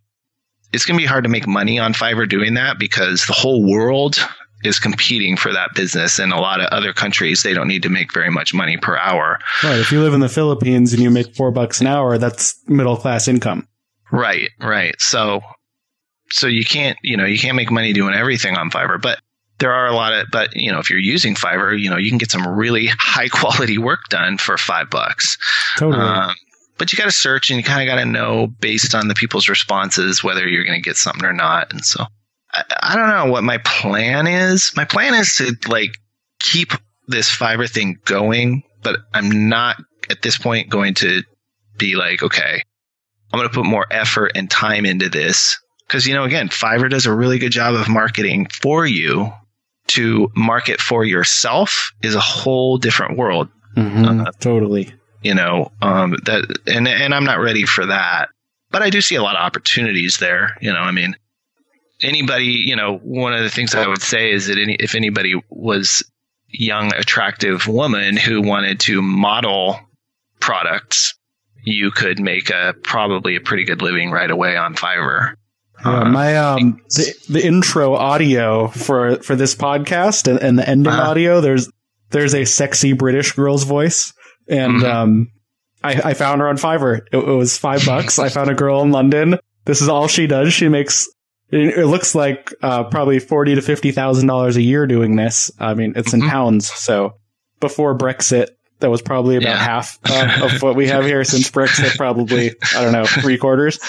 it's 0.74 0.86
going 0.86 0.98
to 0.98 1.02
be 1.02 1.08
hard 1.08 1.24
to 1.24 1.30
make 1.30 1.48
money 1.48 1.80
on 1.80 1.94
Fiverr 1.94 2.28
doing 2.28 2.56
that 2.56 2.78
because 2.78 3.26
the 3.26 3.34
whole 3.34 3.64
world 3.70 4.18
is 4.64 4.80
competing 4.80 5.38
for 5.38 5.54
that 5.54 5.74
business. 5.76 6.20
And 6.20 6.34
a 6.34 6.38
lot 6.38 6.60
of 6.60 6.68
other 6.68 6.92
countries, 6.92 7.44
they 7.44 7.54
don't 7.54 7.68
need 7.68 7.84
to 7.84 7.90
make 7.90 8.12
very 8.14 8.30
much 8.30 8.54
money 8.54 8.76
per 8.76 8.98
hour. 8.98 9.40
Right. 9.64 9.80
If 9.80 9.92
you 9.92 10.02
live 10.02 10.14
in 10.14 10.20
the 10.20 10.30
Philippines 10.30 10.94
and 10.94 11.02
you 11.02 11.10
make 11.10 11.36
four 11.36 11.52
bucks 11.52 11.80
an 11.80 11.88
hour, 11.88 12.18
that's 12.18 12.56
middle 12.68 12.98
class 12.98 13.28
income. 13.28 13.68
Right, 14.12 14.50
right. 14.60 15.00
So, 15.00 15.42
so 16.32 16.48
you 16.48 16.66
can't, 16.66 16.98
you 17.02 17.16
know, 17.18 17.26
you 17.26 17.38
can't 17.40 17.56
make 17.56 17.72
money 17.72 17.94
doing 17.94 18.14
everything 18.14 18.56
on 18.58 18.70
Fiverr, 18.72 19.02
but 19.02 19.20
there 19.60 19.74
are 19.74 19.88
a 19.88 19.94
lot 19.94 20.14
of, 20.14 20.28
but 20.32 20.56
you 20.56 20.72
know, 20.72 20.80
if 20.80 20.90
you're 20.90 21.00
using 21.00 21.36
Fiverr, 21.36 21.80
you 21.80 21.90
know, 21.90 21.98
you 21.98 22.10
can 22.10 22.18
get 22.18 22.32
some 22.32 22.48
really 22.48 22.86
high 23.00 23.30
quality 23.30 23.78
work 23.78 24.02
done 24.10 24.38
for 24.38 24.58
five 24.58 24.90
bucks. 24.90 25.38
Totally. 25.78 26.04
Um, 26.04 26.36
but 26.78 26.92
you 26.92 26.98
got 26.98 27.06
to 27.06 27.12
search 27.12 27.50
and 27.50 27.58
you 27.58 27.64
kind 27.64 27.82
of 27.82 27.92
got 27.92 28.00
to 28.02 28.06
know 28.06 28.48
based 28.48 28.94
on 28.94 29.08
the 29.08 29.16
people's 29.16 29.50
responses 29.50 30.24
whether 30.24 30.48
you're 30.48 30.64
going 30.64 30.82
to 30.82 30.88
get 30.88 30.98
something 30.98 31.26
or 31.26 31.34
not. 31.34 31.72
And 31.74 31.84
so 31.84 32.06
I, 32.52 32.64
I 32.84 32.96
don't 32.96 33.10
know 33.10 33.32
what 33.32 33.44
my 33.44 33.58
plan 33.60 34.28
is. 34.28 34.72
My 34.76 34.86
plan 34.86 35.14
is 35.16 35.36
to 35.38 35.56
like 35.68 35.98
keep 36.40 36.74
this 37.08 37.34
Fiverr 37.34 37.70
thing 37.70 38.00
going, 38.06 38.64
but 38.84 39.00
I'm 39.14 39.50
not 39.50 39.78
at 40.10 40.22
this 40.22 40.38
point 40.38 40.70
going 40.70 40.94
to 40.96 41.24
be 41.78 41.96
like, 41.96 42.22
okay, 42.22 42.62
I'm 43.32 43.40
going 43.40 43.50
to 43.50 43.54
put 43.54 43.66
more 43.66 43.86
effort 43.92 44.34
and 44.36 44.50
time 44.50 44.86
into 44.86 45.10
this. 45.10 45.58
Because, 45.88 46.06
you 46.06 46.14
know, 46.14 46.24
again, 46.24 46.50
Fiverr 46.50 46.90
does 46.90 47.06
a 47.06 47.14
really 47.14 47.40
good 47.40 47.52
job 47.52 47.74
of 47.74 47.88
marketing 47.88 48.48
for 48.62 48.86
you. 48.86 49.32
To 49.88 50.32
market 50.36 50.80
for 50.82 51.04
yourself 51.06 51.92
is 52.04 52.14
a 52.16 52.20
whole 52.20 52.78
different 52.78 53.18
world 53.18 53.50
Mhm. 53.76 54.28
uh, 54.28 54.32
totally. 54.40 54.94
you 55.24 55.34
know 55.36 55.72
um 55.82 56.16
that 56.26 56.46
and 56.68 56.88
and 56.88 57.14
i'm 57.14 57.24
not 57.24 57.40
ready 57.40 57.64
for 57.64 57.86
that 57.88 58.30
but 58.72 58.82
i 58.82 58.90
do 58.90 59.02
see 59.02 59.16
a 59.16 59.22
lot 59.24 59.36
of 59.36 59.42
opportunities 59.42 60.18
there 60.18 60.56
you 60.62 60.72
know 60.74 60.80
i 60.80 60.92
mean 60.92 61.16
anybody 62.02 62.46
you 62.66 62.76
know 62.76 62.98
one 62.98 63.34
of 63.34 63.42
the 63.42 63.50
things 63.50 63.74
i 63.76 63.88
would 63.88 64.02
say 64.02 64.32
is 64.32 64.48
that 64.48 64.58
any, 64.60 64.74
if 64.76 64.94
anybody 64.96 65.34
was 65.50 66.04
young 66.48 66.94
attractive 66.96 67.68
woman 67.68 68.16
who 68.18 68.42
wanted 68.42 68.80
to 68.80 69.02
model 69.02 69.80
products 70.40 71.16
you 71.64 71.92
could 71.92 72.20
make 72.20 72.50
a 72.50 72.74
probably 72.84 73.36
a 73.36 73.42
pretty 73.42 73.64
good 73.66 73.82
living 73.82 74.12
right 74.12 74.32
away 74.32 74.56
on 74.56 74.76
fiverr 74.76 75.34
Uh, 75.84 76.06
my 76.06 76.36
um 76.38 76.82
the, 76.90 77.14
the 77.30 77.46
intro 77.46 77.94
audio 77.94 78.68
for 78.68 79.18
for 79.18 79.36
this 79.36 79.56
podcast 79.56 80.28
and, 80.28 80.42
and 80.42 80.58
the 80.58 80.68
ending 80.68 80.92
Uh-huh. 80.92 81.12
audio 81.12 81.40
there's 81.42 81.70
there's 82.10 82.34
a 82.34 82.46
sexy 82.46 82.94
British 82.94 83.34
girl's 83.34 83.64
voice 83.64 84.14
and 84.48 84.82
mm-hmm. 84.82 84.86
um, 84.86 85.32
I, 85.84 86.10
I 86.10 86.14
found 86.16 86.42
her 86.42 86.48
on 86.48 86.58
Fiverr. 86.58 87.02
It, 87.12 87.18
it 87.18 87.24
was 87.24 87.58
five 87.58 87.86
bucks. 87.86 88.18
I 88.18 88.30
found 88.30 88.50
a 88.50 88.56
girl 88.56 88.82
in 88.82 88.92
London. 88.92 89.38
This 89.66 89.82
is 89.82 89.90
all 89.90 90.08
she 90.08 90.26
does. 90.26 90.54
She 90.54 90.70
makes 90.70 91.08
it, 91.50 91.86
looks 91.86 92.16
like 92.16 92.54
uh, 92.62 92.86
probably 92.86 93.20
forty 93.20 93.56
to 93.56 93.62
fifty 93.62 93.92
thousand 93.92 94.28
dollars 94.28 94.58
a 94.58 94.62
year 94.62 94.88
doing 94.88 95.16
this. 95.16 95.52
I 95.60 95.76
mean, 95.76 95.94
it's 95.96 96.14
in 96.14 96.22
mm-hmm. 96.22 96.30
pounds. 96.30 96.72
So 96.72 97.14
before 97.60 97.98
Brexit, 97.98 98.48
that 98.80 98.90
was 98.90 99.02
probably 99.02 99.36
about 99.36 99.50
yeah. 99.50 99.58
half 99.58 100.00
uh, 100.06 100.46
of 100.46 100.62
what 100.62 100.76
we 100.76 100.88
have 100.88 101.06
here. 101.06 101.24
Since 101.24 101.52
Brexit, 101.52 101.96
probably 101.98 102.52
I 102.76 102.84
don't 102.84 102.94
know 102.94 103.06
three 103.06 103.38
quarters. 103.38 103.80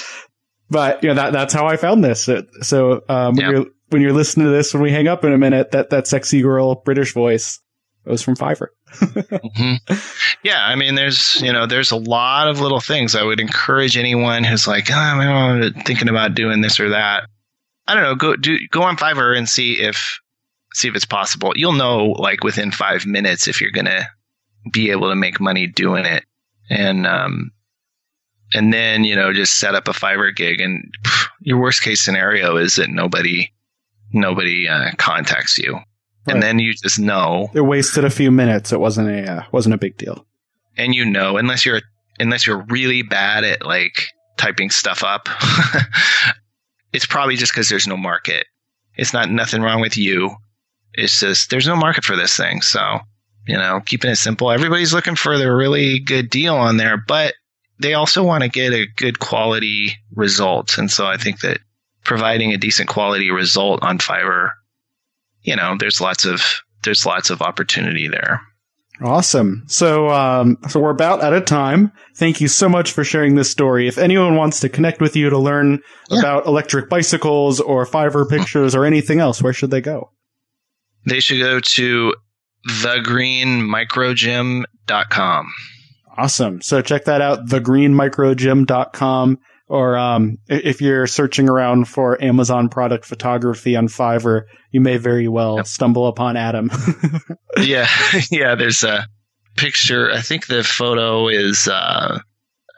But 0.70 1.02
you 1.02 1.08
know 1.08 1.14
that 1.14 1.32
that's 1.32 1.54
how 1.54 1.66
I 1.66 1.76
found 1.76 2.04
this. 2.04 2.28
So 2.62 3.02
um, 3.08 3.36
when 3.36 3.50
you're 3.50 3.66
when 3.90 4.02
you're 4.02 4.12
listening 4.12 4.46
to 4.46 4.52
this, 4.52 4.74
when 4.74 4.82
we 4.82 4.90
hang 4.90 5.08
up 5.08 5.24
in 5.24 5.32
a 5.32 5.38
minute, 5.38 5.70
that 5.70 5.90
that 5.90 6.06
sexy 6.06 6.42
girl 6.42 6.76
British 6.76 7.14
voice 7.14 7.60
was 8.04 8.22
from 8.22 8.36
Fiverr. 8.36 8.68
mm-hmm. 8.92 9.94
Yeah, 10.42 10.64
I 10.64 10.74
mean, 10.76 10.94
there's 10.94 11.40
you 11.40 11.52
know, 11.52 11.66
there's 11.66 11.90
a 11.90 11.96
lot 11.96 12.48
of 12.48 12.60
little 12.60 12.80
things. 12.80 13.14
I 13.14 13.22
would 13.22 13.40
encourage 13.40 13.96
anyone 13.96 14.44
who's 14.44 14.66
like, 14.66 14.90
oh, 14.90 14.94
I'm 14.94 15.72
thinking 15.84 16.08
about 16.08 16.34
doing 16.34 16.60
this 16.60 16.80
or 16.80 16.90
that. 16.90 17.24
I 17.86 17.94
don't 17.94 18.02
know. 18.02 18.14
Go 18.14 18.36
do 18.36 18.58
go 18.70 18.82
on 18.82 18.96
Fiverr 18.96 19.36
and 19.36 19.48
see 19.48 19.80
if 19.80 20.20
see 20.74 20.88
if 20.88 20.94
it's 20.94 21.06
possible. 21.06 21.52
You'll 21.54 21.72
know 21.72 22.06
like 22.18 22.44
within 22.44 22.70
five 22.70 23.06
minutes 23.06 23.48
if 23.48 23.60
you're 23.60 23.70
gonna 23.70 24.06
be 24.70 24.90
able 24.90 25.08
to 25.08 25.16
make 25.16 25.40
money 25.40 25.66
doing 25.66 26.04
it, 26.04 26.24
and 26.68 27.06
um, 27.06 27.52
and 28.54 28.72
then 28.72 29.04
you 29.04 29.14
know 29.16 29.32
just 29.32 29.58
set 29.60 29.74
up 29.74 29.88
a 29.88 29.92
Fiverr 29.92 30.34
gig. 30.34 30.60
And 30.60 30.92
pff, 31.04 31.28
your 31.40 31.60
worst 31.60 31.82
case 31.82 32.04
scenario 32.04 32.56
is 32.56 32.76
that 32.76 32.90
nobody 32.90 33.52
nobody 34.12 34.66
uh, 34.68 34.90
contacts 34.96 35.58
you 35.58 35.80
and 36.30 36.42
then 36.42 36.58
you 36.58 36.74
just 36.74 36.98
know 36.98 37.50
it 37.54 37.62
wasted 37.62 38.04
a 38.04 38.10
few 38.10 38.30
minutes. 38.30 38.72
It 38.72 38.80
wasn't 38.80 39.08
a 39.08 39.30
uh, 39.30 39.42
wasn't 39.52 39.74
a 39.74 39.78
big 39.78 39.96
deal. 39.96 40.26
And 40.76 40.94
you 40.94 41.04
know, 41.04 41.36
unless 41.36 41.64
you're 41.64 41.80
unless 42.20 42.46
you're 42.46 42.64
really 42.68 43.02
bad 43.02 43.44
at 43.44 43.64
like 43.64 44.08
typing 44.36 44.70
stuff 44.70 45.02
up, 45.02 45.28
it's 46.92 47.06
probably 47.06 47.36
just 47.36 47.52
because 47.52 47.68
there's 47.68 47.86
no 47.86 47.96
market. 47.96 48.46
It's 48.96 49.12
not 49.12 49.30
nothing 49.30 49.62
wrong 49.62 49.80
with 49.80 49.96
you. 49.96 50.34
It's 50.94 51.20
just 51.20 51.50
there's 51.50 51.66
no 51.66 51.76
market 51.76 52.04
for 52.04 52.16
this 52.16 52.36
thing. 52.36 52.62
So 52.62 53.00
you 53.46 53.56
know, 53.56 53.80
keeping 53.86 54.10
it 54.10 54.16
simple. 54.16 54.50
Everybody's 54.50 54.92
looking 54.92 55.16
for 55.16 55.38
the 55.38 55.52
really 55.52 56.00
good 56.00 56.28
deal 56.28 56.54
on 56.54 56.76
there, 56.76 56.98
but 56.98 57.34
they 57.80 57.94
also 57.94 58.22
want 58.22 58.42
to 58.42 58.48
get 58.48 58.72
a 58.72 58.86
good 58.96 59.18
quality 59.18 59.92
result. 60.14 60.78
And 60.78 60.90
so 60.90 61.06
I 61.06 61.16
think 61.16 61.40
that 61.40 61.58
providing 62.04 62.52
a 62.52 62.58
decent 62.58 62.88
quality 62.88 63.30
result 63.30 63.82
on 63.82 63.98
Fiverr 63.98 64.52
you 65.48 65.56
know, 65.56 65.76
there's 65.78 66.00
lots 66.00 66.24
of 66.24 66.62
there's 66.84 67.04
lots 67.06 67.30
of 67.30 67.42
opportunity 67.42 68.06
there. 68.08 68.40
Awesome. 69.00 69.62
So, 69.68 70.10
um, 70.10 70.58
so 70.68 70.80
we're 70.80 70.90
about 70.90 71.22
out 71.22 71.32
of 71.32 71.44
time. 71.44 71.92
Thank 72.16 72.40
you 72.40 72.48
so 72.48 72.68
much 72.68 72.90
for 72.92 73.04
sharing 73.04 73.36
this 73.36 73.48
story. 73.50 73.86
If 73.86 73.96
anyone 73.96 74.34
wants 74.34 74.58
to 74.60 74.68
connect 74.68 75.00
with 75.00 75.14
you 75.14 75.30
to 75.30 75.38
learn 75.38 75.78
yeah. 76.10 76.18
about 76.18 76.46
electric 76.46 76.90
bicycles 76.90 77.60
or 77.60 77.86
Fiverr 77.86 78.28
pictures 78.28 78.74
or 78.74 78.84
anything 78.84 79.20
else, 79.20 79.40
where 79.40 79.52
should 79.52 79.70
they 79.70 79.80
go? 79.80 80.10
They 81.06 81.20
should 81.20 81.38
go 81.38 81.60
to 81.60 82.14
thegreenmicrogym.com. 82.68 85.52
Awesome. 86.18 86.60
So 86.60 86.82
check 86.82 87.04
that 87.04 87.20
out, 87.20 87.46
thegreenmicrogym.com 87.46 89.38
or 89.68 89.98
um, 89.98 90.38
if 90.48 90.80
you're 90.80 91.06
searching 91.06 91.48
around 91.48 91.88
for 91.88 92.22
Amazon 92.22 92.68
product 92.68 93.04
photography 93.04 93.76
on 93.76 93.86
Fiverr, 93.86 94.44
you 94.72 94.80
may 94.80 94.96
very 94.96 95.28
well 95.28 95.56
yep. 95.56 95.66
stumble 95.66 96.06
upon 96.06 96.36
Adam. 96.36 96.70
yeah, 97.58 97.88
yeah. 98.30 98.54
There's 98.54 98.82
a 98.82 99.06
picture. 99.56 100.10
I 100.10 100.22
think 100.22 100.46
the 100.46 100.64
photo 100.64 101.28
is 101.28 101.68
uh, 101.68 102.18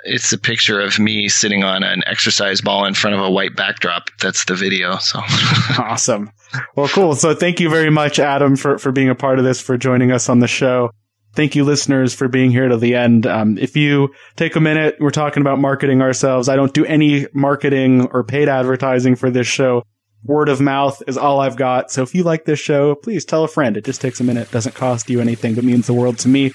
it's 0.04 0.32
a 0.32 0.38
picture 0.38 0.80
of 0.80 0.98
me 0.98 1.28
sitting 1.28 1.62
on 1.62 1.84
an 1.84 2.02
exercise 2.06 2.60
ball 2.60 2.84
in 2.84 2.94
front 2.94 3.14
of 3.14 3.22
a 3.22 3.30
white 3.30 3.54
backdrop. 3.54 4.10
That's 4.20 4.44
the 4.46 4.56
video. 4.56 4.96
So 4.96 5.20
awesome. 5.78 6.32
Well, 6.74 6.88
cool. 6.88 7.14
So 7.14 7.34
thank 7.34 7.60
you 7.60 7.70
very 7.70 7.90
much, 7.90 8.18
Adam, 8.18 8.56
for 8.56 8.78
for 8.78 8.90
being 8.90 9.10
a 9.10 9.14
part 9.14 9.38
of 9.38 9.44
this, 9.44 9.60
for 9.60 9.78
joining 9.78 10.10
us 10.10 10.28
on 10.28 10.40
the 10.40 10.48
show. 10.48 10.90
Thank 11.32 11.54
you, 11.54 11.64
listeners, 11.64 12.12
for 12.12 12.28
being 12.28 12.50
here 12.50 12.68
to 12.68 12.76
the 12.76 12.96
end. 12.96 13.26
Um, 13.26 13.56
if 13.56 13.76
you 13.76 14.12
take 14.36 14.56
a 14.56 14.60
minute, 14.60 14.96
we're 14.98 15.10
talking 15.10 15.42
about 15.42 15.60
marketing 15.60 16.02
ourselves. 16.02 16.48
I 16.48 16.56
don't 16.56 16.74
do 16.74 16.84
any 16.84 17.26
marketing 17.32 18.08
or 18.12 18.24
paid 18.24 18.48
advertising 18.48 19.14
for 19.14 19.30
this 19.30 19.46
show. 19.46 19.84
Word 20.24 20.48
of 20.48 20.60
mouth 20.60 21.02
is 21.06 21.16
all 21.16 21.40
I've 21.40 21.56
got. 21.56 21.90
So 21.90 22.02
if 22.02 22.14
you 22.14 22.24
like 22.24 22.44
this 22.44 22.58
show, 22.58 22.94
please 22.96 23.24
tell 23.24 23.44
a 23.44 23.48
friend. 23.48 23.76
It 23.76 23.84
just 23.84 24.00
takes 24.00 24.20
a 24.20 24.24
minute, 24.24 24.50
doesn't 24.50 24.74
cost 24.74 25.08
you 25.08 25.20
anything, 25.20 25.54
but 25.54 25.64
means 25.64 25.86
the 25.86 25.94
world 25.94 26.18
to 26.20 26.28
me. 26.28 26.50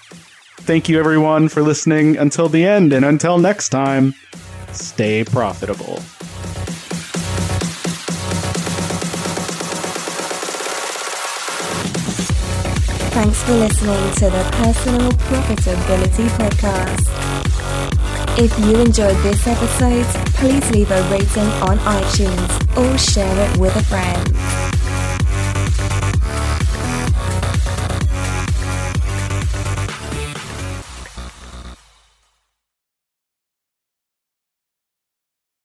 Thank 0.57 0.89
you, 0.89 0.99
everyone, 0.99 1.49
for 1.49 1.61
listening 1.61 2.17
until 2.17 2.49
the 2.49 2.65
end. 2.65 2.93
And 2.93 3.05
until 3.05 3.38
next 3.38 3.69
time, 3.69 4.13
stay 4.71 5.23
profitable. 5.23 6.01
Thanks 13.16 13.41
for 13.43 13.53
listening 13.53 14.11
to 14.16 14.26
the 14.30 14.43
Personal 14.51 15.09
Profitability 15.09 16.28
Podcast. 16.36 17.07
If 18.38 18.51
you 18.59 18.76
enjoyed 18.76 19.16
this 19.24 19.47
episode, 19.47 20.05
please 20.34 20.70
leave 20.72 20.91
a 20.91 21.01
rating 21.03 21.49
on 21.63 21.78
iTunes 21.78 22.51
or 22.76 22.97
share 22.97 23.49
it 23.49 23.57
with 23.57 23.74
a 23.78 23.84
friend. 23.86 24.84